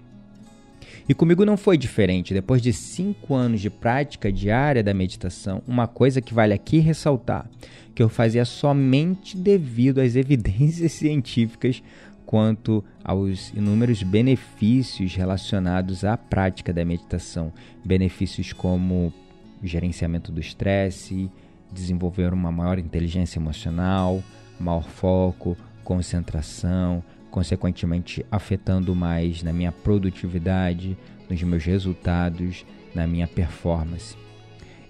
E 1.07 1.13
comigo 1.13 1.45
não 1.45 1.55
foi 1.55 1.77
diferente. 1.77 2.33
Depois 2.33 2.61
de 2.61 2.73
cinco 2.73 3.33
anos 3.33 3.61
de 3.61 3.69
prática 3.69 4.31
diária 4.31 4.83
da 4.83 4.93
meditação, 4.93 5.61
uma 5.65 5.87
coisa 5.87 6.21
que 6.21 6.33
vale 6.33 6.53
aqui 6.53 6.79
ressaltar, 6.79 7.49
que 7.95 8.03
eu 8.03 8.09
fazia 8.09 8.43
somente 8.43 9.37
devido 9.37 9.99
às 9.99 10.15
evidências 10.17 10.91
científicas 10.91 11.81
quanto 12.25 12.83
aos 13.01 13.53
inúmeros 13.53 14.03
benefícios 14.03 15.15
relacionados 15.15 16.03
à 16.03 16.17
prática 16.17 16.73
da 16.73 16.83
meditação. 16.83 17.53
Benefícios 17.85 18.51
como 18.51 19.13
gerenciamento 19.63 20.29
do 20.29 20.41
estresse, 20.41 21.31
desenvolver 21.71 22.33
uma 22.33 22.51
maior 22.51 22.79
inteligência 22.79 23.39
emocional, 23.39 24.23
maior 24.59 24.83
foco, 24.83 25.57
concentração, 25.83 27.03
consequentemente 27.31 28.25
afetando 28.31 28.95
mais 28.95 29.43
na 29.43 29.53
minha 29.53 29.71
produtividade, 29.71 30.97
nos 31.29 31.41
meus 31.43 31.63
resultados, 31.63 32.65
na 32.95 33.05
minha 33.05 33.27
performance. 33.27 34.15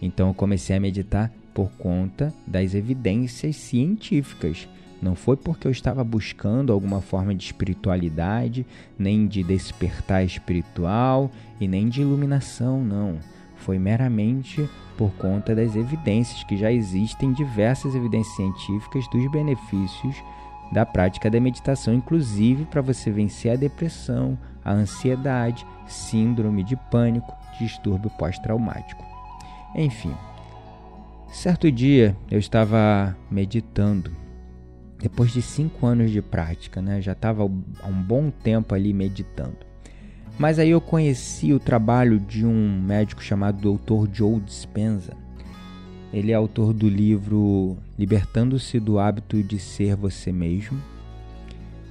Então 0.02 0.30
eu 0.30 0.34
comecei 0.34 0.76
a 0.76 0.80
meditar 0.80 1.32
por 1.54 1.72
conta 1.72 2.34
das 2.46 2.76
evidências 2.76 3.56
científicas. 3.56 4.68
Não 5.02 5.16
foi 5.16 5.36
porque 5.36 5.68
eu 5.68 5.72
estava 5.72 6.04
buscando 6.04 6.72
alguma 6.72 7.02
forma 7.02 7.34
de 7.34 7.44
espiritualidade, 7.44 8.66
nem 8.98 9.28
de 9.28 9.44
despertar 9.44 10.24
espiritual 10.24 11.32
e 11.60 11.68
nem 11.68 11.90
de 11.90 12.02
iluminação, 12.02 12.84
não. 12.84 13.18
Foi 13.58 13.78
meramente 13.78 14.68
por 14.98 15.12
conta 15.12 15.56
das 15.56 15.76
evidências 15.76 16.44
que 16.44 16.58
já 16.58 16.72
existem 16.72 17.32
diversas 17.32 17.94
evidências 17.94 18.36
científicas 18.36 19.08
dos 19.10 19.32
benefícios 19.32 20.22
da 20.72 20.86
prática 20.86 21.30
da 21.30 21.40
meditação, 21.40 21.94
inclusive 21.94 22.66
para 22.66 22.82
você 22.82 23.10
vencer 23.10 23.52
a 23.52 23.56
depressão, 23.56 24.38
a 24.66 24.74
ansiedade, 24.74 25.66
síndrome 25.86 26.64
de 26.64 26.76
pânico, 26.76 27.34
distúrbio 27.58 28.10
pós-traumático. 28.18 29.04
Enfim, 29.76 30.14
certo 31.32 31.72
dia 31.72 32.16
eu 32.30 32.40
estava 32.40 33.16
meditando. 33.32 34.12
Depois 35.00 35.32
de 35.32 35.44
cinco 35.44 35.86
anos 35.86 36.10
de 36.10 36.22
prática, 36.24 36.82
né, 36.82 37.00
já 37.00 37.12
estava 37.12 37.44
há 37.44 37.88
um 37.88 38.02
bom 38.02 38.32
tempo 38.32 38.74
ali 38.74 38.94
meditando. 38.94 39.67
Mas 40.38 40.60
aí 40.60 40.70
eu 40.70 40.80
conheci 40.80 41.52
o 41.52 41.60
trabalho 41.60 42.20
de 42.20 42.46
um 42.46 42.80
médico 42.82 43.24
chamado 43.24 43.74
Dr. 43.74 44.08
Joe 44.14 44.40
Dispenza. 44.40 45.14
Ele 46.14 46.32
é 46.32 46.36
autor 46.36 46.74
do 46.74 46.88
livro 46.88 47.76
Libertando-se 47.98 48.80
do 48.80 49.00
hábito 49.00 49.42
de 49.42 49.58
ser 49.60 49.96
você 49.96 50.32
mesmo. 50.32 50.80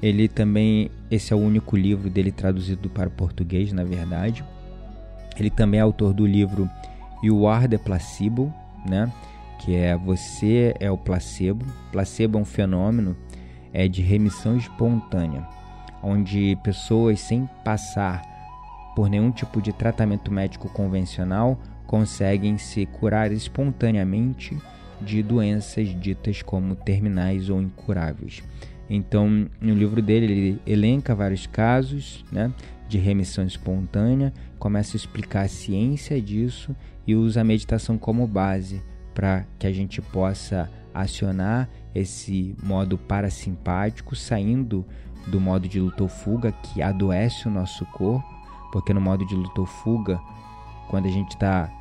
Ele 0.01 0.29
também, 0.29 0.91
esse 1.11 1.33
é 1.33 1.37
o 1.37 1.41
único 1.41 1.77
livro 1.77 2.09
dele 2.09 2.31
traduzido 2.31 2.89
para 2.89 3.09
o 3.09 3.13
português, 3.13 3.73
na 3.73 3.83
verdade. 3.83 4.45
Ele 5.37 5.51
também 5.51 5.81
é 5.81 5.83
autor 5.83 6.15
do 6.15 6.25
livro 6.25 6.71
You 7.23 7.49
Are 7.49 7.67
the 7.67 7.79
Placebo, 7.79 8.53
né? 8.89 9.13
Que 9.59 9.75
é 9.75 9.97
Você 9.97 10.75
é 10.79 10.91
o 10.91 10.97
Placebo. 10.97 11.67
Placebo 11.91 12.39
é 12.39 12.41
um 12.41 12.45
fenômeno 12.45 13.17
é 13.73 13.89
de 13.89 14.01
remissão 14.01 14.57
espontânea 14.57 15.47
onde 16.03 16.57
pessoas 16.63 17.21
sem 17.21 17.49
passar 17.65 18.36
por 18.97 19.11
nenhum 19.11 19.31
tipo 19.31 19.61
de 19.61 19.75
tratamento 19.75 20.33
médico 20.33 20.71
convencional 20.71 21.61
conseguem 21.87 22.57
se 22.57 22.87
curar 22.87 23.31
espontaneamente 23.31 24.57
de 25.03 25.23
doenças 25.23 25.89
ditas 26.01 26.41
como 26.41 26.75
terminais 26.75 27.51
ou 27.51 27.61
incuráveis. 27.61 28.43
Então, 28.89 29.51
no 29.61 29.75
livro 29.75 30.01
dele, 30.01 30.33
ele 30.33 30.61
elenca 30.67 31.15
vários 31.15 31.47
casos 31.47 32.25
né, 32.33 32.51
de 32.89 32.97
remissão 32.97 33.45
espontânea, 33.45 34.33
começa 34.59 34.97
a 34.97 34.99
explicar 34.99 35.43
a 35.43 35.49
ciência 35.49 36.19
disso 36.19 36.75
e 37.07 37.15
usa 37.15 37.43
a 37.43 37.45
meditação 37.45 37.99
como 37.99 38.27
base 38.27 38.83
para 39.13 39.45
que 39.59 39.67
a 39.67 39.73
gente 39.73 40.01
possa 40.01 40.71
acionar 40.95 41.69
esse 41.95 42.57
modo 42.63 42.97
parasimpático, 42.97 44.17
saindo 44.17 44.87
do 45.27 45.39
modo 45.39 45.69
de 45.69 45.79
luta 45.79 46.03
ou 46.03 46.09
fuga 46.09 46.51
que 46.51 46.81
adoece 46.81 47.47
o 47.47 47.51
nosso 47.51 47.85
corpo, 47.87 48.36
porque 48.77 48.93
no 48.93 49.01
modo 49.01 49.25
de 49.25 49.35
luta 49.35 49.63
ou 49.63 49.67
fuga, 49.67 50.21
quando 50.87 51.07
a 51.07 51.11
gente 51.11 51.31
está 51.31 51.73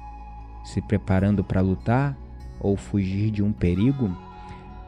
se 0.64 0.80
preparando 0.80 1.44
para 1.44 1.60
lutar 1.60 2.18
ou 2.58 2.78
fugir 2.78 3.32
de 3.32 3.44
um 3.44 3.52
perigo, 3.52 4.10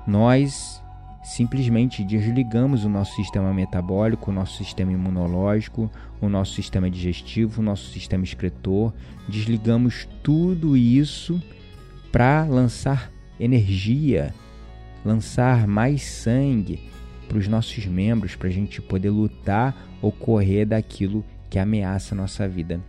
nós 0.07 0.81
simplesmente 1.21 2.05
desligamos 2.05 2.85
o 2.85 2.89
nosso 2.89 3.13
sistema 3.13 3.53
metabólico, 3.53 4.31
o 4.31 4.33
nosso 4.33 4.55
sistema 4.55 4.93
imunológico, 4.93 5.91
o 6.21 6.29
nosso 6.29 6.53
sistema 6.53 6.89
digestivo, 6.89 7.59
o 7.59 7.63
nosso 7.63 7.91
sistema 7.91 8.23
excretor, 8.23 8.93
desligamos 9.27 10.07
tudo 10.23 10.77
isso 10.77 11.43
para 12.09 12.45
lançar 12.45 13.11
energia, 13.37 14.33
lançar 15.03 15.67
mais 15.67 16.03
sangue 16.03 16.89
para 17.27 17.37
os 17.37 17.49
nossos 17.49 17.85
membros, 17.85 18.33
para 18.33 18.47
a 18.47 18.51
gente 18.51 18.81
poder 18.81 19.09
lutar 19.09 19.75
ou 20.01 20.09
correr 20.09 20.63
daquilo 20.63 21.25
que 21.49 21.59
ameaça 21.59 22.13
a 22.13 22.17
nossa 22.17 22.47
vida. 22.47 22.81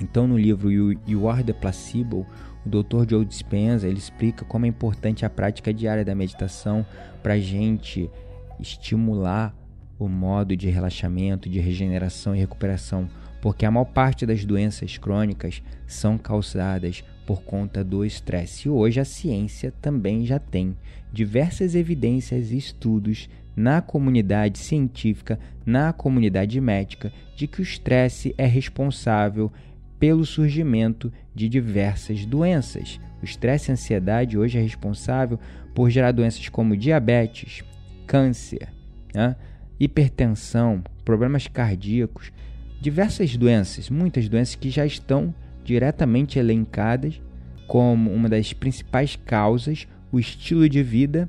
Então, 0.00 0.26
no 0.26 0.36
livro 0.36 0.70
You 0.70 1.28
Are 1.28 1.44
the 1.44 1.52
Placebo, 1.52 2.26
o 2.64 2.68
Dr. 2.68 3.08
Joe 3.08 3.24
Dispenza 3.24 3.88
ele 3.88 3.98
explica 3.98 4.44
como 4.44 4.66
é 4.66 4.68
importante 4.68 5.24
a 5.24 5.30
prática 5.30 5.72
diária 5.72 6.04
da 6.04 6.14
meditação 6.14 6.86
para 7.22 7.34
a 7.34 7.38
gente 7.38 8.10
estimular 8.58 9.54
o 9.98 10.08
modo 10.08 10.56
de 10.56 10.68
relaxamento, 10.68 11.48
de 11.48 11.60
regeneração 11.60 12.34
e 12.34 12.38
recuperação, 12.38 13.08
porque 13.40 13.64
a 13.64 13.70
maior 13.70 13.84
parte 13.84 14.24
das 14.24 14.44
doenças 14.44 14.98
crônicas 14.98 15.62
são 15.86 16.16
causadas 16.18 17.04
por 17.26 17.42
conta 17.42 17.84
do 17.84 18.04
estresse. 18.04 18.66
E 18.66 18.70
hoje 18.70 19.00
a 19.00 19.04
ciência 19.04 19.72
também 19.80 20.24
já 20.24 20.38
tem 20.38 20.76
diversas 21.12 21.74
evidências 21.74 22.50
e 22.50 22.56
estudos 22.56 23.28
na 23.56 23.80
comunidade 23.80 24.58
científica, 24.58 25.38
na 25.64 25.92
comunidade 25.92 26.60
médica, 26.60 27.12
de 27.36 27.46
que 27.46 27.60
o 27.60 27.62
estresse 27.62 28.34
é 28.38 28.46
responsável 28.46 29.52
pelo 29.98 30.24
surgimento 30.24 31.12
de 31.34 31.48
diversas 31.48 32.24
doenças. 32.24 33.00
O 33.22 33.24
estresse 33.24 33.68
e 33.68 33.72
a 33.72 33.74
ansiedade 33.74 34.36
hoje 34.36 34.58
é 34.58 34.60
responsável 34.60 35.38
por 35.74 35.90
gerar 35.90 36.12
doenças 36.12 36.48
como 36.48 36.76
diabetes, 36.76 37.62
câncer, 38.06 38.68
né? 39.14 39.36
hipertensão, 39.78 40.82
problemas 41.04 41.46
cardíacos, 41.46 42.32
diversas 42.80 43.36
doenças, 43.36 43.88
muitas 43.88 44.28
doenças 44.28 44.54
que 44.54 44.70
já 44.70 44.84
estão 44.84 45.34
diretamente 45.64 46.38
elencadas 46.38 47.20
como 47.66 48.12
uma 48.12 48.28
das 48.28 48.52
principais 48.52 49.16
causas 49.16 49.86
o 50.10 50.18
estilo 50.18 50.68
de 50.68 50.82
vida 50.82 51.28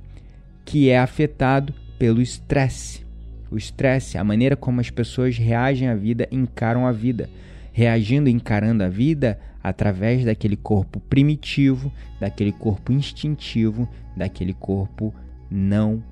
que 0.65 0.89
é 0.89 0.99
afetado 0.99 1.73
pelo 2.03 2.21
estresse. 2.21 3.05
O 3.49 3.55
estresse, 3.55 4.17
a 4.17 4.25
maneira 4.25 4.57
como 4.57 4.81
as 4.81 4.89
pessoas 4.89 5.37
reagem 5.37 5.87
à 5.87 5.95
vida, 5.95 6.27
encaram 6.29 6.85
a 6.85 6.91
vida, 6.91 7.29
reagindo 7.71 8.27
e 8.27 8.33
encarando 8.33 8.83
a 8.83 8.89
vida 8.89 9.39
através 9.63 10.25
daquele 10.25 10.57
corpo 10.57 10.99
primitivo, 10.99 11.89
daquele 12.19 12.51
corpo 12.51 12.91
instintivo, 12.91 13.87
daquele 14.17 14.53
corpo 14.53 15.15
não 15.49 16.03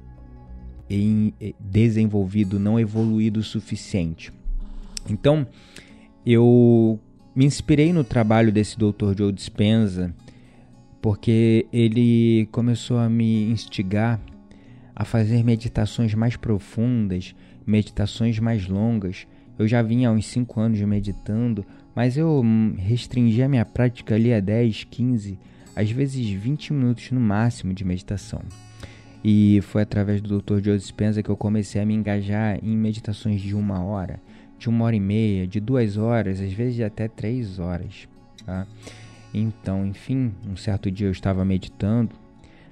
desenvolvido, 1.59 2.57
não 2.57 2.79
evoluído 2.79 3.41
o 3.41 3.43
suficiente. 3.43 4.31
Então, 5.09 5.45
eu 6.25 6.97
me 7.35 7.43
inspirei 7.43 7.91
no 7.91 8.05
trabalho 8.05 8.49
desse 8.49 8.77
Dr. 8.77 9.13
Joe 9.17 9.33
Dispenza 9.33 10.15
porque 11.01 11.65
ele 11.73 12.47
começou 12.49 12.97
a 12.97 13.09
me 13.09 13.51
instigar 13.51 14.21
a 14.95 15.05
fazer 15.05 15.43
meditações 15.43 16.13
mais 16.13 16.35
profundas, 16.35 17.35
meditações 17.65 18.39
mais 18.39 18.67
longas. 18.67 19.27
Eu 19.57 19.67
já 19.67 19.81
vinha 19.81 20.09
há 20.09 20.11
uns 20.11 20.25
5 20.27 20.59
anos 20.59 20.81
meditando, 20.81 21.65
mas 21.95 22.17
eu 22.17 22.43
restringi 22.77 23.41
a 23.43 23.49
minha 23.49 23.65
prática 23.65 24.15
ali 24.15 24.33
a 24.33 24.39
10, 24.39 24.85
15, 24.85 25.37
às 25.75 25.91
vezes 25.91 26.29
20 26.29 26.73
minutos 26.73 27.11
no 27.11 27.19
máximo 27.19 27.73
de 27.73 27.85
meditação. 27.85 28.41
E 29.23 29.59
foi 29.61 29.83
através 29.83 30.19
do 30.19 30.41
Dr. 30.41 30.63
Joe 30.63 30.77
Dispenza 30.77 31.21
que 31.21 31.29
eu 31.29 31.37
comecei 31.37 31.79
a 31.79 31.85
me 31.85 31.93
engajar 31.93 32.59
em 32.63 32.75
meditações 32.75 33.39
de 33.39 33.55
uma 33.55 33.83
hora, 33.83 34.19
de 34.57 34.67
uma 34.67 34.85
hora 34.85 34.95
e 34.95 34.99
meia, 34.99 35.45
de 35.45 35.59
duas 35.59 35.95
horas, 35.95 36.41
às 36.41 36.51
vezes 36.53 36.81
até 36.81 37.07
três 37.07 37.59
horas. 37.59 38.07
Tá? 38.45 38.65
Então, 39.33 39.85
enfim, 39.85 40.33
um 40.49 40.55
certo 40.55 40.89
dia 40.89 41.07
eu 41.07 41.11
estava 41.11 41.45
meditando 41.45 42.20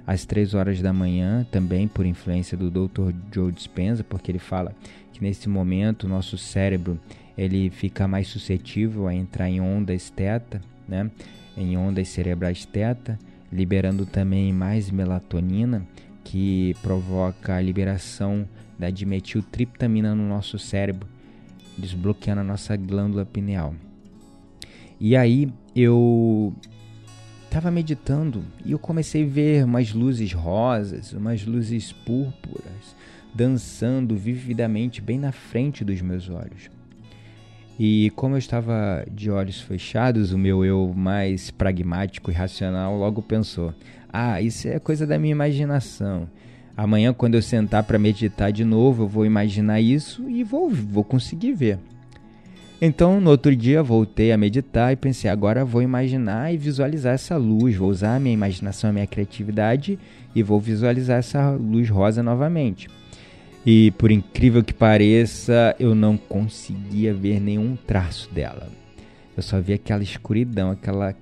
às 0.09 0.25
três 0.25 0.55
horas 0.55 0.81
da 0.81 0.91
manhã, 0.91 1.45
também 1.51 1.87
por 1.87 2.03
influência 2.03 2.57
do 2.57 2.71
Dr. 2.71 3.13
Joe 3.31 3.51
Dispenza, 3.51 4.03
porque 4.03 4.31
ele 4.31 4.39
fala 4.39 4.75
que 5.13 5.21
nesse 5.21 5.47
momento 5.47 6.05
o 6.05 6.09
nosso 6.09 6.35
cérebro 6.35 6.99
ele 7.37 7.69
fica 7.69 8.07
mais 8.07 8.27
suscetível 8.27 9.07
a 9.07 9.13
entrar 9.13 9.47
em 9.47 9.61
ondas 9.61 10.09
teta, 10.09 10.59
né? 10.87 11.11
em 11.55 11.77
ondas 11.77 12.07
cerebrais 12.07 12.65
teta, 12.65 13.19
liberando 13.53 14.03
também 14.03 14.51
mais 14.51 14.89
melatonina, 14.89 15.85
que 16.23 16.75
provoca 16.81 17.53
a 17.53 17.61
liberação 17.61 18.49
da 18.79 18.89
dimetiltriptamina 18.89 20.15
no 20.15 20.27
nosso 20.27 20.57
cérebro, 20.57 21.07
desbloqueando 21.77 22.41
a 22.41 22.43
nossa 22.43 22.75
glândula 22.75 23.27
pineal. 23.27 23.75
E 24.99 25.15
aí 25.15 25.53
eu 25.75 26.51
estava 27.49 27.71
meditando 27.71 28.43
e 28.63 28.71
eu 28.71 28.79
comecei 28.79 29.23
a 29.23 29.27
ver 29.27 29.65
umas 29.65 29.91
luzes 29.91 30.31
rosas, 30.31 31.11
umas 31.13 31.45
luzes 31.45 31.91
púrpuras 31.91 32.95
dançando 33.33 34.15
vividamente 34.15 35.01
bem 35.01 35.17
na 35.19 35.31
frente 35.31 35.83
dos 35.83 36.01
meus 36.01 36.29
olhos. 36.29 36.69
E 37.79 38.11
como 38.15 38.35
eu 38.35 38.39
estava 38.39 39.05
de 39.11 39.31
olhos 39.31 39.61
fechados, 39.61 40.31
o 40.31 40.37
meu 40.37 40.63
eu 40.63 40.93
mais 40.95 41.49
pragmático 41.49 42.29
e 42.29 42.33
racional 42.33 42.95
logo 42.97 43.21
pensou: 43.21 43.73
"Ah, 44.11 44.41
isso 44.41 44.67
é 44.67 44.79
coisa 44.79 45.07
da 45.07 45.17
minha 45.17 45.31
imaginação. 45.31 46.27
Amanhã, 46.77 47.13
quando 47.13 47.35
eu 47.35 47.41
sentar 47.41 47.83
para 47.83 47.99
meditar 47.99 48.51
de 48.51 48.63
novo, 48.63 49.03
eu 49.03 49.07
vou 49.07 49.25
imaginar 49.25 49.81
isso 49.81 50.29
e 50.29 50.43
vou, 50.43 50.69
vou 50.69 51.03
conseguir 51.03 51.53
ver. 51.53 51.79
Então, 52.81 53.19
no 53.19 53.29
outro 53.29 53.53
dia, 53.53 53.83
voltei 53.83 54.31
a 54.31 54.37
meditar 54.37 54.93
e 54.93 54.95
pensei: 54.95 55.29
agora 55.29 55.65
vou 55.65 55.81
imaginar 55.81 56.53
e 56.53 56.57
visualizar 56.57 57.13
essa 57.13 57.35
luz, 57.35 57.75
vou 57.75 57.89
usar 57.89 58.15
a 58.15 58.19
minha 58.19 58.33
imaginação, 58.33 58.89
a 58.89 58.93
minha 58.93 59.07
criatividade 59.07 59.99
e 60.33 60.41
vou 60.41 60.59
visualizar 60.59 61.19
essa 61.19 61.51
luz 61.51 61.89
rosa 61.89 62.23
novamente. 62.23 62.87
E 63.65 63.91
por 63.91 64.11
incrível 64.11 64.63
que 64.63 64.73
pareça, 64.73 65.75
eu 65.77 65.93
não 65.93 66.15
conseguia 66.15 67.13
ver 67.13 67.41
nenhum 67.41 67.75
traço 67.75 68.33
dela. 68.33 68.69
Eu 69.35 69.43
só 69.43 69.59
via 69.59 69.75
aquela 69.75 70.03
escuridão, 70.03 70.71
aquela 70.71 71.13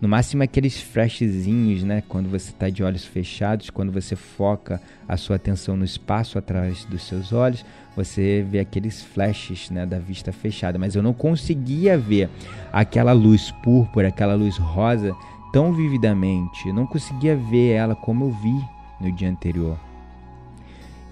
no 0.00 0.08
máximo 0.08 0.42
aqueles 0.42 0.80
flashzinhos, 0.80 1.82
né? 1.82 2.02
Quando 2.08 2.30
você 2.30 2.50
está 2.50 2.70
de 2.70 2.82
olhos 2.82 3.04
fechados, 3.04 3.68
quando 3.68 3.92
você 3.92 4.16
foca 4.16 4.80
a 5.06 5.16
sua 5.16 5.36
atenção 5.36 5.76
no 5.76 5.84
espaço 5.84 6.38
atrás 6.38 6.84
dos 6.86 7.02
seus 7.02 7.32
olhos, 7.32 7.64
você 7.94 8.44
vê 8.48 8.60
aqueles 8.60 9.02
flashes, 9.02 9.68
né? 9.68 9.84
Da 9.84 9.98
vista 9.98 10.32
fechada. 10.32 10.78
Mas 10.78 10.94
eu 10.94 11.02
não 11.02 11.12
conseguia 11.12 11.98
ver 11.98 12.30
aquela 12.72 13.12
luz 13.12 13.50
púrpura, 13.62 14.08
aquela 14.08 14.34
luz 14.34 14.56
rosa 14.56 15.14
tão 15.52 15.72
vividamente. 15.72 16.68
Eu 16.68 16.74
não 16.74 16.86
conseguia 16.86 17.36
ver 17.36 17.72
ela 17.72 17.94
como 17.94 18.24
eu 18.24 18.30
vi 18.30 18.64
no 19.00 19.12
dia 19.12 19.28
anterior. 19.28 19.78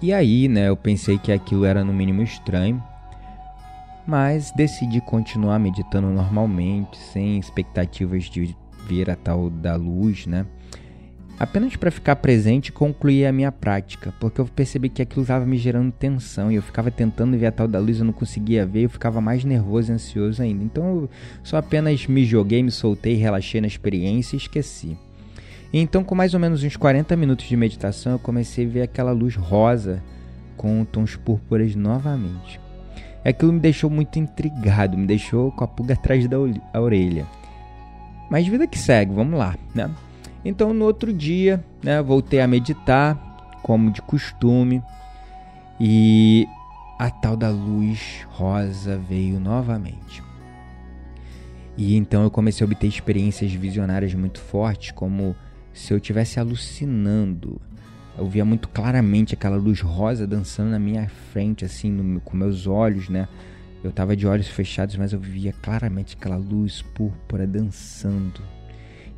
E 0.01 0.11
aí, 0.11 0.47
né? 0.47 0.67
Eu 0.67 0.75
pensei 0.75 1.19
que 1.19 1.31
aquilo 1.31 1.63
era 1.63 1.83
no 1.83 1.93
mínimo 1.93 2.23
estranho 2.23 2.81
mas 4.09 4.51
decidi 4.51 4.99
continuar 4.99 5.59
meditando 5.59 6.09
normalmente, 6.09 6.97
sem 6.97 7.37
expectativas 7.37 8.23
de 8.23 8.57
ver 8.89 9.09
a 9.09 9.15
tal 9.15 9.49
da 9.49 9.75
luz, 9.75 10.25
né? 10.25 10.45
Apenas 11.39 11.75
para 11.77 11.89
ficar 11.89 12.17
presente 12.17 12.67
e 12.67 12.71
concluir 12.71 13.25
a 13.25 13.31
minha 13.31 13.49
prática, 13.49 14.13
porque 14.19 14.41
eu 14.41 14.45
percebi 14.45 14.89
que 14.89 15.01
aquilo 15.01 15.21
estava 15.21 15.45
me 15.45 15.57
gerando 15.57 15.89
tensão 15.89 16.51
e 16.51 16.55
eu 16.55 16.61
ficava 16.61 16.91
tentando 16.91 17.37
ver 17.37 17.45
a 17.45 17.51
tal 17.51 17.65
da 17.65 17.79
luz 17.79 17.99
eu 17.99 18.05
não 18.05 18.11
conseguia 18.11 18.65
ver, 18.65 18.83
eu 18.83 18.89
ficava 18.89 19.21
mais 19.21 19.45
nervoso 19.45 19.89
e 19.89 19.95
ansioso 19.95 20.41
ainda. 20.41 20.65
Então 20.65 20.83
eu 21.03 21.09
só 21.41 21.55
apenas 21.55 22.05
me 22.07 22.25
joguei, 22.25 22.61
me 22.61 22.71
soltei, 22.71 23.15
relaxei 23.15 23.61
na 23.61 23.67
experiência 23.67 24.35
e 24.35 24.39
esqueci. 24.39 24.97
E 25.71 25.79
então, 25.79 26.03
com 26.03 26.13
mais 26.13 26.33
ou 26.33 26.39
menos 26.41 26.63
uns 26.63 26.75
40 26.75 27.15
minutos 27.15 27.47
de 27.47 27.55
meditação, 27.55 28.13
eu 28.13 28.19
comecei 28.19 28.65
a 28.65 28.69
ver 28.69 28.81
aquela 28.81 29.11
luz 29.11 29.35
rosa 29.35 30.03
com 30.57 30.83
tons 30.83 31.15
púrpuras 31.15 31.73
novamente. 31.73 32.59
Aquilo 33.23 33.53
me 33.53 33.59
deixou 33.59 33.89
muito 33.89 34.19
intrigado, 34.19 34.97
me 34.97 35.07
deixou 35.07 35.51
com 35.53 35.63
a 35.63 35.67
pulga 35.67 35.93
atrás 35.93 36.27
da 36.27 36.37
orelha. 36.79 37.25
Mas 38.29 38.47
vida 38.47 38.67
que 38.67 38.77
segue, 38.77 39.13
vamos 39.13 39.37
lá, 39.37 39.55
né? 39.73 39.89
Então 40.43 40.73
no 40.73 40.85
outro 40.85 41.11
dia, 41.11 41.63
né, 41.83 42.01
voltei 42.01 42.39
a 42.39 42.47
meditar, 42.47 43.17
como 43.61 43.91
de 43.91 44.01
costume, 44.01 44.81
e 45.79 46.47
a 46.97 47.09
tal 47.09 47.35
da 47.35 47.49
luz 47.49 48.25
rosa 48.29 48.97
veio 48.97 49.39
novamente. 49.39 50.23
E 51.77 51.95
então 51.95 52.23
eu 52.23 52.31
comecei 52.31 52.63
a 52.63 52.67
obter 52.67 52.87
experiências 52.87 53.51
visionárias 53.53 54.13
muito 54.13 54.39
fortes, 54.39 54.91
como 54.91 55.35
se 55.73 55.93
eu 55.93 55.97
estivesse 55.97 56.39
alucinando. 56.39 57.59
Eu 58.17 58.27
via 58.27 58.43
muito 58.43 58.67
claramente 58.67 59.33
aquela 59.33 59.55
luz 59.55 59.79
rosa 59.79 60.27
dançando 60.27 60.71
na 60.71 60.79
minha 60.79 61.07
frente, 61.31 61.63
assim, 61.63 61.89
no, 61.89 62.19
com 62.19 62.35
meus 62.35 62.67
olhos, 62.67 63.07
né? 63.07 63.29
Eu 63.83 63.91
estava 63.91 64.15
de 64.15 64.27
olhos 64.27 64.47
fechados, 64.47 64.95
mas 64.97 65.13
eu 65.13 65.19
via 65.19 65.53
claramente 65.53 66.15
aquela 66.15 66.35
luz 66.35 66.81
púrpura 66.81 67.47
dançando. 67.47 68.41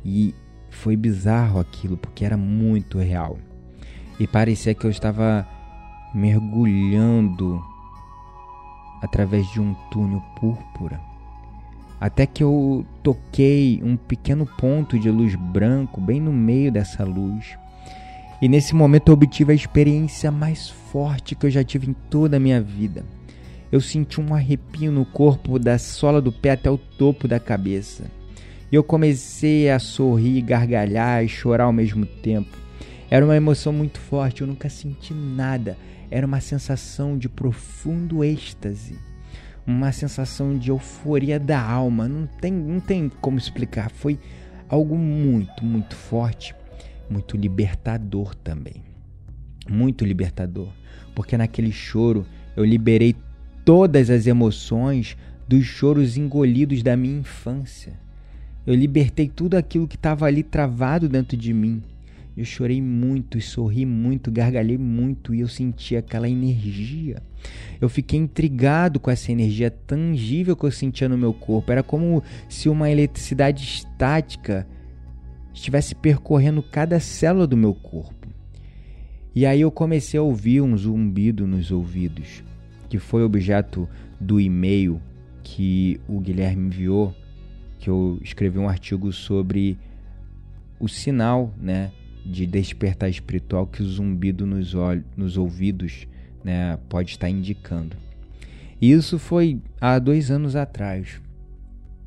E 0.04 0.34
foi 0.70 0.96
bizarro 0.96 1.58
aquilo, 1.58 1.96
porque 1.96 2.24
era 2.24 2.36
muito 2.36 2.98
real. 2.98 3.38
E 4.20 4.26
parecia 4.26 4.74
que 4.74 4.84
eu 4.84 4.90
estava 4.90 5.46
mergulhando 6.14 7.62
através 9.02 9.50
de 9.50 9.60
um 9.60 9.74
túnel 9.90 10.22
púrpura. 10.38 11.00
Até 12.00 12.26
que 12.26 12.42
eu 12.42 12.86
toquei 13.02 13.80
um 13.82 13.96
pequeno 13.96 14.46
ponto 14.46 14.98
de 14.98 15.10
luz 15.10 15.34
branco 15.34 16.00
bem 16.00 16.20
no 16.20 16.32
meio 16.32 16.70
dessa 16.70 17.04
luz. 17.04 17.56
E 18.40 18.48
nesse 18.48 18.74
momento 18.74 19.08
eu 19.08 19.14
obtive 19.14 19.52
a 19.52 19.54
experiência 19.54 20.30
mais 20.30 20.68
forte 20.68 21.34
que 21.34 21.46
eu 21.46 21.50
já 21.50 21.62
tive 21.62 21.90
em 21.90 21.92
toda 21.92 22.36
a 22.36 22.40
minha 22.40 22.60
vida. 22.60 23.04
Eu 23.72 23.80
senti 23.80 24.20
um 24.20 24.34
arrepio 24.34 24.92
no 24.92 25.06
corpo 25.06 25.58
da 25.58 25.78
sola 25.78 26.20
do 26.20 26.30
pé 26.30 26.50
até 26.50 26.70
o 26.70 26.76
topo 26.76 27.26
da 27.26 27.40
cabeça. 27.40 28.04
E 28.70 28.74
eu 28.74 28.84
comecei 28.84 29.70
a 29.70 29.78
sorrir, 29.78 30.42
gargalhar 30.42 31.24
e 31.24 31.28
chorar 31.28 31.64
ao 31.64 31.72
mesmo 31.72 32.04
tempo. 32.04 32.54
Era 33.10 33.24
uma 33.24 33.34
emoção 33.34 33.72
muito 33.72 33.98
forte, 33.98 34.42
eu 34.42 34.46
nunca 34.46 34.68
senti 34.68 35.14
nada. 35.14 35.78
Era 36.10 36.26
uma 36.26 36.38
sensação 36.38 37.16
de 37.16 37.30
profundo 37.30 38.22
êxtase, 38.22 38.98
uma 39.66 39.90
sensação 39.90 40.58
de 40.58 40.68
euforia 40.68 41.40
da 41.40 41.58
alma. 41.58 42.06
Não 42.06 42.26
tem, 42.26 42.52
não 42.52 42.78
tem 42.78 43.10
como 43.22 43.38
explicar. 43.38 43.90
Foi 43.90 44.18
algo 44.68 44.98
muito, 44.98 45.64
muito 45.64 45.96
forte, 45.96 46.54
muito 47.08 47.38
libertador 47.38 48.34
também. 48.34 48.84
Muito 49.66 50.04
libertador, 50.04 50.68
porque 51.14 51.38
naquele 51.38 51.72
choro 51.72 52.26
eu 52.54 52.66
liberei 52.66 53.16
todas 53.64 54.10
as 54.10 54.26
emoções 54.26 55.16
dos 55.46 55.64
choros 55.64 56.16
engolidos 56.16 56.82
da 56.82 56.96
minha 56.96 57.20
infância. 57.20 57.92
Eu 58.66 58.74
libertei 58.74 59.28
tudo 59.28 59.56
aquilo 59.56 59.88
que 59.88 59.96
estava 59.96 60.26
ali 60.26 60.42
travado 60.42 61.08
dentro 61.08 61.36
de 61.36 61.52
mim. 61.52 61.82
Eu 62.36 62.44
chorei 62.44 62.80
muito, 62.80 63.40
sorri 63.40 63.84
muito, 63.84 64.30
gargalhei 64.30 64.78
muito 64.78 65.34
e 65.34 65.40
eu 65.40 65.48
senti 65.48 65.96
aquela 65.96 66.28
energia. 66.28 67.22
Eu 67.80 67.88
fiquei 67.88 68.18
intrigado 68.18 68.98
com 68.98 69.10
essa 69.10 69.30
energia 69.30 69.70
tangível 69.70 70.56
que 70.56 70.64
eu 70.64 70.70
sentia 70.70 71.08
no 71.08 71.18
meu 71.18 71.34
corpo. 71.34 71.70
Era 71.70 71.82
como 71.82 72.22
se 72.48 72.68
uma 72.68 72.90
eletricidade 72.90 73.62
estática 73.62 74.66
estivesse 75.52 75.94
percorrendo 75.94 76.62
cada 76.62 76.98
célula 77.00 77.46
do 77.46 77.56
meu 77.56 77.74
corpo. 77.74 78.28
E 79.34 79.44
aí 79.44 79.60
eu 79.60 79.70
comecei 79.70 80.18
a 80.18 80.22
ouvir 80.22 80.60
um 80.60 80.76
zumbido 80.76 81.46
nos 81.46 81.70
ouvidos, 81.70 82.42
que 82.92 82.98
foi 82.98 83.22
objeto 83.22 83.88
do 84.20 84.38
e-mail 84.38 85.00
que 85.42 85.98
o 86.06 86.20
Guilherme 86.20 86.66
enviou 86.66 87.16
que 87.78 87.88
eu 87.88 88.18
escrevi 88.22 88.58
um 88.58 88.68
artigo 88.68 89.10
sobre 89.14 89.78
o 90.78 90.86
sinal, 90.86 91.54
né, 91.58 91.90
de 92.22 92.44
despertar 92.44 93.08
espiritual 93.08 93.66
que 93.66 93.82
o 93.82 93.86
zumbido 93.86 94.44
nos, 94.44 94.74
olhos, 94.74 95.06
nos 95.16 95.38
ouvidos, 95.38 96.06
né, 96.44 96.78
pode 96.90 97.12
estar 97.12 97.30
indicando. 97.30 97.96
E 98.78 98.92
isso 98.92 99.18
foi 99.18 99.58
há 99.80 99.98
dois 99.98 100.30
anos 100.30 100.54
atrás. 100.54 101.18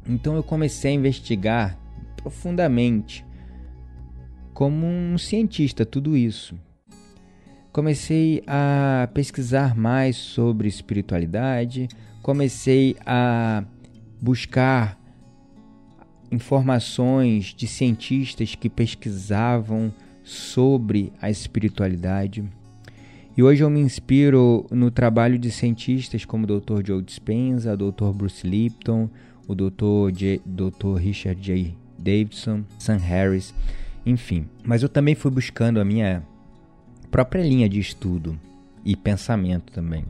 Então 0.07 0.35
eu 0.35 0.43
comecei 0.43 0.91
a 0.91 0.93
investigar 0.93 1.79
profundamente, 2.15 3.25
como 4.53 4.85
um 4.85 5.17
cientista, 5.17 5.83
tudo 5.83 6.15
isso. 6.15 6.55
Comecei 7.75 8.41
a 8.47 9.09
pesquisar 9.13 9.75
mais 9.75 10.15
sobre 10.15 10.65
espiritualidade, 10.65 11.89
comecei 12.21 12.95
a 13.05 13.65
buscar 14.21 14.97
informações 16.31 17.53
de 17.53 17.67
cientistas 17.67 18.55
que 18.55 18.69
pesquisavam 18.69 19.93
sobre 20.23 21.11
a 21.21 21.29
espiritualidade. 21.29 22.45
E 23.35 23.43
hoje 23.43 23.61
eu 23.61 23.69
me 23.69 23.81
inspiro 23.81 24.65
no 24.71 24.89
trabalho 24.89 25.37
de 25.37 25.51
cientistas 25.51 26.23
como 26.23 26.45
o 26.45 26.61
Dr. 26.61 26.81
Joe 26.81 27.01
Dispenza, 27.01 27.73
o 27.73 27.91
Dr. 27.91 28.13
Bruce 28.15 28.47
Lipton, 28.47 29.09
o 29.49 29.53
Dr. 29.53 30.13
J, 30.13 30.41
Dr. 30.45 30.95
Richard 30.97 31.41
J. 31.41 31.75
Davidson, 31.99 32.63
Sam 32.79 32.99
Harris, 32.99 33.53
enfim. 34.05 34.47
Mas 34.63 34.81
eu 34.81 34.87
também 34.87 35.13
fui 35.13 35.29
buscando 35.29 35.81
a 35.81 35.83
minha 35.83 36.23
própria 37.05 37.43
linha 37.43 37.69
de 37.69 37.79
estudo 37.79 38.39
e 38.83 38.95
pensamento 38.95 39.71
também. 39.71 40.05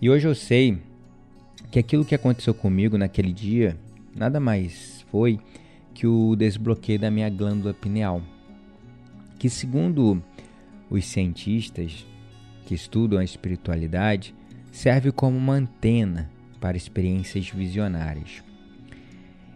E 0.00 0.10
hoje 0.10 0.28
eu 0.28 0.34
sei 0.34 0.78
que 1.70 1.78
aquilo 1.78 2.04
que 2.04 2.14
aconteceu 2.14 2.54
comigo 2.54 2.98
naquele 2.98 3.32
dia 3.32 3.76
nada 4.14 4.40
mais 4.40 5.04
foi 5.10 5.38
que 5.94 6.06
o 6.06 6.36
desbloqueio 6.36 6.98
da 6.98 7.10
minha 7.10 7.30
glândula 7.30 7.72
pineal, 7.72 8.20
que 9.38 9.48
segundo 9.48 10.22
os 10.90 11.04
cientistas 11.06 12.06
que 12.66 12.74
estudam 12.74 13.18
a 13.18 13.24
espiritualidade, 13.24 14.34
serve 14.70 15.10
como 15.10 15.36
uma 15.36 15.54
antena 15.54 16.30
para 16.60 16.76
experiências 16.76 17.48
visionárias. 17.48 18.42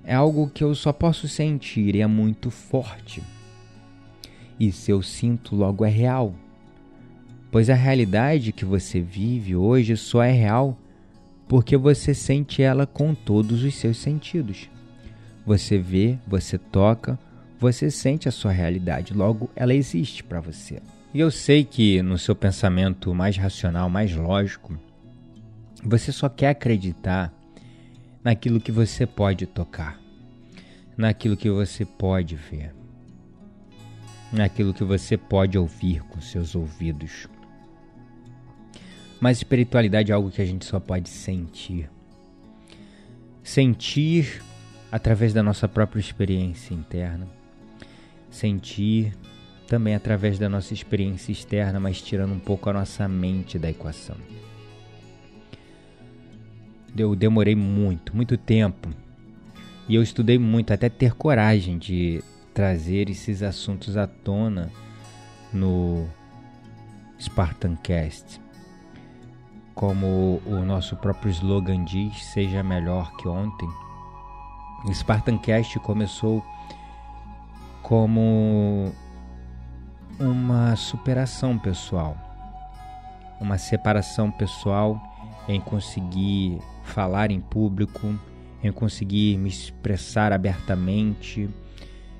É 0.05 0.14
algo 0.14 0.49
que 0.49 0.64
eu 0.64 0.75
só 0.75 0.93
posso 0.93 1.29
sentir 1.29 1.95
e 1.95 2.01
é 2.01 2.07
muito 2.07 2.51
forte. 2.51 3.23
E 4.61 4.70
se 4.70 4.90
eu 4.90 5.00
sinto, 5.00 5.56
logo 5.56 5.86
é 5.86 5.88
real. 5.88 6.34
Pois 7.50 7.70
a 7.70 7.74
realidade 7.74 8.52
que 8.52 8.66
você 8.66 9.00
vive 9.00 9.56
hoje 9.56 9.96
só 9.96 10.22
é 10.22 10.30
real 10.30 10.78
porque 11.48 11.78
você 11.78 12.12
sente 12.14 12.62
ela 12.62 12.86
com 12.86 13.14
todos 13.14 13.64
os 13.64 13.74
seus 13.74 13.96
sentidos. 13.96 14.68
Você 15.46 15.78
vê, 15.78 16.18
você 16.28 16.58
toca, 16.58 17.18
você 17.58 17.90
sente 17.90 18.28
a 18.28 18.32
sua 18.32 18.52
realidade, 18.52 19.14
logo 19.14 19.50
ela 19.56 19.74
existe 19.74 20.22
para 20.22 20.40
você. 20.40 20.80
E 21.12 21.18
eu 21.18 21.30
sei 21.30 21.64
que 21.64 22.02
no 22.02 22.18
seu 22.18 22.36
pensamento 22.36 23.12
mais 23.14 23.36
racional, 23.36 23.90
mais 23.90 24.14
lógico, 24.14 24.78
você 25.82 26.12
só 26.12 26.28
quer 26.28 26.50
acreditar 26.50 27.34
naquilo 28.22 28.61
que 28.61 28.70
você 28.70 29.06
pode 29.06 29.46
tocar, 29.46 29.98
naquilo 30.96 31.36
que 31.36 31.50
você 31.50 31.84
pode 31.84 32.36
ver, 32.36 32.72
naquilo 34.33 34.74
que 34.74 34.85
você 34.85 35.16
pode 35.16 35.59
ouvir 35.59 36.03
com 36.05 36.20
seus 36.20 36.55
ouvidos. 36.55 37.26
Mas 39.20 39.39
espiritualidade 39.39 40.11
é 40.11 40.14
algo 40.14 40.31
que 40.31 40.41
a 40.41 40.47
gente 40.47 40.64
só 40.64 40.81
pode 40.81 41.09
sentir. 41.09 41.91
Sentir 43.43 44.43
através 44.91 45.35
da 45.35 45.43
nossa 45.43 45.68
própria 45.68 46.01
experiência 46.01 46.74
interna. 46.74 47.28
Sentir 48.31 49.12
também 49.66 49.95
através 49.95 50.39
da 50.39 50.49
nossa 50.49 50.72
experiência 50.74 51.31
externa, 51.31 51.78
mas 51.78 52.01
tirando 52.01 52.33
um 52.33 52.41
pouco 52.41 52.70
a 52.70 52.72
nossa 52.72 53.07
mente 53.07 53.59
da 53.59 53.70
equação. 53.70 54.16
Eu 56.97 57.14
demorei 57.14 57.55
muito, 57.55 58.16
muito 58.16 58.37
tempo. 58.37 58.89
E 59.89 59.95
eu 59.95 60.03
estudei 60.03 60.39
muito 60.39 60.72
até 60.72 60.89
ter 60.89 61.14
coragem 61.14 61.78
de 61.78 62.22
trazer 62.61 63.08
esses 63.08 63.42
assuntos 63.42 63.96
à 63.96 64.06
tona 64.06 64.70
no 65.50 66.06
Spartancast 67.18 68.38
como 69.74 70.42
o 70.44 70.56
nosso 70.66 70.94
próprio 70.94 71.30
slogan 71.30 71.82
diz, 71.86 72.22
seja 72.22 72.62
melhor 72.62 73.16
que 73.16 73.26
ontem. 73.26 73.66
O 74.84 74.92
Spartancast 74.92 75.78
começou 75.78 76.44
como 77.82 78.92
uma 80.18 80.76
superação 80.76 81.58
pessoal, 81.58 82.14
uma 83.40 83.56
separação 83.56 84.30
pessoal 84.30 85.00
em 85.48 85.58
conseguir 85.62 86.61
falar 86.82 87.30
em 87.30 87.40
público, 87.40 88.14
em 88.62 88.70
conseguir 88.70 89.38
me 89.38 89.48
expressar 89.48 90.30
abertamente, 90.30 91.48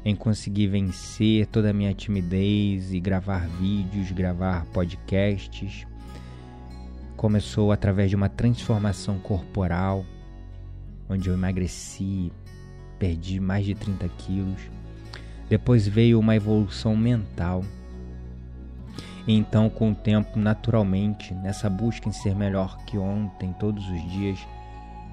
em 0.05 0.15
conseguir 0.17 0.69
vencer 0.69 1.47
toda 1.47 1.71
a 1.71 1.73
minha 1.73 1.93
timidez 1.95 2.93
e 2.93 3.01
gravar 3.01 3.47
vídeos, 3.49 4.11
gravar 4.13 4.65
podcasts 4.67 5.87
começou 7.21 7.71
através 7.71 8.09
de 8.09 8.17
uma 8.17 8.31
transformação 8.31 9.19
corporal, 9.19 10.07
onde 11.07 11.29
eu 11.29 11.35
emagreci, 11.35 12.33
perdi 12.99 13.39
mais 13.39 13.67
de 13.67 13.75
30 13.75 14.09
quilos. 14.17 14.63
Depois 15.47 15.87
veio 15.87 16.19
uma 16.19 16.35
evolução 16.35 16.97
mental. 16.97 17.63
E 19.27 19.35
então, 19.35 19.69
com 19.69 19.91
o 19.91 19.95
tempo, 19.95 20.39
naturalmente, 20.39 21.35
nessa 21.35 21.69
busca 21.69 22.09
em 22.09 22.13
ser 22.13 22.35
melhor 22.35 22.79
que 22.87 22.97
ontem, 22.97 23.55
todos 23.61 23.87
os 23.87 24.11
dias, 24.11 24.39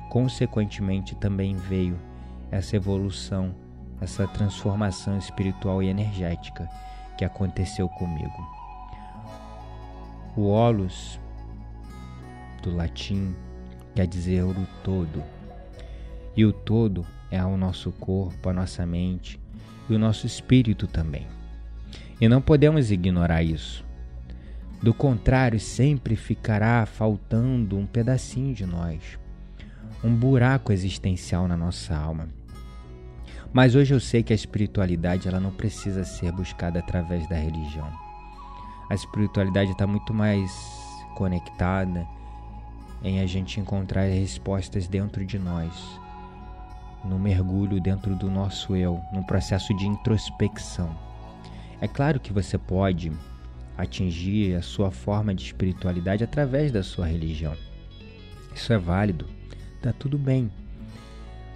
consequentemente 0.10 1.14
também 1.14 1.58
veio 1.58 2.00
essa 2.50 2.78
evolução, 2.78 3.54
essa 4.02 4.28
transformação 4.28 5.18
espiritual 5.18 5.82
e 5.82 5.88
energética 5.88 6.70
que 7.18 7.26
aconteceu 7.26 7.90
comigo. 7.90 8.48
O 10.36 10.48
Olus, 10.48 11.20
do 12.62 12.76
latim, 12.76 13.36
quer 13.96 14.06
dizer 14.06 14.44
o 14.44 14.54
todo. 14.84 15.24
E 16.36 16.46
o 16.46 16.54
todo 16.54 17.06
é 17.32 17.44
o 17.44 17.58
nosso 17.58 17.92
corpo, 17.92 18.50
a 18.50 18.54
nossa 18.54 18.86
mente 18.86 19.40
e 19.90 19.96
o 19.96 20.00
nosso 20.00 20.28
espírito 20.28 20.86
também. 20.86 21.26
E 22.22 22.30
não 22.30 22.42
podemos 22.42 22.92
ignorar 22.92 23.42
isso. 23.42 23.84
Do 24.82 24.94
contrário, 24.94 25.60
sempre 25.60 26.16
ficará 26.16 26.86
faltando 26.86 27.76
um 27.78 27.88
pedacinho 27.88 28.54
de 28.54 28.66
nós, 28.66 29.18
um 30.04 30.14
buraco 30.14 30.72
existencial 30.72 31.48
na 31.48 31.58
nossa 31.58 31.96
alma. 31.96 32.30
Mas 33.54 33.76
hoje 33.76 33.94
eu 33.94 34.00
sei 34.00 34.24
que 34.24 34.34
a 34.34 34.36
espiritualidade 34.36 35.28
ela 35.28 35.40
não 35.40 35.52
precisa 35.52 36.04
ser 36.04 36.32
buscada 36.32 36.80
através 36.80 37.28
da 37.28 37.36
religião. 37.36 37.90
A 38.90 38.96
espiritualidade 38.96 39.72
está 39.72 39.88
muito 39.88 40.14
mais 40.14 40.52
conectada 41.16 42.08
em 43.04 43.20
a 43.20 43.26
gente 43.26 43.60
encontrar 43.60 44.04
respostas 44.04 44.88
dentro 44.88 45.26
de 45.26 45.38
nós, 45.38 45.74
no 47.04 47.20
mergulho 47.20 47.80
dentro 47.80 48.16
do 48.16 48.30
nosso 48.30 48.76
eu, 48.76 49.02
num 49.14 49.24
processo 49.24 49.74
de 49.76 49.88
introspecção. 49.88 50.96
É 51.80 51.88
claro 51.88 52.20
que 52.20 52.34
você 52.34 52.58
pode 52.58 53.12
atingir 53.78 54.56
a 54.56 54.62
sua 54.62 54.90
forma 54.90 55.34
de 55.34 55.44
espiritualidade 55.44 56.24
através 56.24 56.72
da 56.72 56.82
sua 56.82 57.06
religião. 57.06 57.56
Isso 58.54 58.74
é 58.74 58.78
válido, 58.78 59.28
tá 59.82 59.94
tudo 59.94 60.18
bem. 60.18 60.52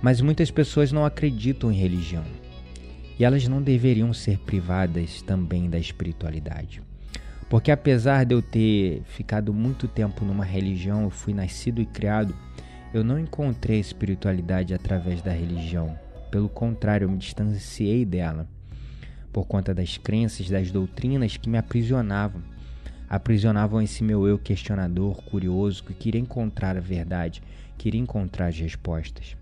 Mas 0.01 0.19
muitas 0.19 0.49
pessoas 0.49 0.91
não 0.91 1.05
acreditam 1.05 1.71
em 1.71 1.75
religião. 1.75 2.23
E 3.19 3.23
elas 3.23 3.47
não 3.47 3.61
deveriam 3.61 4.13
ser 4.13 4.39
privadas 4.39 5.21
também 5.21 5.69
da 5.69 5.77
espiritualidade. 5.77 6.81
Porque 7.49 7.69
apesar 7.69 8.25
de 8.25 8.33
eu 8.33 8.41
ter 8.41 9.03
ficado 9.03 9.53
muito 9.53 9.87
tempo 9.87 10.25
numa 10.25 10.45
religião, 10.45 11.03
eu 11.03 11.09
fui 11.09 11.33
nascido 11.33 11.81
e 11.81 11.85
criado, 11.85 12.35
eu 12.93 13.03
não 13.03 13.19
encontrei 13.19 13.79
espiritualidade 13.79 14.73
através 14.73 15.21
da 15.21 15.31
religião. 15.31 15.97
Pelo 16.31 16.49
contrário, 16.49 17.05
eu 17.05 17.09
me 17.11 17.17
distanciei 17.17 18.05
dela 18.05 18.47
por 19.31 19.45
conta 19.45 19.73
das 19.73 19.97
crenças, 19.97 20.49
das 20.49 20.71
doutrinas 20.71 21.37
que 21.37 21.49
me 21.49 21.57
aprisionavam. 21.57 22.41
Aprisionavam 23.09 23.81
esse 23.81 24.03
meu 24.03 24.25
eu 24.25 24.39
questionador, 24.39 25.21
curioso, 25.23 25.83
que 25.83 25.93
queria 25.93 26.21
encontrar 26.21 26.77
a 26.77 26.81
verdade, 26.81 27.43
queria 27.77 27.99
encontrar 27.99 28.47
as 28.47 28.57
respostas. 28.57 29.35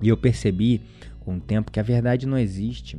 E 0.00 0.08
eu 0.08 0.16
percebi 0.16 0.80
com 1.20 1.36
o 1.36 1.40
tempo 1.40 1.70
que 1.70 1.80
a 1.80 1.82
verdade 1.82 2.26
não 2.26 2.38
existe. 2.38 2.98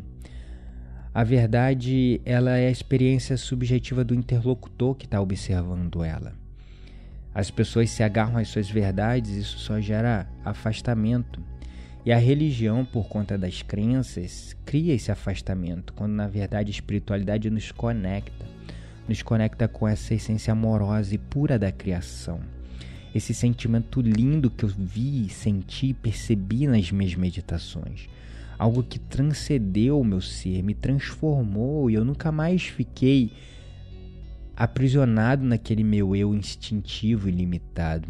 A 1.13 1.23
verdade, 1.23 2.21
ela 2.23 2.57
é 2.57 2.67
a 2.67 2.71
experiência 2.71 3.35
subjetiva 3.35 4.03
do 4.03 4.15
interlocutor 4.15 4.95
que 4.95 5.05
está 5.05 5.19
observando 5.19 6.03
ela. 6.03 6.33
As 7.33 7.49
pessoas 7.49 7.89
se 7.89 8.03
agarram 8.03 8.37
às 8.37 8.47
suas 8.47 8.69
verdades, 8.69 9.31
isso 9.31 9.59
só 9.59 9.79
gera 9.79 10.27
afastamento. 10.43 11.41
E 12.05 12.11
a 12.11 12.17
religião, 12.17 12.83
por 12.83 13.07
conta 13.07 13.37
das 13.37 13.61
crenças, 13.61 14.55
cria 14.65 14.93
esse 14.93 15.11
afastamento, 15.11 15.93
quando 15.93 16.13
na 16.13 16.27
verdade 16.27 16.69
a 16.69 16.71
espiritualidade 16.71 17.49
nos 17.49 17.71
conecta, 17.71 18.45
nos 19.07 19.21
conecta 19.21 19.67
com 19.67 19.87
essa 19.87 20.13
essência 20.13 20.51
amorosa 20.51 21.13
e 21.13 21.17
pura 21.17 21.59
da 21.59 21.71
criação. 21.71 22.39
Esse 23.13 23.33
sentimento 23.33 24.01
lindo 24.01 24.49
que 24.49 24.63
eu 24.63 24.69
vi, 24.69 25.27
senti, 25.29 25.93
percebi 25.93 26.67
nas 26.67 26.91
minhas 26.91 27.15
meditações 27.15 28.07
algo 28.61 28.83
que 28.83 28.99
transcendeu 28.99 29.99
o 29.99 30.05
meu 30.05 30.21
ser, 30.21 30.61
me 30.61 30.75
transformou 30.75 31.89
e 31.89 31.95
eu 31.95 32.05
nunca 32.05 32.31
mais 32.31 32.61
fiquei 32.61 33.31
aprisionado 34.55 35.43
naquele 35.43 35.83
meu 35.83 36.15
eu 36.15 36.35
instintivo 36.35 37.27
e 37.27 37.31
limitado. 37.31 38.07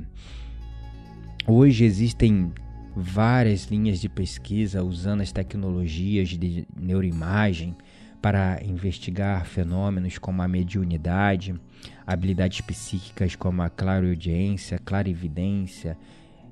Hoje 1.48 1.86
existem 1.86 2.52
várias 2.94 3.68
linhas 3.68 4.02
de 4.02 4.10
pesquisa 4.10 4.84
usando 4.84 5.22
as 5.22 5.32
tecnologias 5.32 6.28
de 6.28 6.68
neuroimagem 6.78 7.74
para 8.22 8.62
investigar 8.62 9.46
fenômenos 9.46 10.18
como 10.18 10.42
a 10.42 10.50
mediunidade, 10.50 11.56
habilidades 12.06 12.62
psíquicas 12.62 13.36
como 13.36 13.62
a 13.62 13.70
clareaudiência, 13.70 14.80
clarividência, 14.80 15.98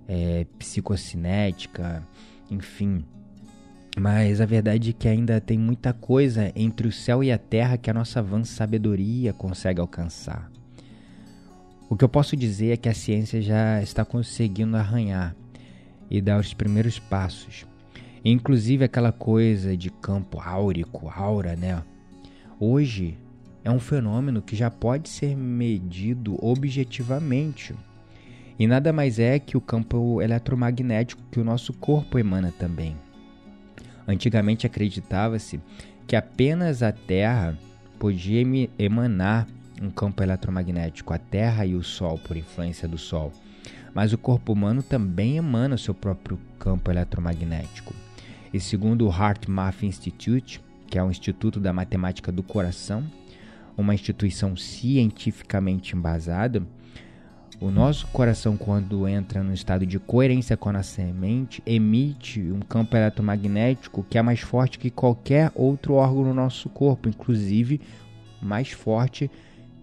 é, 0.08 0.46
psicocinética, 0.58 2.04
enfim, 2.50 3.06
mas 3.98 4.40
a 4.40 4.46
verdade 4.46 4.92
é 4.92 4.94
que 4.94 5.08
ainda 5.08 5.42
tem 5.42 5.58
muita 5.58 5.92
coisa 5.94 6.52
entre 6.56 6.88
o 6.88 6.92
céu 6.92 7.24
e 7.24 7.32
a 7.32 7.38
terra 7.38 7.78
que 7.78 7.90
a 7.90 7.94
nossa 7.94 8.22
vã 8.22 8.44
sabedoria 8.44 9.34
consegue 9.34 9.82
alcançar. 9.82 10.50
O 11.90 11.96
que 11.96 12.04
eu 12.04 12.10
posso 12.10 12.36
dizer 12.38 12.72
é 12.72 12.78
que 12.78 12.88
a 12.88 12.94
ciência 12.94 13.42
já 13.42 13.82
está 13.82 14.06
conseguindo 14.06 14.78
arranhar 14.78 15.36
e 16.10 16.22
dar 16.22 16.40
os 16.40 16.54
primeiros 16.54 17.00
passos. 17.00 17.66
Inclusive 18.24 18.86
aquela 18.86 19.12
coisa 19.12 19.76
de 19.76 19.90
campo 19.90 20.40
áurico, 20.40 21.10
aura, 21.10 21.56
né? 21.56 21.82
Hoje 22.60 23.18
é 23.70 23.72
um 23.72 23.80
fenômeno 23.80 24.42
que 24.42 24.56
já 24.56 24.72
pode 24.72 25.08
ser 25.08 25.36
medido 25.36 26.38
objetivamente. 26.44 27.76
E 28.58 28.66
nada 28.66 28.92
mais 28.92 29.20
é 29.20 29.38
que 29.38 29.56
o 29.56 29.62
campo 29.62 30.22
eletromagnético 30.22 31.22
que 31.32 31.40
o 31.40 31.44
nosso 31.44 31.72
corpo 31.74 32.18
emana 32.18 32.52
também. 32.52 32.98
Antigamente 34.08 34.66
acreditava-se 34.66 35.62
que 36.08 36.16
apenas 36.16 36.82
a 36.82 36.92
Terra 36.92 37.56
podia 38.00 38.42
emanar 38.78 39.48
um 39.82 39.92
campo 39.92 40.24
eletromagnético, 40.24 41.14
a 41.14 41.20
Terra 41.20 41.66
e 41.66 41.76
o 41.76 41.84
Sol, 41.84 42.18
por 42.18 42.36
influência 42.36 42.88
do 42.88 42.98
Sol. 42.98 43.32
Mas 43.94 44.14
o 44.14 44.18
corpo 44.18 44.52
humano 44.52 44.82
também 44.82 45.38
emana 45.38 45.78
seu 45.78 45.94
próprio 45.94 46.40
campo 46.58 46.90
eletromagnético. 46.90 47.94
E 48.52 48.60
segundo 48.60 49.08
o 49.08 49.12
HeartMath 49.12 49.84
Institute, 49.84 50.60
que 50.88 50.98
é 50.98 51.04
o 51.04 51.12
Instituto 51.12 51.60
da 51.60 51.72
Matemática 51.72 52.32
do 52.32 52.42
Coração, 52.42 53.04
uma 53.80 53.94
instituição 53.94 54.56
cientificamente 54.56 55.96
embasada, 55.96 56.62
o 57.62 57.70
nosso 57.70 58.08
coração, 58.08 58.56
quando 58.56 59.06
entra 59.08 59.44
no 59.44 59.54
estado 59.54 59.86
de 59.86 60.00
coerência 60.00 60.56
com 60.56 60.70
a 60.70 60.74
nossa 60.74 61.04
mente, 61.04 61.62
emite 61.66 62.42
um 62.42 62.62
campo 62.62 62.96
eletromagnético 62.96 64.06
que 64.10 64.18
é 64.18 64.22
mais 64.22 64.40
forte 64.40 64.80
que 64.80 64.90
qualquer 64.90 65.52
outro 65.54 65.96
órgão 65.96 66.24
no 66.24 66.34
nosso 66.34 66.70
corpo, 66.70 67.10
inclusive 67.10 67.82
mais 68.42 68.72
forte 68.72 69.30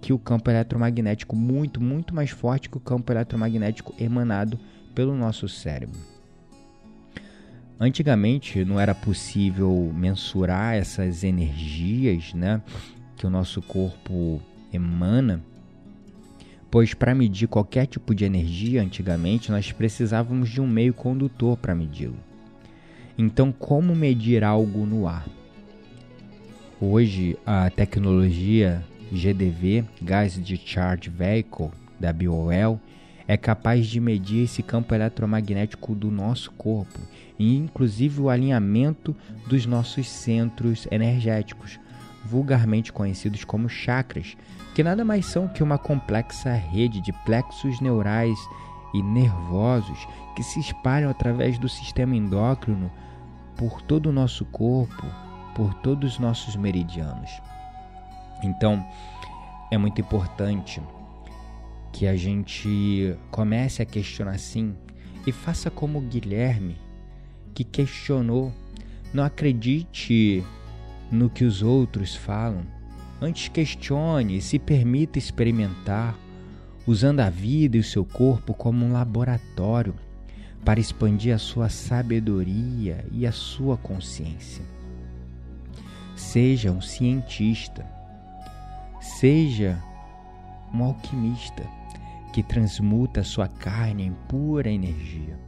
que 0.00 0.12
o 0.12 0.18
campo 0.18 0.50
eletromagnético, 0.50 1.36
muito, 1.36 1.78
muito 1.80 2.14
mais 2.14 2.30
forte 2.30 2.70
que 2.70 2.78
o 2.78 2.80
campo 2.80 3.12
eletromagnético 3.12 3.94
emanado 3.98 4.58
pelo 4.94 5.14
nosso 5.14 5.46
cérebro. 5.46 5.98
Antigamente 7.78 8.64
não 8.64 8.80
era 8.80 8.94
possível 8.94 9.92
mensurar 9.94 10.76
essas 10.76 11.22
energias 11.22 12.32
né, 12.32 12.62
que 13.16 13.26
o 13.26 13.30
nosso 13.30 13.62
corpo 13.62 14.40
emana 14.72 15.42
pois 16.70 16.92
para 16.92 17.14
medir 17.14 17.48
qualquer 17.48 17.86
tipo 17.86 18.14
de 18.14 18.24
energia 18.24 18.82
antigamente 18.82 19.50
nós 19.50 19.72
precisávamos 19.72 20.50
de 20.50 20.60
um 20.60 20.66
meio 20.66 20.92
condutor 20.92 21.56
para 21.56 21.74
medi-lo. 21.74 22.16
Então, 23.16 23.50
como 23.50 23.94
medir 23.94 24.44
algo 24.44 24.84
no 24.84 25.08
ar? 25.08 25.26
Hoje, 26.78 27.38
a 27.46 27.70
tecnologia 27.70 28.84
GDV, 29.10 29.84
Gas 30.02 30.34
Discharge 30.34 31.08
Vehicle, 31.08 31.70
da 31.98 32.12
BioWell, 32.12 32.78
é 33.26 33.38
capaz 33.38 33.86
de 33.86 33.98
medir 33.98 34.44
esse 34.44 34.62
campo 34.62 34.94
eletromagnético 34.94 35.94
do 35.94 36.10
nosso 36.10 36.50
corpo 36.52 36.98
e 37.38 37.56
inclusive 37.56 38.20
o 38.20 38.28
alinhamento 38.28 39.16
dos 39.46 39.64
nossos 39.64 40.06
centros 40.08 40.86
energéticos, 40.90 41.78
vulgarmente 42.26 42.92
conhecidos 42.92 43.44
como 43.44 43.68
chakras, 43.68 44.36
que 44.74 44.82
nada 44.82 45.04
mais 45.04 45.24
são 45.26 45.48
que 45.48 45.62
uma 45.62 45.78
complexa 45.78 46.52
rede 46.52 47.00
de 47.00 47.12
plexos 47.24 47.80
neurais 47.80 48.38
e 48.92 49.02
nervosos 49.02 50.06
que 50.34 50.42
se 50.42 50.60
espalham 50.60 51.10
através 51.10 51.58
do 51.58 51.68
sistema 51.68 52.14
endócrino 52.14 52.90
por 53.56 53.80
todo 53.80 54.10
o 54.10 54.12
nosso 54.12 54.44
corpo, 54.44 55.06
por 55.54 55.72
todos 55.74 56.14
os 56.14 56.18
nossos 56.18 56.56
meridianos. 56.56 57.30
Então, 58.42 58.84
é 59.70 59.78
muito 59.78 60.00
importante 60.00 60.80
que 61.92 62.06
a 62.06 62.14
gente 62.14 63.16
comece 63.30 63.80
a 63.80 63.86
questionar 63.86 64.32
assim 64.32 64.76
e 65.26 65.32
faça 65.32 65.70
como 65.70 66.00
Guilherme, 66.02 66.76
que 67.54 67.64
questionou. 67.64 68.52
Não 69.14 69.24
acredite 69.24 70.44
no 71.10 71.30
que 71.30 71.44
os 71.44 71.62
outros 71.62 72.14
falam. 72.14 72.62
Antes 73.20 73.48
questione 73.48 74.36
e 74.36 74.42
se 74.42 74.58
permita 74.58 75.18
experimentar, 75.18 76.18
usando 76.86 77.20
a 77.20 77.30
vida 77.30 77.76
e 77.76 77.80
o 77.80 77.84
seu 77.84 78.04
corpo 78.04 78.52
como 78.52 78.84
um 78.84 78.92
laboratório 78.92 79.94
para 80.64 80.80
expandir 80.80 81.34
a 81.34 81.38
sua 81.38 81.68
sabedoria 81.68 83.06
e 83.10 83.26
a 83.26 83.32
sua 83.32 83.76
consciência. 83.76 84.64
Seja 86.14 86.70
um 86.70 86.80
cientista, 86.80 87.86
seja 89.00 89.82
um 90.72 90.82
alquimista 90.82 91.62
que 92.32 92.42
transmuta 92.42 93.20
a 93.20 93.24
sua 93.24 93.48
carne 93.48 94.04
em 94.04 94.12
pura 94.28 94.70
energia. 94.70 95.38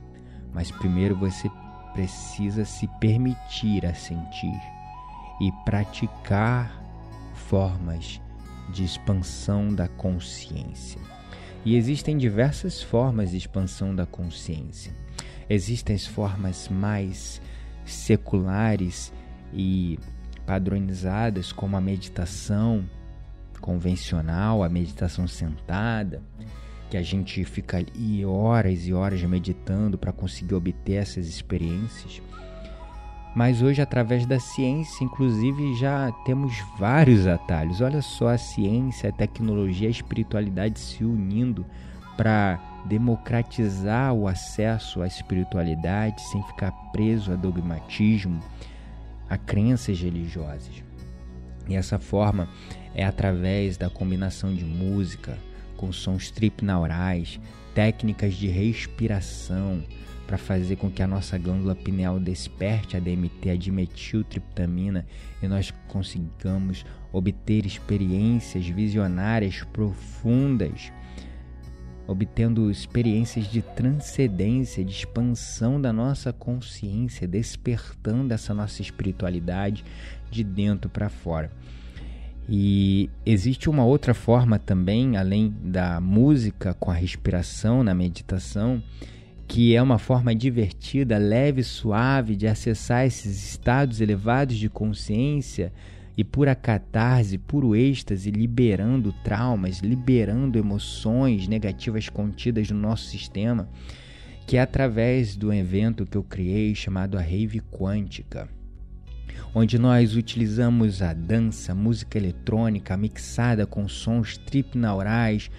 Mas 0.54 0.70
primeiro 0.70 1.14
você 1.16 1.50
precisa 1.92 2.64
se 2.64 2.86
permitir 2.98 3.84
a 3.84 3.94
sentir 3.94 4.77
e 5.40 5.52
praticar 5.64 6.82
formas 7.34 8.20
de 8.70 8.84
expansão 8.84 9.74
da 9.74 9.88
consciência. 9.88 11.00
E 11.64 11.76
existem 11.76 12.16
diversas 12.16 12.82
formas 12.82 13.30
de 13.30 13.36
expansão 13.36 13.94
da 13.94 14.06
consciência. 14.06 14.92
Existem 15.48 15.96
as 15.96 16.06
formas 16.06 16.68
mais 16.68 17.40
seculares 17.84 19.12
e 19.52 19.98
padronizadas, 20.46 21.52
como 21.52 21.76
a 21.76 21.80
meditação 21.80 22.88
convencional, 23.60 24.62
a 24.62 24.68
meditação 24.68 25.26
sentada, 25.26 26.22
que 26.90 26.96
a 26.96 27.02
gente 27.02 27.44
fica 27.44 27.78
ali 27.78 28.24
horas 28.24 28.86
e 28.86 28.92
horas 28.92 29.22
meditando 29.24 29.98
para 29.98 30.12
conseguir 30.12 30.54
obter 30.54 30.94
essas 30.94 31.26
experiências. 31.26 32.22
Mas 33.38 33.62
hoje, 33.62 33.80
através 33.80 34.26
da 34.26 34.40
ciência, 34.40 35.04
inclusive, 35.04 35.72
já 35.76 36.10
temos 36.24 36.60
vários 36.76 37.24
atalhos. 37.24 37.80
Olha 37.80 38.02
só 38.02 38.30
a 38.30 38.36
ciência, 38.36 39.10
a 39.10 39.12
tecnologia, 39.12 39.86
a 39.86 39.92
espiritualidade 39.92 40.80
se 40.80 41.04
unindo 41.04 41.64
para 42.16 42.58
democratizar 42.86 44.12
o 44.12 44.26
acesso 44.26 45.02
à 45.02 45.06
espiritualidade 45.06 46.20
sem 46.22 46.42
ficar 46.42 46.72
preso 46.90 47.32
a 47.32 47.36
dogmatismo, 47.36 48.42
a 49.30 49.38
crenças 49.38 50.00
religiosas. 50.00 50.82
E 51.68 51.76
essa 51.76 52.00
forma 52.00 52.48
é 52.92 53.04
através 53.04 53.76
da 53.76 53.88
combinação 53.88 54.52
de 54.52 54.64
música 54.64 55.38
com 55.76 55.92
sons 55.92 56.28
tripnaurais, 56.32 57.38
técnicas 57.72 58.34
de 58.34 58.48
respiração 58.48 59.84
para 60.28 60.36
fazer 60.36 60.76
com 60.76 60.90
que 60.90 61.02
a 61.02 61.06
nossa 61.06 61.38
glândula 61.38 61.74
pineal 61.74 62.20
desperte 62.20 62.98
a 62.98 63.00
DMT, 63.00 63.48
a 63.48 63.56
dimetiltriptamina, 63.56 65.06
e 65.42 65.48
nós 65.48 65.72
consigamos 65.88 66.84
obter 67.10 67.64
experiências 67.64 68.66
visionárias 68.68 69.64
profundas 69.72 70.92
obtendo 72.06 72.70
experiências 72.70 73.46
de 73.50 73.60
transcendência, 73.60 74.82
de 74.82 74.90
expansão 74.90 75.78
da 75.78 75.92
nossa 75.92 76.32
consciência, 76.32 77.28
despertando 77.28 78.32
essa 78.32 78.54
nossa 78.54 78.80
espiritualidade 78.80 79.84
de 80.30 80.42
dentro 80.42 80.88
para 80.88 81.10
fora. 81.10 81.52
E 82.48 83.10
existe 83.26 83.68
uma 83.68 83.84
outra 83.84 84.14
forma 84.14 84.58
também, 84.58 85.18
além 85.18 85.54
da 85.62 86.00
música 86.00 86.72
com 86.72 86.90
a 86.90 86.94
respiração 86.94 87.84
na 87.84 87.94
meditação, 87.94 88.82
que 89.48 89.74
é 89.74 89.82
uma 89.82 89.98
forma 89.98 90.34
divertida, 90.34 91.16
leve 91.16 91.62
e 91.62 91.64
suave 91.64 92.36
de 92.36 92.46
acessar 92.46 93.06
esses 93.06 93.50
estados 93.50 93.98
elevados 93.98 94.56
de 94.56 94.68
consciência 94.68 95.72
e 96.14 96.22
pura 96.22 96.54
catarse, 96.54 97.38
puro 97.38 97.74
êxtase, 97.74 98.30
liberando 98.30 99.10
traumas, 99.24 99.78
liberando 99.78 100.58
emoções 100.58 101.48
negativas 101.48 102.10
contidas 102.10 102.70
no 102.70 102.78
nosso 102.78 103.06
sistema, 103.06 103.70
que 104.46 104.58
é 104.58 104.60
através 104.60 105.34
do 105.34 105.50
evento 105.50 106.04
que 106.04 106.18
eu 106.18 106.22
criei 106.22 106.74
chamado 106.74 107.16
a 107.16 107.22
Rave 107.22 107.62
Quântica, 107.70 108.48
onde 109.54 109.78
nós 109.78 110.14
utilizamos 110.14 111.00
a 111.00 111.14
dança, 111.14 111.74
música 111.74 112.18
eletrônica 112.18 112.94
mixada 112.98 113.64
com 113.64 113.88
sons 113.88 114.36
tripnaurais, 114.36 115.50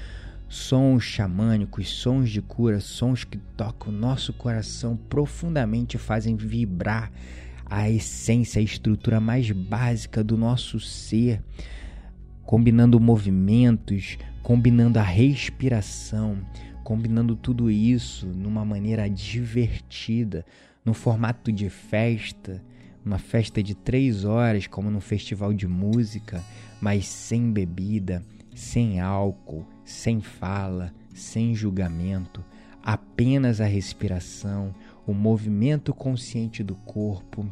sons 0.49 1.03
xamânicos, 1.03 1.89
sons 1.89 2.29
de 2.29 2.41
cura, 2.41 2.79
sons 2.79 3.23
que 3.23 3.37
tocam 3.55 3.93
o 3.93 3.95
nosso 3.95 4.33
coração 4.33 4.97
profundamente 4.97 5.97
fazem 5.97 6.35
vibrar 6.35 7.11
a 7.67 7.87
essência, 7.87 8.59
a 8.59 8.63
estrutura 8.63 9.19
mais 9.19 9.51
básica 9.51 10.23
do 10.23 10.35
nosso 10.35 10.79
ser, 10.79 11.43
combinando 12.43 12.99
movimentos, 12.99 14.17
combinando 14.41 14.97
a 14.97 15.03
respiração, 15.03 16.39
combinando 16.83 17.35
tudo 17.35 17.69
isso 17.69 18.25
numa 18.25 18.65
maneira 18.65 19.07
divertida, 19.07 20.43
no 20.83 20.95
formato 20.95 21.51
de 21.51 21.69
festa, 21.69 22.63
uma 23.05 23.19
festa 23.19 23.61
de 23.61 23.75
três 23.75 24.25
horas, 24.25 24.65
como 24.65 24.89
num 24.89 24.99
festival 24.99 25.53
de 25.53 25.67
música, 25.67 26.43
mas 26.81 27.07
sem 27.07 27.51
bebida, 27.51 28.23
sem 28.55 28.99
álcool, 28.99 29.65
sem 29.89 30.21
fala, 30.21 30.93
sem 31.15 31.55
julgamento, 31.55 32.45
apenas 32.83 33.59
a 33.59 33.65
respiração, 33.65 34.73
o 35.05 35.13
movimento 35.13 35.93
consciente 35.95 36.63
do 36.63 36.75
corpo, 36.75 37.51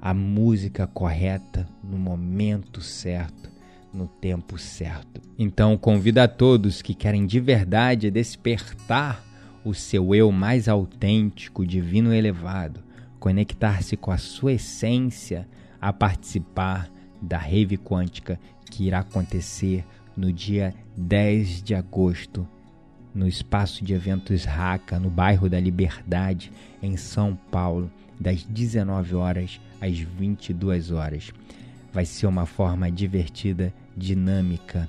a 0.00 0.14
música 0.14 0.86
correta 0.86 1.68
no 1.82 1.98
momento 1.98 2.80
certo, 2.80 3.50
no 3.92 4.06
tempo 4.06 4.56
certo. 4.56 5.20
Então, 5.36 5.76
convido 5.76 6.20
a 6.20 6.28
todos 6.28 6.80
que 6.80 6.94
querem 6.94 7.26
de 7.26 7.40
verdade 7.40 8.12
despertar 8.12 9.24
o 9.64 9.74
seu 9.74 10.14
eu 10.14 10.30
mais 10.30 10.68
autêntico, 10.68 11.66
divino 11.66 12.14
e 12.14 12.16
elevado, 12.16 12.80
conectar-se 13.18 13.96
com 13.96 14.12
a 14.12 14.18
sua 14.18 14.52
essência 14.52 15.48
a 15.80 15.92
participar 15.92 16.88
da 17.20 17.38
Rave 17.38 17.76
Quântica 17.76 18.38
que 18.70 18.84
irá 18.84 19.00
acontecer 19.00 19.84
no 20.16 20.32
dia 20.32 20.74
10 20.96 21.62
de 21.62 21.74
agosto 21.74 22.46
no 23.16 23.26
espaço 23.26 23.82
de 23.82 23.94
eventos 23.94 24.44
Raca, 24.44 25.00
no 25.00 25.08
bairro 25.08 25.48
da 25.48 25.58
Liberdade, 25.58 26.52
em 26.82 26.98
São 26.98 27.34
Paulo, 27.50 27.90
das 28.20 28.44
19 28.44 29.14
horas 29.14 29.58
às 29.80 29.98
22 29.98 30.90
horas. 30.90 31.32
Vai 31.94 32.04
ser 32.04 32.26
uma 32.26 32.44
forma 32.44 32.90
divertida, 32.90 33.72
dinâmica 33.96 34.86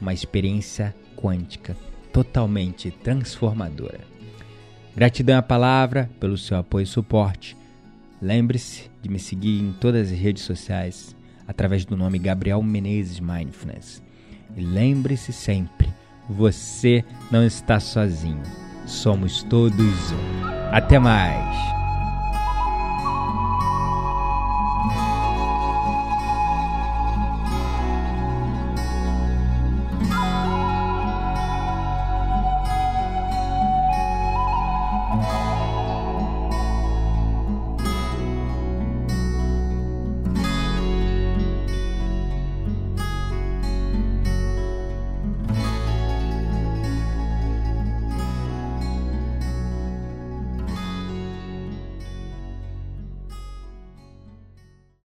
uma 0.00 0.12
experiência 0.12 0.94
quântica 1.16 1.76
totalmente 2.12 2.90
transformadora. 2.90 4.00
Gratidão 4.94 5.38
à 5.38 5.42
palavra 5.42 6.10
pelo 6.20 6.36
seu 6.36 6.56
apoio 6.56 6.84
e 6.84 6.86
suporte. 6.86 7.56
Lembre-se 8.20 8.90
de 9.00 9.08
me 9.08 9.18
seguir 9.18 9.60
em 9.60 9.72
todas 9.72 10.12
as 10.12 10.18
redes 10.18 10.42
sociais 10.42 11.16
através 11.46 11.84
do 11.84 11.96
nome 11.96 12.18
Gabriel 12.18 12.62
Menezes 12.62 13.18
Mindfulness. 13.18 14.02
E 14.56 14.62
lembre-se 14.62 15.32
sempre, 15.32 15.88
você 16.28 17.04
não 17.30 17.44
está 17.44 17.80
sozinho. 17.80 18.42
Somos 18.86 19.42
todos 19.44 20.12
um. 20.12 20.44
Até 20.72 20.98
mais! 20.98 21.81